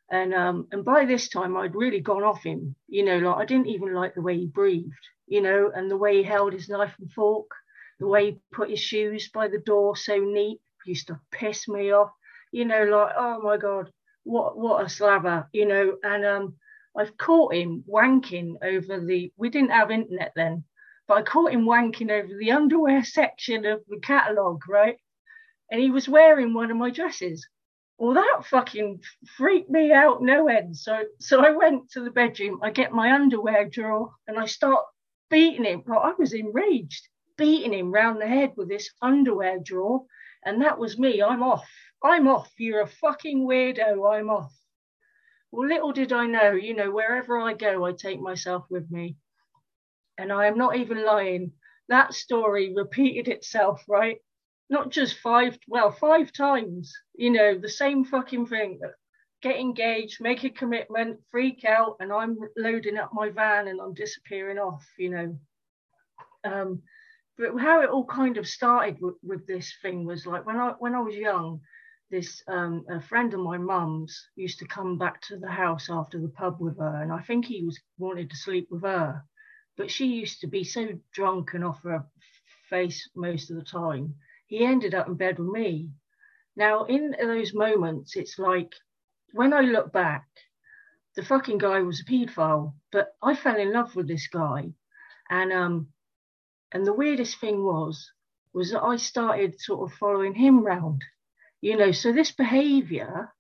And 0.10 0.34
um, 0.34 0.68
and 0.72 0.86
by 0.86 1.05
this 1.05 1.28
time 1.30 1.58
I'd 1.58 1.76
really 1.76 1.99
gone 1.99 2.24
off 2.24 2.43
him. 2.43 2.76
You 2.88 3.03
know, 3.03 3.18
like 3.18 3.38
I 3.38 3.45
didn't 3.45 3.68
even 3.68 3.93
like 3.93 4.16
the 4.16 4.22
way 4.22 4.38
he 4.38 4.47
breathed. 4.47 4.93
You 5.28 5.41
know, 5.41 5.72
and 5.76 5.91
the 5.91 5.97
way 5.97 6.18
he 6.18 6.24
held 6.24 6.53
his 6.53 6.70
knife 6.70 6.95
and 6.99 7.12
fork, 7.12 7.51
the 7.99 8.08
way 8.08 8.32
he 8.32 8.39
put 8.53 8.70
his 8.70 8.80
shoes 8.80 9.30
by 9.30 9.47
the 9.49 9.60
door 9.60 9.97
so 9.97 10.18
neat 10.18 10.60
used 10.86 11.08
to 11.08 11.20
piss 11.32 11.68
me 11.68 11.91
off. 11.91 12.12
You 12.51 12.66
know, 12.66 12.84
like 12.86 13.14
oh 13.18 13.41
my 13.41 13.58
god, 13.58 13.91
what 14.24 14.58
what 14.58 14.86
a 14.86 14.89
slaver. 14.89 15.49
You 15.51 15.66
know, 15.66 15.97
and 16.03 16.26
um, 16.26 16.55
I've 16.97 17.18
caught 17.18 17.53
him 17.53 17.84
wanking 17.88 18.55
over 18.64 18.99
the. 19.05 19.32
We 19.38 19.49
didn't 19.49 19.72
have 19.72 19.91
internet 19.91 20.32
then, 20.36 20.64
but 21.08 21.18
I 21.18 21.22
caught 21.24 21.51
him 21.51 21.66
wanking 21.66 22.12
over 22.12 22.34
the 22.39 22.51
underwear 22.51 23.03
section 23.03 23.66
of 23.66 23.82
the 23.88 23.99
catalogue, 23.99 24.62
right? 24.70 24.97
And 25.70 25.82
he 25.82 25.91
was 25.91 26.08
wearing 26.08 26.53
one 26.53 26.72
of 26.72 26.78
my 26.78 26.91
dresses 26.91 27.45
well 27.97 28.13
that 28.13 28.45
fucking 28.45 29.01
freaked 29.37 29.69
me 29.69 29.91
out 29.91 30.21
no 30.21 30.47
end. 30.47 30.75
So 30.77 31.03
so 31.19 31.43
i 31.45 31.51
went 31.51 31.91
to 31.91 32.01
the 32.01 32.11
bedroom 32.11 32.59
i 32.63 32.69
get 32.71 32.91
my 32.91 33.13
underwear 33.13 33.65
drawer 33.65 34.13
and 34.27 34.37
i 34.37 34.45
start 34.45 34.83
beating 35.29 35.65
him. 35.65 35.83
Well, 35.85 35.99
i 35.99 36.13
was 36.17 36.33
enraged 36.33 37.07
beating 37.37 37.73
him 37.73 37.91
round 37.91 38.21
the 38.21 38.27
head 38.27 38.53
with 38.55 38.69
this 38.69 38.89
underwear 39.01 39.59
drawer 39.59 40.05
and 40.45 40.61
that 40.61 40.79
was 40.79 40.97
me. 40.97 41.21
I'm 41.21 41.43
off. 41.43 41.67
I'm 42.03 42.27
off. 42.27 42.51
You're 42.57 42.81
a 42.81 42.87
fucking 42.87 43.45
weirdo. 43.47 44.13
I'm 44.13 44.29
off. 44.29 44.53
Well 45.51 45.67
little 45.67 45.91
did 45.91 46.13
i 46.13 46.25
know 46.25 46.51
you 46.51 46.75
know 46.75 46.91
wherever 46.91 47.39
i 47.39 47.53
go 47.53 47.85
i 47.85 47.91
take 47.93 48.19
myself 48.19 48.65
with 48.69 48.89
me. 48.91 49.17
And 50.17 50.31
i 50.31 50.47
am 50.47 50.57
not 50.57 50.75
even 50.75 51.05
lying. 51.05 51.53
That 51.89 52.13
story 52.13 52.73
repeated 52.75 53.27
itself 53.27 53.83
right 53.87 54.17
not 54.70 54.91
just 54.91 55.18
five, 55.20 55.57
well, 55.68 55.91
five 55.91 56.32
times, 56.34 56.93
you 57.15 57.32
know, 57.32 57.57
the 57.57 57.70
same 57.70 58.03
fucking 58.03 58.47
thing. 58.47 58.80
Get 59.41 59.57
engaged, 59.57 60.20
make 60.20 60.43
a 60.43 60.49
commitment, 60.49 61.20
freak 61.30 61.63
out, 61.63 61.97
and 61.99 62.11
I'm 62.11 62.38
loading 62.57 62.97
up 62.97 63.11
my 63.13 63.30
van 63.30 63.68
and 63.68 63.80
I'm 63.80 63.93
disappearing 63.93 64.57
off, 64.57 64.86
you 64.97 65.09
know. 65.09 65.39
Um, 66.43 66.82
but 67.38 67.57
how 67.59 67.82
it 67.82 67.89
all 67.89 68.05
kind 68.05 68.38
of 68.38 68.47
started 68.47 68.97
with, 68.99 69.15
with 69.24 69.45
this 69.45 69.74
thing 69.82 70.05
was 70.05 70.26
like 70.26 70.45
when 70.45 70.57
I 70.57 70.74
when 70.80 70.95
I 70.95 71.01
was 71.01 71.15
young, 71.15 71.61
this 72.09 72.41
um, 72.47 72.84
a 72.89 72.99
friend 72.99 73.34
of 73.34 73.39
my 73.39 73.59
mum's 73.59 74.30
used 74.36 74.59
to 74.59 74.68
come 74.68 74.97
back 74.97 75.22
to 75.24 75.38
the 75.38 75.49
house 75.49 75.88
after 75.89 76.20
the 76.20 76.30
pub 76.30 76.57
with 76.59 76.80
her, 76.80 77.01
and 77.01 77.13
I 77.13 77.22
think 77.22 77.45
he 77.45 77.63
was 77.63 77.80
wanted 77.99 78.32
to 78.32 78.36
sleep 78.36 78.68
with 78.72 78.82
her, 78.82 79.24
but 79.78 79.91
she 79.91 80.07
used 80.07 80.41
to 80.41 80.47
be 80.47 80.63
so 80.63 80.88
drunk 81.13 81.53
and 81.53 81.63
off 81.63 81.84
her 81.84 82.05
face 82.70 83.07
most 83.15 83.51
of 83.51 83.55
the 83.55 83.63
time 83.63 84.15
he 84.47 84.65
ended 84.65 84.95
up 84.95 85.07
in 85.07 85.15
bed 85.15 85.39
with 85.39 85.49
me. 85.49 85.91
Now, 86.55 86.85
in 86.85 87.11
those 87.11 87.53
moments, 87.53 88.15
it's 88.15 88.39
like 88.39 88.73
when 89.33 89.53
I 89.53 89.61
look 89.61 89.91
back, 89.93 90.27
the 91.15 91.23
fucking 91.23 91.57
guy 91.59 91.81
was 91.81 92.01
a 92.01 92.05
paedophile, 92.05 92.73
but 92.91 93.15
I 93.21 93.35
fell 93.35 93.57
in 93.57 93.73
love 93.73 93.95
with 93.95 94.07
this 94.07 94.27
guy. 94.27 94.73
And 95.29 95.53
um 95.53 95.89
and 96.71 96.85
the 96.85 96.93
weirdest 96.93 97.39
thing 97.39 97.63
was 97.63 98.11
was 98.53 98.71
that 98.71 98.83
I 98.83 98.97
started 98.97 99.59
sort 99.59 99.91
of 99.91 99.97
following 99.97 100.35
him 100.35 100.63
round. 100.63 101.03
You 101.61 101.77
know, 101.77 101.91
so 101.91 102.11
this 102.13 102.31
behavior 102.31 103.33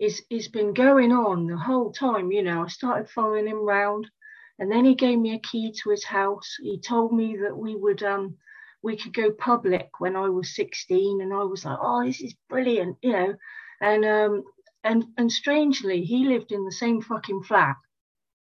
is 0.00 0.22
is 0.30 0.48
been 0.48 0.74
going 0.74 1.12
on 1.12 1.46
the 1.46 1.56
whole 1.58 1.92
time, 1.92 2.32
you 2.32 2.42
know. 2.42 2.64
I 2.64 2.68
started 2.68 3.10
following 3.10 3.46
him 3.46 3.64
round 3.64 4.10
and 4.58 4.70
then 4.70 4.84
he 4.84 4.94
gave 4.94 5.18
me 5.18 5.34
a 5.34 5.40
key 5.40 5.72
to 5.82 5.90
his 5.90 6.04
house. 6.04 6.56
He 6.60 6.80
told 6.80 7.12
me 7.12 7.36
that 7.38 7.56
we 7.56 7.74
would 7.76 8.02
um 8.02 8.38
we 8.84 8.96
could 8.96 9.14
go 9.14 9.32
public 9.32 9.88
when 9.98 10.14
I 10.14 10.28
was 10.28 10.54
16, 10.54 11.22
and 11.22 11.32
I 11.32 11.42
was 11.44 11.64
like, 11.64 11.78
oh, 11.80 12.04
this 12.04 12.20
is 12.20 12.34
brilliant, 12.50 12.98
you 13.02 13.12
know. 13.12 13.34
And 13.80 14.04
um, 14.04 14.44
and 14.84 15.04
and 15.16 15.32
strangely, 15.32 16.04
he 16.04 16.26
lived 16.26 16.52
in 16.52 16.64
the 16.64 16.72
same 16.72 17.00
fucking 17.02 17.44
flat 17.44 17.76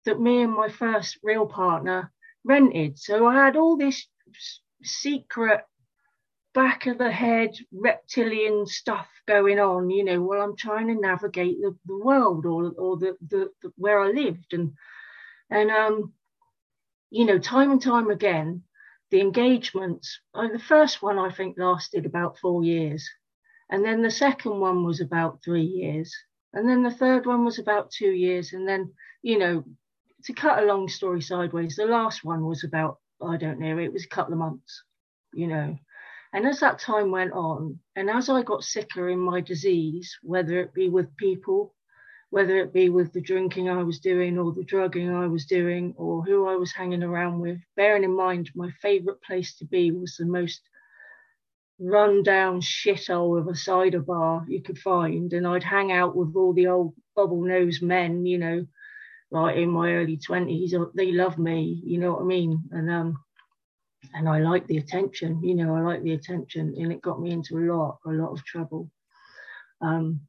that 0.05 0.21
me 0.21 0.43
and 0.43 0.53
my 0.53 0.69
first 0.69 1.19
real 1.23 1.47
partner 1.47 2.13
rented. 2.45 2.99
So 2.99 3.27
I 3.27 3.35
had 3.35 3.57
all 3.57 3.77
this 3.79 4.07
secret 4.83 5.63
back 6.55 6.87
of 6.87 6.99
the 6.99 7.11
head 7.11 7.51
reptilian 7.73 8.67
stuff 8.67 9.09
going 9.27 9.59
on, 9.59 9.91
you 9.91 10.05
know, 10.05 10.23
while 10.23 10.43
I'm 10.43 10.57
trying 10.57 10.89
to 10.89 10.95
navigate 11.01 11.61
the, 11.61 11.77
the 11.87 11.99
world 11.99 12.47
or 12.47 12.73
or 12.79 12.99
the, 12.99 13.17
the, 13.27 13.51
the 13.63 13.73
where 13.77 14.01
I 14.01 14.09
lived 14.09 14.53
and 14.53 14.73
and 15.51 15.71
um 15.71 16.13
you 17.11 17.25
know 17.25 17.39
time 17.39 17.71
and 17.71 17.81
time 17.81 18.11
again 18.11 18.63
the 19.11 19.21
engagements, 19.21 20.21
the 20.35 20.63
first 20.67 21.03
one 21.03 21.19
I 21.19 21.31
think 21.31 21.57
lasted 21.59 22.07
about 22.07 22.39
four 22.39 22.65
years. 22.65 23.09
And 23.71 23.85
then 23.85 24.03
the 24.03 24.11
second 24.11 24.61
one 24.61 24.85
was 24.85 25.01
about 25.01 25.43
three 25.45 25.65
years. 25.65 26.15
And 26.53 26.69
then 26.69 26.83
the 26.83 26.91
third 26.91 27.27
one 27.27 27.45
was 27.45 27.59
about 27.59 27.91
two 27.91 28.11
years. 28.11 28.53
And 28.53 28.67
then, 28.69 28.93
you 29.23 29.39
know, 29.39 29.65
to 30.25 30.33
cut 30.33 30.63
a 30.63 30.67
long 30.67 30.89
story 30.89 31.21
sideways, 31.21 31.77
the 31.77 31.87
last 31.87 32.25
one 32.25 32.45
was 32.45 32.65
about, 32.65 32.99
I 33.23 33.37
don't 33.37 33.61
know, 33.61 33.79
it 33.79 33.93
was 33.93 34.05
a 34.05 34.09
couple 34.09 34.33
of 34.33 34.39
months, 34.39 34.83
you 35.33 35.47
know. 35.47 35.79
And 36.33 36.47
as 36.47 36.61
that 36.61 36.81
time 36.81 37.11
went 37.11 37.33
on, 37.33 37.79
and 37.95 38.11
as 38.11 38.29
I 38.29 38.43
got 38.43 38.65
sicker 38.65 39.09
in 39.09 39.21
my 39.21 39.41
disease, 39.41 40.19
whether 40.23 40.61
it 40.61 40.75
be 40.75 40.89
with 40.89 41.17
people 41.17 41.75
whether 42.31 42.59
it 42.59 42.73
be 42.73 42.89
with 42.89 43.13
the 43.13 43.21
drinking 43.21 43.69
I 43.69 43.83
was 43.83 44.01
doing 44.01 44.39
or 44.39 44.53
the 44.53 44.65
drugging 44.65 45.15
I 45.15 45.27
was 45.27 45.47
doing 45.47 45.95
or 45.97 46.23
who 46.25 46.49
I 46.49 46.57
was 46.57 46.73
hanging 46.73 47.03
around 47.03 47.41
with. 47.41 47.59
Bearing 47.77 48.05
in 48.05 48.15
mind, 48.15 48.51
my 48.55 48.71
favourite 48.83 49.23
place 49.23 49.57
to 49.57 49.65
be 49.65 49.93
was 49.93 50.17
the 50.17 50.27
most 50.27 50.61
run-down 51.79 52.61
shithole 52.61 53.39
of 53.39 53.49
a 53.49 53.55
cider 53.55 54.01
bar 54.01 54.45
you 54.49 54.63
could 54.63 54.79
find, 54.79 55.33
and 55.35 55.47
I'd 55.47 55.63
hang 55.63 55.93
out 55.93 56.17
with 56.17 56.35
all 56.35 56.53
the 56.55 56.69
old 56.69 56.95
bubble-nosed 57.15 57.83
men, 57.83 58.25
you 58.25 58.39
know, 58.39 58.67
like 59.31 59.57
in 59.57 59.69
my 59.69 59.93
early 59.93 60.17
twenties. 60.17 60.75
They 60.95 61.13
love 61.13 61.39
me, 61.39 61.81
you 61.85 61.99
know 61.99 62.15
what 62.15 62.23
I 62.23 62.25
mean, 62.25 62.63
and 62.73 62.91
um, 62.91 63.19
and 64.15 64.29
I 64.29 64.39
like 64.39 64.67
the 64.67 64.79
attention, 64.79 65.43
you 65.43 65.55
know, 65.55 65.77
I 65.77 65.81
like 65.81 66.03
the 66.03 66.15
attention, 66.15 66.75
and 66.79 66.93
it 66.93 67.03
got 67.03 67.21
me 67.21 67.31
into 67.31 67.59
a 67.59 67.65
lot, 67.73 67.99
a 68.07 68.11
lot 68.11 68.33
of 68.33 68.45
trouble. 68.45 68.91
Um, 69.83 70.21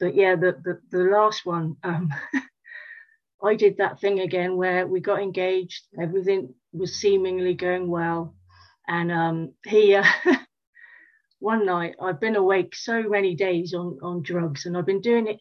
but 0.00 0.14
yeah, 0.14 0.34
the 0.34 0.56
the, 0.64 0.80
the 0.90 1.04
last 1.04 1.44
one, 1.44 1.76
um, 1.84 2.12
I 3.44 3.54
did 3.54 3.76
that 3.76 4.00
thing 4.00 4.20
again 4.20 4.56
where 4.56 4.86
we 4.86 5.00
got 5.00 5.22
engaged. 5.22 5.84
Everything 6.00 6.54
was 6.72 6.96
seemingly 7.00 7.54
going 7.54 7.88
well, 7.88 8.34
and 8.88 9.12
um, 9.12 9.52
he. 9.66 9.94
Uh, 9.94 10.04
one 11.38 11.64
night 11.64 11.96
I've 12.00 12.20
been 12.20 12.36
awake 12.36 12.74
so 12.74 13.02
many 13.02 13.34
days 13.34 13.74
on 13.74 13.98
on 14.02 14.22
drugs, 14.22 14.66
and 14.66 14.76
I've 14.76 14.86
been 14.86 15.00
doing 15.00 15.26
it. 15.26 15.40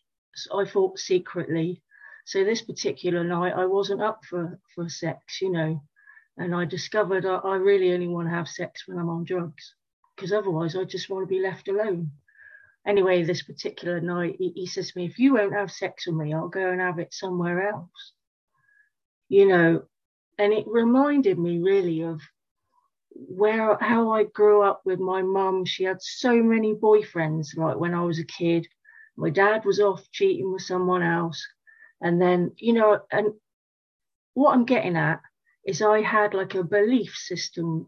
I 0.53 0.65
thought 0.65 0.99
secretly. 0.99 1.81
So 2.25 2.43
this 2.43 2.61
particular 2.61 3.23
night 3.23 3.53
I 3.55 3.65
wasn't 3.65 4.01
up 4.01 4.21
for 4.25 4.59
for 4.75 4.89
sex, 4.89 5.41
you 5.41 5.51
know, 5.51 5.81
and 6.37 6.53
I 6.53 6.65
discovered 6.65 7.25
I, 7.25 7.35
I 7.37 7.55
really 7.55 7.93
only 7.93 8.07
want 8.07 8.27
to 8.27 8.35
have 8.35 8.47
sex 8.47 8.83
when 8.87 8.97
I'm 8.97 9.09
on 9.09 9.23
drugs, 9.23 9.75
because 10.15 10.31
otherwise 10.31 10.75
I 10.75 10.83
just 10.83 11.09
want 11.09 11.23
to 11.23 11.33
be 11.33 11.41
left 11.41 11.67
alone 11.67 12.11
anyway, 12.89 13.23
this 13.23 13.43
particular 13.43 14.01
night, 14.01 14.35
he, 14.39 14.51
he 14.55 14.65
says 14.65 14.91
to 14.91 14.97
me, 14.97 15.05
if 15.05 15.19
you 15.19 15.35
won't 15.35 15.53
have 15.53 15.71
sex 15.71 16.07
with 16.07 16.15
me, 16.15 16.33
I'll 16.33 16.49
go 16.49 16.71
and 16.71 16.81
have 16.81 16.97
it 16.97 17.13
somewhere 17.13 17.69
else. 17.69 18.13
You 19.29 19.47
know, 19.47 19.83
and 20.39 20.51
it 20.51 20.65
reminded 20.67 21.37
me 21.37 21.59
really 21.59 22.01
of 22.01 22.19
where 23.11 23.77
how 23.79 24.11
I 24.11 24.23
grew 24.23 24.63
up 24.63 24.81
with 24.85 24.99
my 24.99 25.21
mum. 25.21 25.65
She 25.65 25.83
had 25.83 26.01
so 26.01 26.33
many 26.41 26.73
boyfriends, 26.73 27.55
like 27.55 27.77
when 27.77 27.93
I 27.93 28.01
was 28.01 28.17
a 28.19 28.25
kid. 28.25 28.67
My 29.15 29.29
dad 29.29 29.65
was 29.65 29.79
off 29.79 30.09
cheating 30.11 30.51
with 30.51 30.63
someone 30.63 31.03
else. 31.03 31.45
And 32.01 32.19
then, 32.19 32.53
you 32.57 32.73
know, 32.73 33.01
and 33.11 33.33
what 34.33 34.53
I'm 34.53 34.65
getting 34.65 34.95
at 34.95 35.21
is 35.65 35.81
I 35.81 36.01
had 36.01 36.33
like 36.33 36.55
a 36.55 36.63
belief 36.63 37.13
system, 37.15 37.87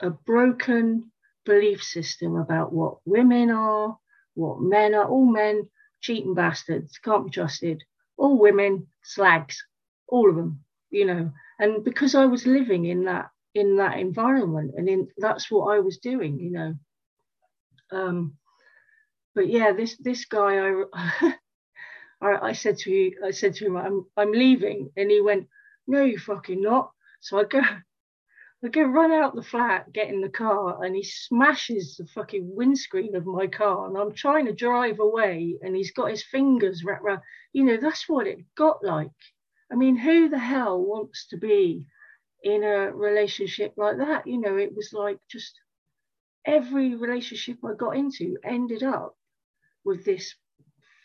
a 0.00 0.10
broken 0.10 1.12
belief 1.44 1.82
system 1.82 2.36
about 2.36 2.72
what 2.72 2.98
women 3.04 3.50
are, 3.50 3.98
what 4.34 4.60
men 4.60 4.94
are 4.94 5.08
all 5.08 5.26
men, 5.26 5.68
cheating 6.00 6.34
bastards, 6.34 6.98
can't 6.98 7.24
be 7.24 7.30
trusted. 7.30 7.82
All 8.16 8.38
women, 8.38 8.86
slags, 9.02 9.62
all 10.08 10.28
of 10.28 10.36
them, 10.36 10.60
you 10.90 11.06
know. 11.06 11.32
And 11.58 11.84
because 11.84 12.14
I 12.14 12.26
was 12.26 12.46
living 12.46 12.86
in 12.86 13.04
that 13.04 13.30
in 13.54 13.76
that 13.76 13.98
environment, 13.98 14.74
and 14.76 14.88
in 14.88 15.08
that's 15.18 15.50
what 15.50 15.74
I 15.74 15.80
was 15.80 15.98
doing, 15.98 16.38
you 16.38 16.50
know. 16.50 16.74
Um, 17.92 18.36
but 19.34 19.48
yeah, 19.48 19.72
this 19.72 19.96
this 19.98 20.24
guy, 20.24 20.82
I, 20.92 21.34
I, 22.22 22.52
said 22.52 22.78
to 22.78 22.90
you, 22.90 23.16
I 23.24 23.30
said 23.30 23.54
to 23.54 23.66
him, 23.66 23.76
I'm 23.76 24.06
I'm 24.16 24.32
leaving, 24.32 24.90
and 24.96 25.10
he 25.10 25.20
went, 25.20 25.48
No, 25.86 26.04
you 26.04 26.18
fucking 26.18 26.60
not. 26.60 26.90
So 27.20 27.38
I 27.38 27.44
go, 27.44 27.60
I 28.62 28.68
go 28.68 28.82
run 28.82 29.10
out 29.10 29.34
the 29.34 29.42
flat, 29.42 29.90
get 29.90 30.08
in 30.08 30.20
the 30.20 30.28
car, 30.28 30.84
and 30.84 30.94
he 30.94 31.02
smashes 31.02 31.96
the 31.96 32.06
fucking 32.06 32.54
windscreen 32.54 33.16
of 33.16 33.24
my 33.24 33.46
car. 33.46 33.88
And 33.88 33.96
I'm 33.96 34.12
trying 34.12 34.44
to 34.46 34.52
drive 34.52 34.98
away, 35.00 35.58
and 35.62 35.74
he's 35.74 35.92
got 35.92 36.10
his 36.10 36.22
fingers 36.22 36.84
wrapped 36.84 37.02
around. 37.02 37.22
You 37.54 37.64
know, 37.64 37.78
that's 37.78 38.06
what 38.06 38.26
it 38.26 38.44
got 38.54 38.84
like. 38.84 39.10
I 39.72 39.76
mean, 39.76 39.96
who 39.96 40.28
the 40.28 40.38
hell 40.38 40.78
wants 40.78 41.26
to 41.28 41.38
be 41.38 41.86
in 42.42 42.62
a 42.62 42.92
relationship 42.92 43.72
like 43.78 43.96
that? 43.96 44.26
You 44.26 44.38
know, 44.38 44.58
it 44.58 44.74
was 44.76 44.92
like 44.92 45.18
just 45.30 45.58
every 46.44 46.94
relationship 46.96 47.64
I 47.64 47.72
got 47.72 47.96
into 47.96 48.36
ended 48.44 48.82
up 48.82 49.16
with 49.84 50.04
this 50.04 50.34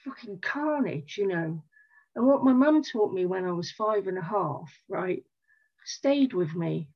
fucking 0.03 0.39
carnage, 0.41 1.17
you 1.17 1.27
know. 1.27 1.63
And 2.17 2.27
what 2.27 2.43
my 2.43 2.51
mum 2.51 2.83
taught 2.83 3.13
me 3.13 3.25
when 3.25 3.45
I 3.45 3.53
was 3.53 3.71
five 3.71 4.07
and 4.07 4.17
a 4.17 4.21
half, 4.21 4.77
right, 4.89 5.23
stayed 5.85 6.33
with 6.33 6.53
me 6.53 6.89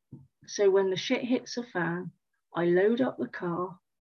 so 0.49 0.69
when 0.69 0.89
the 0.89 0.95
shit 0.95 1.23
hits 1.23 1.55
the 1.55 1.63
fan, 1.63 2.11
I 2.55 2.65
load 2.65 3.01
up 3.01 3.17
the 3.17 3.27
car 3.27 3.77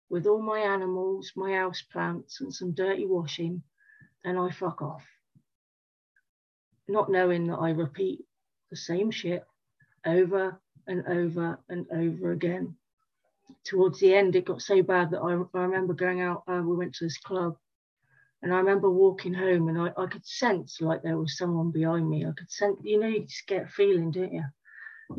with 0.10 0.28
all 0.28 0.42
my 0.42 0.60
animals, 0.60 1.32
my 1.36 1.54
house 1.54 1.82
plants, 1.82 2.42
and 2.42 2.54
some 2.54 2.74
dirty 2.74 3.06
washing, 3.06 3.64
and 4.24 4.38
I 4.38 4.50
fuck 4.52 4.82
off. 4.82 5.04
Not 6.88 7.12
knowing 7.12 7.48
that 7.48 7.58
I 7.58 7.72
repeat 7.72 8.26
the 8.70 8.76
same 8.76 9.12
shit 9.12 9.46
over 10.06 10.60
and 10.88 11.06
over 11.08 11.60
and 11.70 11.86
over 11.92 12.32
again. 12.32 12.76
Towards 13.66 14.00
the 14.00 14.14
end, 14.14 14.36
it 14.36 14.46
got 14.46 14.62
so 14.62 14.82
bad 14.82 15.12
that 15.12 15.20
I, 15.20 15.58
I 15.58 15.64
remember 15.64 15.94
going 15.94 16.22
out, 16.22 16.44
uh, 16.48 16.62
we 16.66 16.76
went 16.76 16.96
to 16.96 17.06
this 17.06 17.18
club, 17.20 17.58
and 18.42 18.54
I 18.54 18.58
remember 18.58 18.90
walking 18.90 19.34
home 19.34 19.68
and 19.68 19.80
I, 19.80 19.92
I 20.02 20.08
could 20.08 20.26
sense 20.26 20.82
like 20.82 21.04
there 21.04 21.18
was 21.18 21.38
someone 21.38 21.72
behind 21.72 22.10
me. 22.10 22.26
I 22.26 22.32
could 22.36 22.50
sense, 22.50 22.78
you 22.84 23.00
know, 23.00 23.08
you 23.08 23.26
just 23.26 23.46
get 23.48 23.66
a 23.66 23.68
feeling, 23.68 24.12
don't 24.12 24.34
you? 24.34 24.44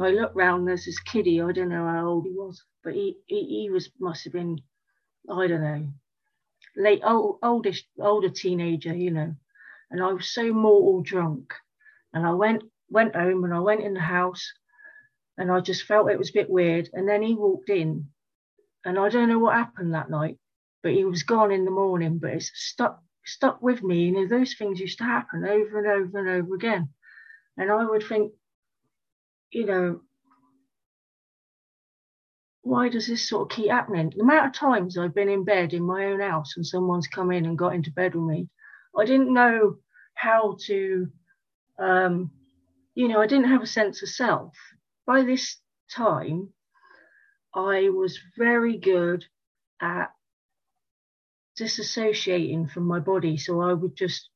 I 0.00 0.10
looked 0.10 0.36
round, 0.36 0.66
there's 0.66 0.84
this 0.84 1.00
kiddie, 1.00 1.40
I 1.40 1.52
don't 1.52 1.68
know 1.68 1.86
how 1.86 2.06
old 2.06 2.24
he 2.26 2.32
was, 2.32 2.62
but 2.84 2.94
he, 2.94 3.16
he, 3.26 3.62
he 3.62 3.70
was, 3.70 3.90
must 4.00 4.24
have 4.24 4.32
been, 4.32 4.60
I 5.30 5.46
don't 5.46 5.62
know, 5.62 5.88
late, 6.76 7.00
old, 7.04 7.38
oldish, 7.42 7.84
older 7.98 8.30
teenager, 8.30 8.94
you 8.94 9.10
know. 9.10 9.34
And 9.90 10.02
I 10.02 10.12
was 10.12 10.32
so 10.32 10.52
mortal 10.52 11.02
drunk. 11.02 11.52
And 12.14 12.26
I 12.26 12.32
went, 12.32 12.62
went 12.90 13.14
home 13.14 13.44
and 13.44 13.54
I 13.54 13.60
went 13.60 13.82
in 13.82 13.94
the 13.94 14.00
house 14.00 14.52
and 15.38 15.50
I 15.50 15.60
just 15.60 15.84
felt 15.84 16.10
it 16.10 16.18
was 16.18 16.30
a 16.30 16.34
bit 16.34 16.50
weird. 16.50 16.88
And 16.92 17.08
then 17.08 17.22
he 17.22 17.34
walked 17.34 17.70
in 17.70 18.08
and 18.84 18.98
I 18.98 19.08
don't 19.08 19.28
know 19.28 19.38
what 19.38 19.54
happened 19.54 19.94
that 19.94 20.10
night, 20.10 20.38
but 20.82 20.92
he 20.92 21.04
was 21.04 21.22
gone 21.22 21.52
in 21.52 21.64
the 21.64 21.70
morning, 21.70 22.18
but 22.18 22.30
it's 22.30 22.50
stuck, 22.54 23.00
stuck 23.24 23.62
with 23.62 23.82
me. 23.82 24.04
You 24.06 24.12
know, 24.12 24.26
those 24.26 24.54
things 24.54 24.80
used 24.80 24.98
to 24.98 25.04
happen 25.04 25.44
over 25.44 25.78
and 25.78 25.86
over 25.86 26.18
and 26.18 26.28
over 26.28 26.54
again. 26.54 26.88
And 27.56 27.70
I 27.70 27.84
would 27.84 28.02
think, 28.06 28.32
you 29.52 29.66
know, 29.66 30.00
why 32.62 32.88
does 32.88 33.06
this 33.06 33.28
sort 33.28 33.50
of 33.50 33.56
keep 33.56 33.70
happening? 33.70 34.12
The 34.14 34.22
amount 34.22 34.46
of 34.46 34.52
times 34.52 34.96
I've 34.96 35.14
been 35.14 35.28
in 35.28 35.44
bed 35.44 35.72
in 35.72 35.82
my 35.82 36.06
own 36.06 36.20
house 36.20 36.54
and 36.56 36.66
someone's 36.66 37.08
come 37.08 37.30
in 37.30 37.44
and 37.44 37.58
got 37.58 37.74
into 37.74 37.90
bed 37.90 38.14
with 38.14 38.24
me, 38.24 38.48
I 38.98 39.04
didn't 39.04 39.32
know 39.32 39.76
how 40.14 40.56
to, 40.66 41.08
um, 41.78 42.30
you 42.94 43.08
know, 43.08 43.20
I 43.20 43.26
didn't 43.26 43.50
have 43.50 43.62
a 43.62 43.66
sense 43.66 44.02
of 44.02 44.08
self. 44.08 44.54
By 45.06 45.22
this 45.22 45.58
time, 45.94 46.50
I 47.54 47.88
was 47.90 48.18
very 48.38 48.78
good 48.78 49.24
at 49.80 50.12
disassociating 51.60 52.70
from 52.70 52.84
my 52.84 53.00
body. 53.00 53.36
So 53.36 53.60
I 53.60 53.72
would 53.72 53.96
just 53.96 54.28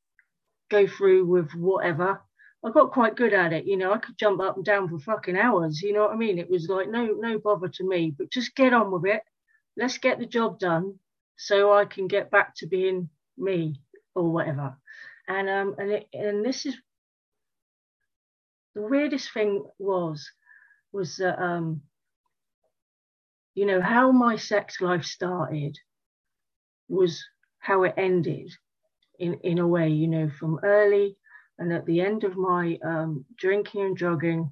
go 0.70 0.86
through 0.86 1.26
with 1.26 1.52
whatever 1.52 2.20
I 2.64 2.70
got 2.70 2.92
quite 2.92 3.16
good 3.16 3.32
at 3.32 3.52
it. 3.52 3.64
You 3.66 3.76
know, 3.76 3.92
I 3.92 3.98
could 3.98 4.18
jump 4.18 4.40
up 4.40 4.56
and 4.56 4.64
down 4.64 4.88
for 4.88 4.98
fucking 4.98 5.36
hours. 5.36 5.82
You 5.82 5.92
know 5.92 6.02
what 6.02 6.12
I 6.12 6.16
mean? 6.16 6.38
It 6.38 6.50
was 6.50 6.68
like 6.68 6.88
no 6.90 7.06
no 7.06 7.38
bother 7.38 7.68
to 7.68 7.88
me. 7.88 8.14
But 8.16 8.30
just 8.30 8.56
get 8.56 8.72
on 8.72 8.90
with 8.90 9.06
it. 9.06 9.22
Let's 9.76 9.98
get 9.98 10.18
the 10.18 10.26
job 10.26 10.58
done, 10.58 10.98
so 11.36 11.72
I 11.72 11.84
can 11.84 12.08
get 12.08 12.30
back 12.30 12.54
to 12.56 12.66
being 12.66 13.08
me 13.36 13.80
or 14.14 14.30
whatever. 14.32 14.76
And 15.28 15.48
um 15.48 15.74
and 15.78 15.90
it, 15.92 16.06
and 16.12 16.44
this 16.44 16.66
is 16.66 16.76
the 18.74 18.82
weirdest 18.82 19.32
thing 19.32 19.64
was 19.78 20.30
was 20.92 21.16
that 21.16 21.40
um 21.42 21.82
you 23.54 23.66
know 23.66 23.80
how 23.80 24.12
my 24.12 24.36
sex 24.36 24.80
life 24.80 25.04
started 25.04 25.78
was 26.88 27.24
how 27.58 27.84
it 27.84 27.94
ended 27.96 28.52
in 29.18 29.34
in 29.42 29.58
a 29.58 29.66
way 29.66 29.88
you 29.88 30.06
know 30.08 30.30
from 30.38 30.60
early 30.62 31.16
and 31.58 31.72
at 31.72 31.86
the 31.86 32.00
end 32.00 32.24
of 32.24 32.36
my 32.36 32.78
um, 32.84 33.24
drinking 33.36 33.82
and 33.82 33.96
drugging, 33.96 34.50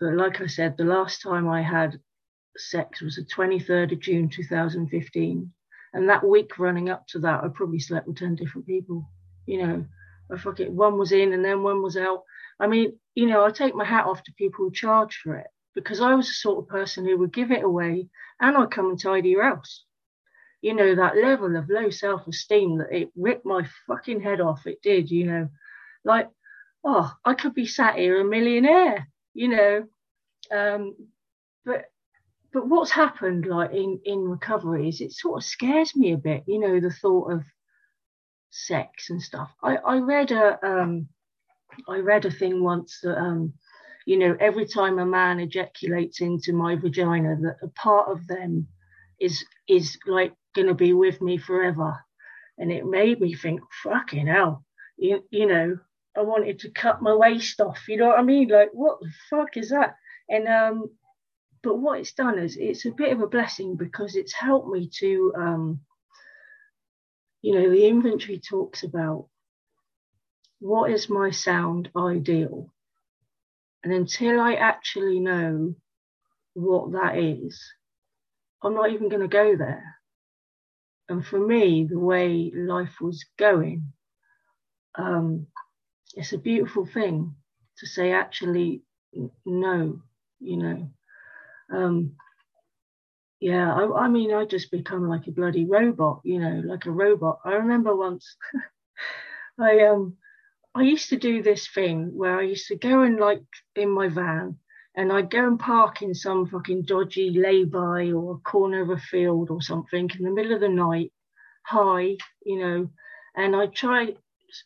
like 0.00 0.40
I 0.40 0.46
said, 0.46 0.76
the 0.76 0.84
last 0.84 1.22
time 1.22 1.48
I 1.48 1.62
had 1.62 1.98
sex 2.56 3.00
was 3.00 3.16
the 3.16 3.22
23rd 3.22 3.92
of 3.92 4.00
June 4.00 4.28
2015. 4.28 5.52
And 5.94 6.08
that 6.08 6.26
week 6.26 6.58
running 6.58 6.90
up 6.90 7.06
to 7.08 7.20
that, 7.20 7.42
I 7.42 7.48
probably 7.48 7.78
slept 7.78 8.06
with 8.06 8.18
10 8.18 8.34
different 8.34 8.66
people. 8.66 9.08
You 9.46 9.66
know, 9.66 9.86
I 10.30 10.36
fuck 10.36 10.60
it, 10.60 10.70
one 10.70 10.98
was 10.98 11.12
in 11.12 11.32
and 11.32 11.44
then 11.44 11.62
one 11.62 11.82
was 11.82 11.96
out. 11.96 12.24
I 12.60 12.66
mean, 12.66 12.98
you 13.14 13.26
know, 13.26 13.44
I 13.44 13.50
take 13.50 13.74
my 13.74 13.84
hat 13.84 14.06
off 14.06 14.22
to 14.24 14.32
people 14.32 14.64
who 14.64 14.72
charge 14.72 15.16
for 15.22 15.36
it 15.36 15.46
because 15.74 16.00
I 16.00 16.14
was 16.14 16.26
the 16.26 16.32
sort 16.32 16.58
of 16.58 16.68
person 16.68 17.06
who 17.06 17.18
would 17.18 17.32
give 17.32 17.50
it 17.50 17.64
away 17.64 18.08
and 18.40 18.56
I'd 18.56 18.70
come 18.70 18.90
and 18.90 19.00
tidy 19.00 19.30
your 19.30 19.44
house 19.44 19.84
you 20.66 20.74
know, 20.74 20.96
that 20.96 21.16
level 21.16 21.54
of 21.54 21.70
low 21.70 21.90
self 21.90 22.26
esteem 22.26 22.78
that 22.78 22.90
it 22.90 23.10
ripped 23.14 23.46
my 23.46 23.64
fucking 23.86 24.20
head 24.20 24.40
off. 24.40 24.66
It 24.66 24.82
did, 24.82 25.12
you 25.12 25.24
know, 25.24 25.48
like, 26.04 26.28
oh, 26.82 27.08
I 27.24 27.34
could 27.34 27.54
be 27.54 27.66
sat 27.66 27.94
here 27.94 28.20
a 28.20 28.24
millionaire, 28.24 29.06
you 29.32 29.46
know. 29.46 29.84
Um, 30.50 30.96
but 31.64 31.84
but 32.52 32.66
what's 32.66 32.90
happened 32.90 33.46
like 33.46 33.70
in 33.74 34.00
in 34.04 34.28
recovery 34.28 34.88
is 34.88 35.00
it 35.00 35.12
sort 35.12 35.40
of 35.40 35.44
scares 35.44 35.94
me 35.94 36.12
a 36.12 36.16
bit, 36.16 36.42
you 36.48 36.58
know, 36.58 36.80
the 36.80 36.90
thought 36.90 37.30
of 37.30 37.44
sex 38.50 39.08
and 39.10 39.22
stuff. 39.22 39.52
I 39.62 39.76
I 39.76 39.98
read 39.98 40.32
a 40.32 40.58
um 40.66 41.08
I 41.88 41.98
read 41.98 42.24
a 42.24 42.30
thing 42.32 42.60
once 42.60 42.98
that 43.04 43.16
um 43.16 43.52
you 44.04 44.18
know 44.18 44.36
every 44.40 44.66
time 44.66 44.98
a 44.98 45.06
man 45.06 45.38
ejaculates 45.38 46.20
into 46.20 46.52
my 46.52 46.74
vagina 46.74 47.36
that 47.42 47.58
a 47.62 47.68
part 47.68 48.08
of 48.08 48.26
them 48.26 48.66
is 49.20 49.44
is 49.68 49.96
like 50.08 50.32
going 50.56 50.68
to 50.68 50.74
be 50.74 50.92
with 50.92 51.22
me 51.22 51.38
forever. 51.38 52.04
And 52.58 52.72
it 52.72 52.84
made 52.84 53.20
me 53.20 53.34
think, 53.34 53.60
fucking 53.84 54.26
hell, 54.26 54.64
you, 54.96 55.22
you 55.30 55.46
know, 55.46 55.78
I 56.16 56.22
wanted 56.22 56.58
to 56.60 56.70
cut 56.70 57.02
my 57.02 57.14
waist 57.14 57.60
off. 57.60 57.84
You 57.86 57.98
know 57.98 58.08
what 58.08 58.18
I 58.18 58.22
mean? 58.22 58.48
Like, 58.48 58.70
what 58.72 58.98
the 59.00 59.10
fuck 59.30 59.56
is 59.56 59.70
that? 59.70 59.94
And 60.28 60.48
um, 60.48 60.90
but 61.62 61.78
what 61.78 62.00
it's 62.00 62.14
done 62.14 62.38
is 62.38 62.56
it's 62.56 62.86
a 62.86 62.90
bit 62.90 63.12
of 63.12 63.20
a 63.20 63.28
blessing 63.28 63.76
because 63.76 64.16
it's 64.16 64.32
helped 64.32 64.68
me 64.68 64.90
to 65.00 65.32
um, 65.36 65.80
you 67.42 67.54
know, 67.54 67.70
the 67.70 67.86
inventory 67.86 68.40
talks 68.40 68.82
about 68.82 69.28
what 70.58 70.90
is 70.90 71.08
my 71.08 71.30
sound 71.30 71.88
ideal. 71.96 72.72
And 73.84 73.92
until 73.92 74.40
I 74.40 74.54
actually 74.54 75.20
know 75.20 75.76
what 76.54 76.92
that 76.92 77.18
is, 77.18 77.62
I'm 78.64 78.74
not 78.74 78.90
even 78.90 79.08
going 79.08 79.22
to 79.22 79.28
go 79.28 79.56
there. 79.56 79.95
And 81.08 81.24
for 81.24 81.38
me, 81.38 81.84
the 81.84 81.98
way 81.98 82.50
life 82.54 83.00
was 83.00 83.24
going, 83.38 83.92
um, 84.96 85.46
it's 86.14 86.32
a 86.32 86.38
beautiful 86.38 86.86
thing 86.86 87.34
to 87.78 87.86
say, 87.86 88.12
actually, 88.12 88.82
no, 89.44 90.00
you 90.40 90.56
know. 90.56 90.90
Um, 91.70 92.16
yeah, 93.40 93.72
I, 93.72 94.04
I, 94.04 94.08
mean, 94.08 94.32
I 94.32 94.44
just 94.46 94.70
become 94.70 95.08
like 95.08 95.26
a 95.26 95.32
bloody 95.32 95.64
robot, 95.66 96.20
you 96.24 96.38
know, 96.38 96.62
like 96.64 96.86
a 96.86 96.90
robot. 96.90 97.40
I 97.44 97.52
remember 97.54 97.94
once 97.94 98.36
I 99.60 99.80
um 99.86 100.16
I 100.74 100.82
used 100.82 101.08
to 101.10 101.16
do 101.16 101.42
this 101.42 101.68
thing 101.68 102.16
where 102.16 102.38
I 102.38 102.42
used 102.42 102.68
to 102.68 102.76
go 102.76 103.02
and 103.02 103.18
like 103.18 103.42
in 103.74 103.90
my 103.90 104.08
van 104.08 104.58
and 104.96 105.12
I'd 105.12 105.30
go 105.30 105.46
and 105.46 105.58
park 105.60 106.02
in 106.02 106.14
some 106.14 106.46
fucking 106.46 106.82
dodgy 106.82 107.30
lay-by 107.30 108.12
or 108.12 108.38
corner 108.38 108.80
of 108.82 108.90
a 108.90 108.96
field 108.96 109.50
or 109.50 109.60
something 109.60 110.10
in 110.18 110.24
the 110.24 110.30
middle 110.30 110.54
of 110.54 110.60
the 110.60 110.68
night, 110.68 111.12
high, 111.66 112.16
you 112.44 112.58
know, 112.58 112.90
and 113.36 113.54
I'd 113.54 113.74
try 113.74 114.14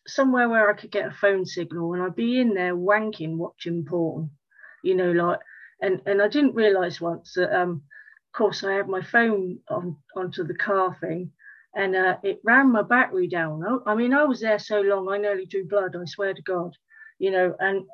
somewhere 0.06 0.48
where 0.48 0.70
I 0.70 0.74
could 0.74 0.92
get 0.92 1.08
a 1.08 1.10
phone 1.10 1.44
signal 1.44 1.94
and 1.94 2.02
I'd 2.02 2.14
be 2.14 2.40
in 2.40 2.54
there 2.54 2.76
wanking, 2.76 3.36
watching 3.36 3.84
porn, 3.84 4.30
you 4.84 4.94
know, 4.94 5.10
like, 5.10 5.40
and, 5.82 6.00
and 6.06 6.22
I 6.22 6.28
didn't 6.28 6.54
realize 6.54 7.00
once 7.00 7.32
that, 7.34 7.52
um, 7.54 7.82
of 8.32 8.38
course, 8.38 8.62
I 8.62 8.74
had 8.74 8.88
my 8.88 9.02
phone 9.02 9.58
on 9.68 9.96
onto 10.14 10.44
the 10.44 10.54
car 10.54 10.96
thing 11.00 11.32
and 11.74 11.96
uh, 11.96 12.18
it 12.22 12.40
ran 12.44 12.70
my 12.70 12.82
battery 12.82 13.26
down. 13.26 13.64
I, 13.64 13.92
I 13.92 13.94
mean, 13.96 14.14
I 14.14 14.24
was 14.24 14.40
there 14.40 14.58
so 14.60 14.80
long, 14.80 15.08
I 15.08 15.18
nearly 15.18 15.46
drew 15.46 15.66
blood, 15.66 15.96
I 15.96 16.04
swear 16.04 16.34
to 16.34 16.42
God, 16.42 16.76
you 17.18 17.32
know, 17.32 17.56
and 17.58 17.86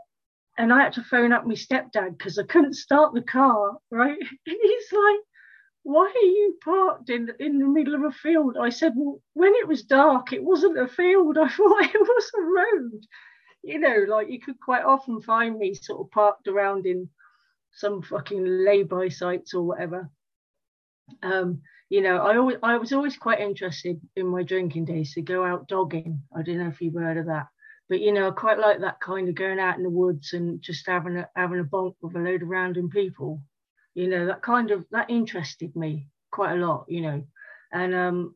and 0.59 0.73
I 0.73 0.83
had 0.83 0.95
to 0.95 1.03
phone 1.03 1.33
up 1.33 1.47
my 1.47 1.55
stepdad 1.55 2.17
because 2.17 2.39
I 2.39 2.45
couldn't 2.45 2.75
start 2.75 3.15
the 3.15 3.23
car, 3.23 3.79
right? 3.91 4.19
And 4.47 4.57
he's 4.63 4.93
like, 4.93 5.21
why 5.83 6.07
are 6.07 6.27
you 6.27 6.59
parked 6.65 7.11
in, 7.11 7.31
in 7.39 7.59
the 7.59 7.67
middle 7.67 7.95
of 7.95 8.03
a 8.03 8.11
field? 8.11 8.57
I 8.61 8.71
said, 8.71 8.95
well, 8.97 9.21
when 9.35 9.55
it 9.55 9.69
was 9.69 9.85
dark, 9.85 10.33
it 10.33 10.43
wasn't 10.43 10.79
a 10.79 10.89
field. 10.89 11.39
I 11.41 11.49
thought 11.49 11.95
it 11.95 12.01
was 12.01 12.31
a 12.37 12.43
road. 12.43 13.07
You 13.63 13.79
know, 13.79 14.05
like 14.09 14.29
you 14.29 14.41
could 14.41 14.59
quite 14.61 14.85
often 14.85 15.21
find 15.23 15.59
me 15.59 15.75
sort 15.75 16.01
of 16.01 16.11
parked 16.11 16.49
around 16.49 16.87
in 16.87 17.09
some 17.73 18.03
fucking 18.03 18.45
lay-by 18.45 19.09
sites 19.09 19.55
or 19.55 19.63
whatever. 19.63 20.11
Um, 21.23 21.63
you 21.89 22.01
know, 22.01 22.17
I 22.17 22.37
always 22.37 22.57
I 22.63 22.77
was 22.79 22.93
always 22.93 23.17
quite 23.17 23.41
interested 23.41 24.01
in 24.17 24.27
my 24.27 24.43
drinking 24.43 24.87
days 24.87 25.15
to 25.15 25.23
go 25.23 25.45
out 25.45 25.69
dogging. 25.69 26.23
I 26.37 26.43
don't 26.43 26.59
know 26.59 26.69
if 26.69 26.81
you've 26.81 26.95
heard 26.95 27.17
of 27.17 27.27
that, 27.27 27.47
but 27.89 28.01
you 28.01 28.13
know, 28.13 28.29
I 28.29 28.31
quite 28.33 28.59
like 28.59 28.81
that 28.81 29.01
kind 29.01 29.29
of 29.29 29.35
going 29.35 29.59
out 29.59 29.77
in 29.77 29.83
the 29.83 29.91
woods 29.91 30.33
and 30.33 30.61
just 30.63 30.87
having 30.87 31.17
a 31.17 31.29
having 31.37 31.61
a 31.61 31.65
bonk 31.65 31.95
with 32.01 32.17
a 32.17 32.19
load 32.19 32.43
of 32.43 32.49
random 32.49 32.91
people. 32.91 33.43
You 33.95 34.09
know, 34.09 34.27
that 34.27 34.43
kind 34.43 34.71
of 34.71 34.85
that 34.91 35.11
interested 35.11 35.75
me 35.77 36.09
quite 36.31 36.53
a 36.53 36.67
lot. 36.67 36.87
You 36.89 37.01
know, 37.03 37.25
and 37.73 37.95
um, 37.95 38.35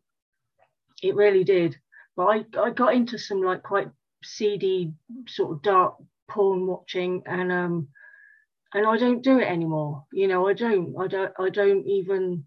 it 1.02 1.14
really 1.14 1.44
did. 1.44 1.76
But 2.16 2.24
I 2.26 2.44
I 2.60 2.70
got 2.70 2.94
into 2.94 3.18
some 3.18 3.42
like 3.42 3.62
quite 3.62 3.88
seedy 4.22 4.92
sort 5.28 5.52
of 5.52 5.62
dark 5.62 5.94
porn 6.28 6.66
watching 6.66 7.22
and 7.26 7.50
um 7.50 7.88
and 8.72 8.86
I 8.86 8.96
don't 8.96 9.22
do 9.22 9.38
it 9.38 9.48
anymore. 9.48 10.04
You 10.12 10.28
know, 10.28 10.46
I 10.48 10.52
don't, 10.52 10.94
I 10.98 11.06
don't, 11.06 11.32
I 11.38 11.48
don't 11.48 11.86
even, 11.86 12.44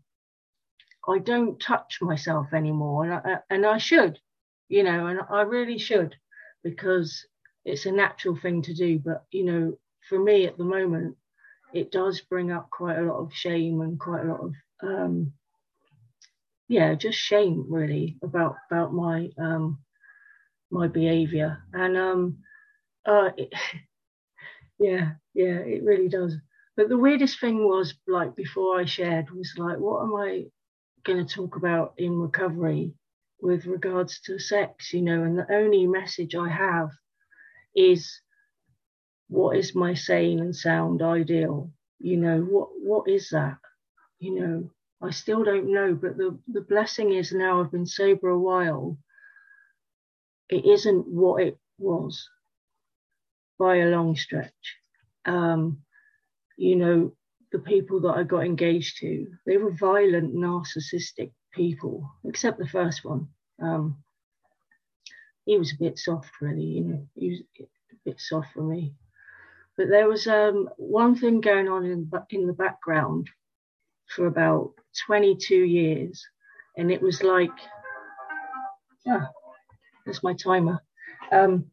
I 1.07 1.19
don't 1.19 1.59
touch 1.59 1.99
myself 2.01 2.53
anymore, 2.53 3.03
and 3.03 3.13
I, 3.13 3.37
and 3.49 3.65
I 3.65 3.77
should, 3.77 4.19
you 4.69 4.83
know, 4.83 5.07
and 5.07 5.19
I 5.29 5.41
really 5.41 5.77
should, 5.77 6.15
because 6.63 7.25
it's 7.65 7.85
a 7.85 7.91
natural 7.91 8.35
thing 8.35 8.61
to 8.63 8.73
do. 8.73 8.99
But 8.99 9.25
you 9.31 9.45
know, 9.45 9.77
for 10.09 10.19
me 10.19 10.45
at 10.45 10.57
the 10.57 10.63
moment, 10.63 11.17
it 11.73 11.91
does 11.91 12.21
bring 12.21 12.51
up 12.51 12.69
quite 12.69 12.97
a 12.97 13.03
lot 13.03 13.19
of 13.19 13.33
shame 13.33 13.81
and 13.81 13.99
quite 13.99 14.23
a 14.25 14.27
lot 14.31 14.41
of, 14.41 14.53
um, 14.83 15.33
yeah, 16.67 16.93
just 16.95 17.17
shame 17.17 17.65
really 17.69 18.17
about 18.23 18.55
about 18.69 18.93
my 18.93 19.29
um, 19.39 19.79
my 20.71 20.87
behaviour, 20.87 21.59
and 21.73 21.97
um, 21.97 22.37
uh, 23.05 23.29
it, 23.37 23.53
yeah, 24.79 25.11
yeah, 25.33 25.59
it 25.59 25.83
really 25.83 26.09
does. 26.09 26.35
But 26.75 26.89
the 26.89 26.97
weirdest 26.97 27.39
thing 27.39 27.67
was 27.67 27.93
like 28.07 28.35
before 28.35 28.79
I 28.79 28.85
shared 28.85 29.29
was 29.29 29.53
like, 29.57 29.77
what 29.77 30.03
am 30.03 30.15
I 30.15 30.45
going 31.03 31.23
to 31.23 31.33
talk 31.33 31.55
about 31.55 31.93
in 31.97 32.17
recovery 32.17 32.93
with 33.43 33.65
regards 33.65 34.21
to 34.21 34.39
sex, 34.39 34.93
you 34.93 35.01
know? 35.01 35.21
And 35.23 35.37
the 35.37 35.53
only 35.53 35.85
message 35.85 36.33
I 36.33 36.47
have 36.47 36.91
is 37.75 38.21
what 39.27 39.57
is 39.57 39.75
my 39.75 39.93
sane 39.93 40.39
and 40.39 40.55
sound 40.55 41.01
ideal? 41.01 41.69
You 41.99 42.17
know, 42.17 42.39
what 42.41 42.69
what 42.79 43.09
is 43.09 43.29
that? 43.31 43.57
You 44.19 44.39
know, 44.39 44.69
I 45.01 45.11
still 45.11 45.43
don't 45.43 45.73
know, 45.73 45.93
but 45.93 46.15
the, 46.17 46.39
the 46.47 46.61
blessing 46.61 47.11
is 47.11 47.33
now 47.33 47.59
I've 47.59 47.71
been 47.71 47.85
sober 47.85 48.29
a 48.29 48.39
while. 48.39 48.97
It 50.49 50.65
isn't 50.65 51.05
what 51.07 51.43
it 51.43 51.57
was 51.77 52.29
by 53.59 53.77
a 53.77 53.87
long 53.87 54.15
stretch. 54.15 54.77
Um, 55.25 55.79
you 56.57 56.77
know, 56.77 57.15
the 57.51 57.59
people 57.59 57.99
that 58.01 58.15
I 58.15 58.23
got 58.23 58.45
engaged 58.45 58.99
to, 58.99 59.27
they 59.45 59.57
were 59.57 59.71
violent, 59.71 60.33
narcissistic 60.33 61.31
people, 61.53 62.09
except 62.25 62.57
the 62.57 62.67
first 62.67 63.03
one. 63.05 63.27
Um, 63.61 63.97
he 65.45 65.57
was 65.57 65.73
a 65.73 65.83
bit 65.83 65.99
soft, 65.99 66.31
really, 66.41 66.63
you 66.63 66.81
know, 66.81 67.07
he 67.15 67.29
was 67.31 67.39
a 67.59 67.95
bit 68.05 68.19
soft 68.19 68.53
for 68.53 68.63
me. 68.63 68.93
But 69.77 69.89
there 69.89 70.07
was 70.07 70.27
um, 70.27 70.69
one 70.77 71.15
thing 71.15 71.41
going 71.41 71.67
on 71.67 71.85
in, 71.85 72.11
in 72.29 72.47
the 72.47 72.53
background 72.53 73.29
for 74.07 74.27
about 74.27 74.73
22 75.07 75.55
years, 75.55 76.25
and 76.77 76.91
it 76.91 77.01
was 77.01 77.23
like, 77.23 77.51
ah, 79.07 79.29
that's 80.05 80.23
my 80.23 80.33
timer. 80.33 80.81
Um, 81.31 81.65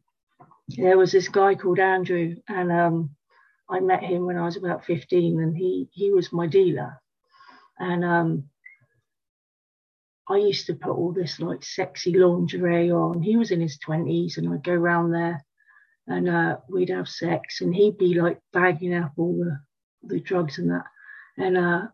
there 0.69 0.97
was 0.97 1.11
this 1.11 1.27
guy 1.27 1.55
called 1.55 1.79
Andrew, 1.79 2.35
and 2.47 2.71
um, 2.71 3.15
I 3.69 3.79
met 3.79 4.03
him 4.03 4.25
when 4.25 4.37
I 4.37 4.45
was 4.45 4.57
about 4.57 4.85
15, 4.85 5.39
and 5.39 5.55
he 5.55 5.87
he 5.91 6.11
was 6.11 6.33
my 6.33 6.47
dealer, 6.47 6.99
and 7.77 8.03
um, 8.03 8.49
I 10.29 10.37
used 10.37 10.67
to 10.67 10.75
put 10.75 10.91
all 10.91 11.13
this 11.13 11.39
like 11.39 11.63
sexy 11.63 12.13
lingerie 12.17 12.91
on. 12.91 13.21
He 13.21 13.37
was 13.37 13.51
in 13.51 13.61
his 13.61 13.79
20s, 13.79 14.37
and 14.37 14.53
I'd 14.53 14.63
go 14.63 14.73
around 14.73 15.11
there, 15.11 15.43
and 16.07 16.29
uh, 16.29 16.57
we'd 16.69 16.89
have 16.89 17.09
sex, 17.09 17.61
and 17.61 17.75
he'd 17.75 17.97
be 17.97 18.15
like 18.15 18.39
bagging 18.53 18.95
up 18.95 19.13
all 19.17 19.35
the 19.37 19.59
the 20.03 20.19
drugs 20.19 20.57
and 20.57 20.71
that, 20.71 20.85
and 21.37 21.57
uh, 21.57 21.87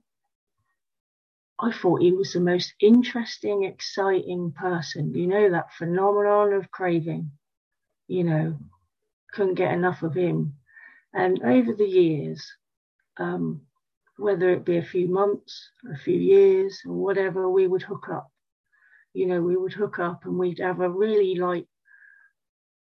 I 1.60 1.72
thought 1.74 2.02
he 2.02 2.14
was 2.14 2.34
the 2.34 2.40
most 2.40 2.74
interesting, 2.82 3.64
exciting 3.66 4.54
person. 4.54 5.14
You 5.14 5.28
know 5.28 5.52
that 5.52 5.74
phenomenon 5.74 6.54
of 6.54 6.72
craving 6.72 7.32
you 8.08 8.24
know, 8.24 8.58
couldn't 9.34 9.56
get 9.56 9.74
enough 9.74 10.04
of 10.04 10.16
him. 10.16 10.56
And 11.14 11.42
over 11.44 11.74
the 11.74 11.88
years, 11.88 12.46
um, 13.18 13.62
whether 14.18 14.50
it 14.50 14.66
be 14.66 14.78
a 14.78 14.84
few 14.84 15.08
months, 15.08 15.70
a 15.94 15.98
few 15.98 16.18
years, 16.18 16.82
or 16.86 16.94
whatever, 16.94 17.50
we 17.50 17.68
would 17.68 17.84
hook 17.84 18.08
up. 18.12 18.30
You 19.14 19.28
know, 19.28 19.42
we 19.42 19.56
would 19.56 19.74
hook 19.74 20.00
up 20.00 20.26
and 20.26 20.38
we'd 20.38 20.60
have 20.60 20.82
a 20.82 20.90
really 20.90 21.36
like 21.36 21.66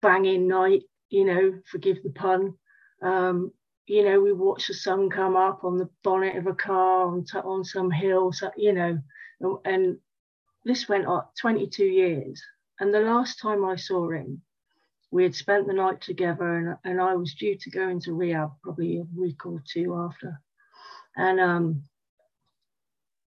banging 0.01 0.47
night, 0.47 0.83
you 1.09 1.25
know, 1.25 1.59
forgive 1.71 2.03
the 2.03 2.09
pun. 2.09 2.55
Um, 3.01 3.51
you 3.85 4.03
know, 4.03 4.19
we 4.21 4.33
watch 4.33 4.67
the 4.67 4.73
sun 4.73 5.09
come 5.09 5.35
up 5.35 5.63
on 5.63 5.77
the 5.77 5.89
bonnet 6.03 6.35
of 6.35 6.47
a 6.47 6.53
car 6.53 7.07
on, 7.07 7.25
t- 7.25 7.37
on 7.39 7.63
some 7.63 7.89
hill, 7.89 8.31
so, 8.31 8.51
you 8.55 8.73
know, 8.73 8.99
and, 9.65 9.97
this 10.65 10.89
went 10.89 11.05
on 11.05 11.23
22 11.39 11.85
years. 11.85 12.43
And 12.79 12.93
the 12.93 12.99
last 12.99 13.39
time 13.39 13.63
I 13.63 13.77
saw 13.77 14.11
him, 14.11 14.41
we 15.09 15.23
had 15.23 15.33
spent 15.33 15.67
the 15.67 15.73
night 15.73 16.01
together 16.01 16.57
and, 16.57 16.77
and 16.83 17.01
I 17.01 17.15
was 17.15 17.33
due 17.33 17.57
to 17.57 17.71
go 17.71 17.87
into 17.87 18.13
rehab 18.13 18.51
probably 18.61 18.97
a 18.97 19.05
week 19.15 19.45
or 19.45 19.63
two 19.65 19.95
after. 19.95 20.39
And 21.19 21.37
um, 21.41 21.83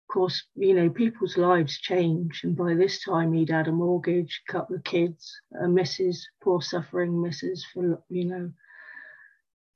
of 0.04 0.14
course, 0.14 0.44
you 0.56 0.76
know, 0.76 0.90
people's 0.92 1.36
lives 1.36 1.80
change. 1.80 2.42
And 2.44 2.56
by 2.56 2.76
this 2.76 3.04
time, 3.04 3.34
he'd 3.34 3.50
had 3.50 3.68
a 3.68 3.72
mortgage, 3.72 4.44
a 4.48 4.52
couple 4.52 4.76
of 4.76 4.84
kids, 4.84 5.42
a 5.60 5.68
missus, 5.68 6.30
poor 6.44 6.62
suffering 6.62 7.20
missus, 7.20 7.66
for, 7.74 8.00
you 8.08 8.26
know. 8.26 8.52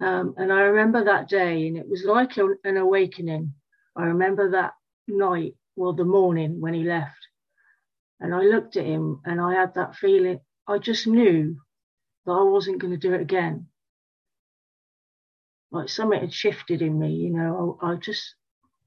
Um, 0.07 0.35
and 0.37 0.53
I 0.53 0.61
remember 0.61 1.03
that 1.05 1.29
day, 1.29 1.67
and 1.67 1.77
it 1.77 1.89
was 1.89 2.03
like 2.03 2.37
a, 2.37 2.47
an 2.63 2.77
awakening. 2.77 3.53
I 3.95 4.03
remember 4.03 4.51
that 4.51 4.73
night, 5.07 5.55
well, 5.75 5.93
the 5.93 6.05
morning 6.05 6.61
when 6.61 6.75
he 6.75 6.83
left. 6.83 7.17
And 8.19 8.35
I 8.35 8.41
looked 8.41 8.77
at 8.77 8.85
him 8.85 9.21
and 9.25 9.41
I 9.41 9.55
had 9.55 9.73
that 9.75 9.95
feeling, 9.95 10.41
I 10.67 10.77
just 10.77 11.07
knew 11.07 11.57
that 12.25 12.31
I 12.31 12.43
wasn't 12.43 12.79
going 12.79 12.93
to 12.93 12.99
do 12.99 13.15
it 13.15 13.21
again. 13.21 13.67
Like 15.75 15.89
something 15.89 16.19
had 16.19 16.33
shifted 16.33 16.81
in 16.81 16.97
me, 16.97 17.13
you 17.13 17.31
know, 17.31 17.77
I, 17.81 17.91
I 17.91 17.95
just, 17.97 18.35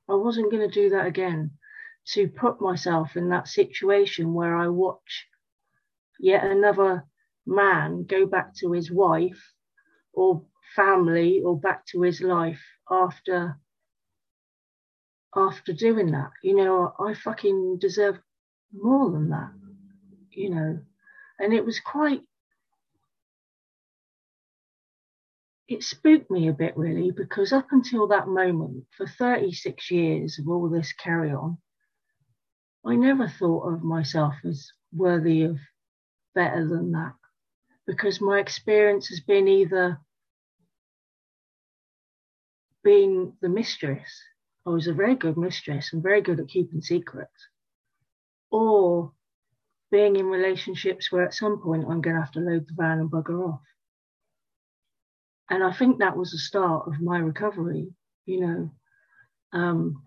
I 0.08 0.14
wasn't 0.14 0.50
going 0.50 0.68
to 0.68 0.74
do 0.74 0.90
that 0.90 1.06
again. 1.06 1.52
To 2.14 2.26
put 2.26 2.62
myself 2.62 3.16
in 3.16 3.28
that 3.28 3.48
situation 3.48 4.32
where 4.32 4.56
I 4.56 4.68
watch 4.68 5.26
yet 6.18 6.44
another 6.44 7.04
man 7.46 8.04
go 8.04 8.26
back 8.26 8.54
to 8.56 8.72
his 8.72 8.90
wife 8.90 9.52
or 10.12 10.42
family 10.74 11.40
or 11.44 11.58
back 11.58 11.86
to 11.86 12.02
his 12.02 12.20
life 12.20 12.62
after 12.90 13.58
after 15.36 15.72
doing 15.72 16.10
that 16.10 16.30
you 16.42 16.54
know 16.54 16.92
i 16.98 17.14
fucking 17.14 17.78
deserve 17.80 18.18
more 18.72 19.10
than 19.10 19.30
that 19.30 19.50
you 20.32 20.50
know 20.50 20.78
and 21.38 21.52
it 21.52 21.64
was 21.64 21.80
quite 21.80 22.22
it 25.68 25.82
spooked 25.82 26.30
me 26.30 26.48
a 26.48 26.52
bit 26.52 26.76
really 26.76 27.10
because 27.10 27.52
up 27.52 27.66
until 27.72 28.08
that 28.08 28.26
moment, 28.26 28.84
for 28.96 29.06
36 29.06 29.90
years 29.90 30.38
of 30.38 30.48
all 30.48 30.68
this 30.68 30.94
carry 30.94 31.30
on, 31.30 31.58
I 32.86 32.96
never 32.96 33.28
thought 33.28 33.74
of 33.74 33.84
myself 33.84 34.34
as 34.44 34.70
worthy 34.92 35.42
of 35.42 35.58
better 36.34 36.66
than 36.66 36.92
that 36.92 37.12
because 37.86 38.20
my 38.20 38.38
experience 38.38 39.08
has 39.08 39.20
been 39.20 39.46
either 39.46 39.98
being 42.82 43.34
the 43.42 43.48
mistress, 43.50 44.22
I 44.66 44.70
was 44.70 44.86
a 44.86 44.94
very 44.94 45.16
good 45.16 45.36
mistress 45.36 45.92
and 45.92 46.02
very 46.02 46.22
good 46.22 46.40
at 46.40 46.48
keeping 46.48 46.80
secrets, 46.80 47.48
or 48.50 49.12
being 49.90 50.16
in 50.16 50.26
relationships 50.26 51.12
where 51.12 51.24
at 51.24 51.34
some 51.34 51.60
point 51.60 51.84
I'm 51.88 52.00
going 52.00 52.16
to 52.16 52.22
have 52.22 52.32
to 52.32 52.40
load 52.40 52.66
the 52.66 52.74
van 52.74 53.00
and 53.00 53.10
bugger 53.10 53.52
off 53.52 53.60
and 55.50 55.64
I 55.64 55.72
think 55.72 55.98
that 55.98 56.16
was 56.16 56.30
the 56.30 56.38
start 56.38 56.86
of 56.86 57.00
my 57.00 57.18
recovery, 57.18 57.88
you 58.26 58.40
know. 58.40 58.70
Um, 59.52 60.02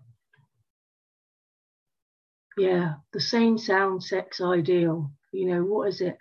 yeah, 2.56 2.94
the 3.12 3.20
sane 3.20 3.58
sound 3.58 4.04
sex 4.04 4.40
ideal, 4.40 5.10
you 5.32 5.46
know, 5.46 5.64
what 5.64 5.88
is 5.88 6.00
it? 6.00 6.16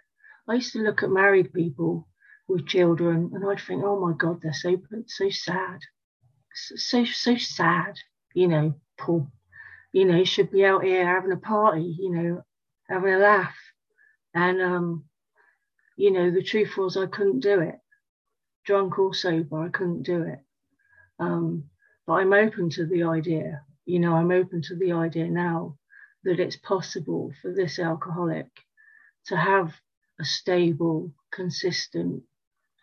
I 0.48 0.56
used 0.56 0.74
to 0.74 0.80
look 0.80 1.04
at 1.04 1.12
married 1.12 1.54
people 1.54 2.08
with 2.48 2.68
children 2.68 3.32
and 3.34 3.48
I'd 3.48 3.62
think, 3.62 3.84
oh 3.86 4.00
my 4.00 4.14
God, 4.18 4.42
they're 4.42 4.54
so 4.54 4.82
so 5.08 5.30
sad. 5.30 5.80
So 6.54 7.06
so 7.06 7.38
sad, 7.38 7.96
you 8.34 8.48
know, 8.48 8.74
poor, 8.98 9.28
you 9.94 10.06
know, 10.06 10.24
should 10.24 10.52
be 10.52 10.66
out 10.66 10.84
here 10.84 11.06
having 11.06 11.32
a 11.32 11.38
party, 11.38 11.96
you 12.00 12.12
know, 12.12 12.42
having 12.90 13.14
a 13.14 13.20
laugh. 13.20 13.56
And 14.34 14.62
um, 14.62 15.06
you 15.96 16.12
know, 16.12 16.32
the 16.32 16.44
truth 16.44 16.76
was 16.76 16.98
I 16.98 17.06
couldn't 17.06 17.42
do 17.42 17.60
it 17.60 17.76
drunk 18.66 19.00
or 19.00 19.14
sober, 19.14 19.62
I 19.64 19.70
couldn't 19.70 20.04
do 20.04 20.24
it. 20.24 20.40
Um, 21.20 21.66
but 22.08 22.14
I'm 22.14 22.34
open 22.34 22.70
to 22.72 22.86
the 22.86 23.04
idea. 23.04 23.64
You 23.86 24.00
know, 24.00 24.16
I'm 24.16 24.32
open 24.32 24.62
to 24.64 24.76
the 24.76 24.94
idea 24.94 25.28
now 25.28 25.78
that 26.24 26.40
it's 26.40 26.56
possible 26.58 27.32
for 27.42 27.52
this 27.52 27.80
alcoholic 27.80 28.48
to 29.28 29.36
have 29.38 29.74
a 30.20 30.26
stable, 30.26 31.12
consistent, 31.32 32.24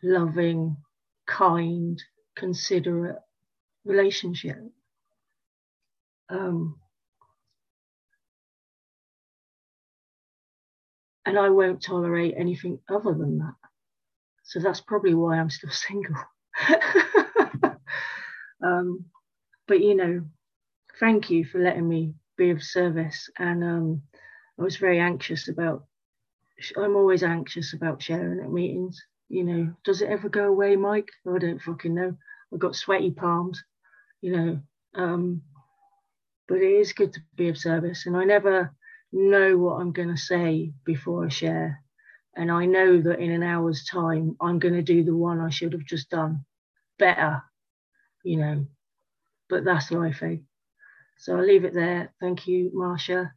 loving, 0.03 0.77
kind, 1.27 2.03
considerate 2.37 3.19
relationship. 3.85 4.59
Um, 6.29 6.79
and 11.25 11.39
I 11.39 11.51
won't 11.51 11.83
tolerate 11.83 12.35
anything 12.37 12.81
other 12.89 13.13
than 13.15 13.39
that. 13.39 13.68
So 14.49 14.61
that's 14.61 14.81
probably 14.81 15.15
why 15.15 15.37
I'm 15.39 15.51
still 15.51 15.71
single. 15.73 16.17
um, 18.65 19.05
but 19.67 19.81
you 19.81 19.95
know, 19.95 20.25
thank 20.99 21.29
you 21.31 21.45
for 21.45 21.59
letting 21.59 21.87
me 21.87 22.15
be 22.39 22.51
of 22.51 22.63
service. 22.63 23.29
And 23.39 23.63
um, 23.63 24.03
I 24.59 24.63
was 24.63 24.79
very 24.79 24.99
anxious 25.01 25.49
about. 25.49 25.85
I'm 26.77 26.97
always 26.97 27.23
anxious 27.23 27.75
about 27.75 28.03
sharing 28.03 28.41
at 28.41 28.51
meetings. 28.51 29.01
You 29.29 29.45
know, 29.45 29.75
does 29.85 30.01
it 30.01 30.09
ever 30.09 30.31
go 30.31 30.47
away, 30.47 30.77
Mike? 30.77 31.11
I 31.33 31.39
don't 31.39 31.61
fucking 31.63 31.95
know. 31.95 32.17
I've 32.53 32.59
got 32.59 32.75
sweaty 32.75 33.11
palms. 33.11 33.63
You 34.23 34.33
know, 34.37 34.61
um, 34.95 35.43
but 36.49 36.57
it 36.57 36.73
is 36.73 36.95
good 36.95 37.13
to 37.13 37.21
be 37.37 37.51
of 37.51 37.59
service, 37.59 38.07
and 38.07 38.17
I 38.17 38.25
never 38.25 38.75
know 39.13 39.59
what 39.59 39.77
I'm 39.77 39.93
going 39.93 40.09
to 40.09 40.17
say 40.17 40.73
before 40.87 41.27
I 41.27 41.29
share. 41.29 41.83
And 42.39 42.53
I 42.53 42.67
know 42.67 43.03
that 43.03 43.21
in 43.21 43.33
an 43.33 43.43
hour's 43.43 43.85
time, 43.85 44.37
I'm 44.41 44.61
going 44.61 44.75
to 44.77 44.83
do 44.83 45.05
the 45.05 45.17
one 45.17 45.41
I 45.41 45.51
should 45.51 45.75
have 45.75 45.85
just 45.85 46.11
done 46.11 46.47
better, 46.99 47.43
you 48.25 48.39
know. 48.39 48.67
But 49.51 49.65
that's 49.65 49.91
life, 49.91 50.23
eh? 50.23 50.37
So 51.19 51.37
I'll 51.37 51.45
leave 51.47 51.65
it 51.65 51.75
there. 51.75 52.15
Thank 52.21 52.47
you, 52.47 52.71
Marcia, 52.75 53.33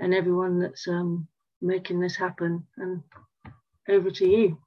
and 0.00 0.14
everyone 0.14 0.60
that's 0.60 0.88
um, 0.88 1.28
making 1.62 2.00
this 2.00 2.16
happen. 2.16 2.66
And 2.78 3.02
over 3.88 4.10
to 4.10 4.28
you. 4.28 4.58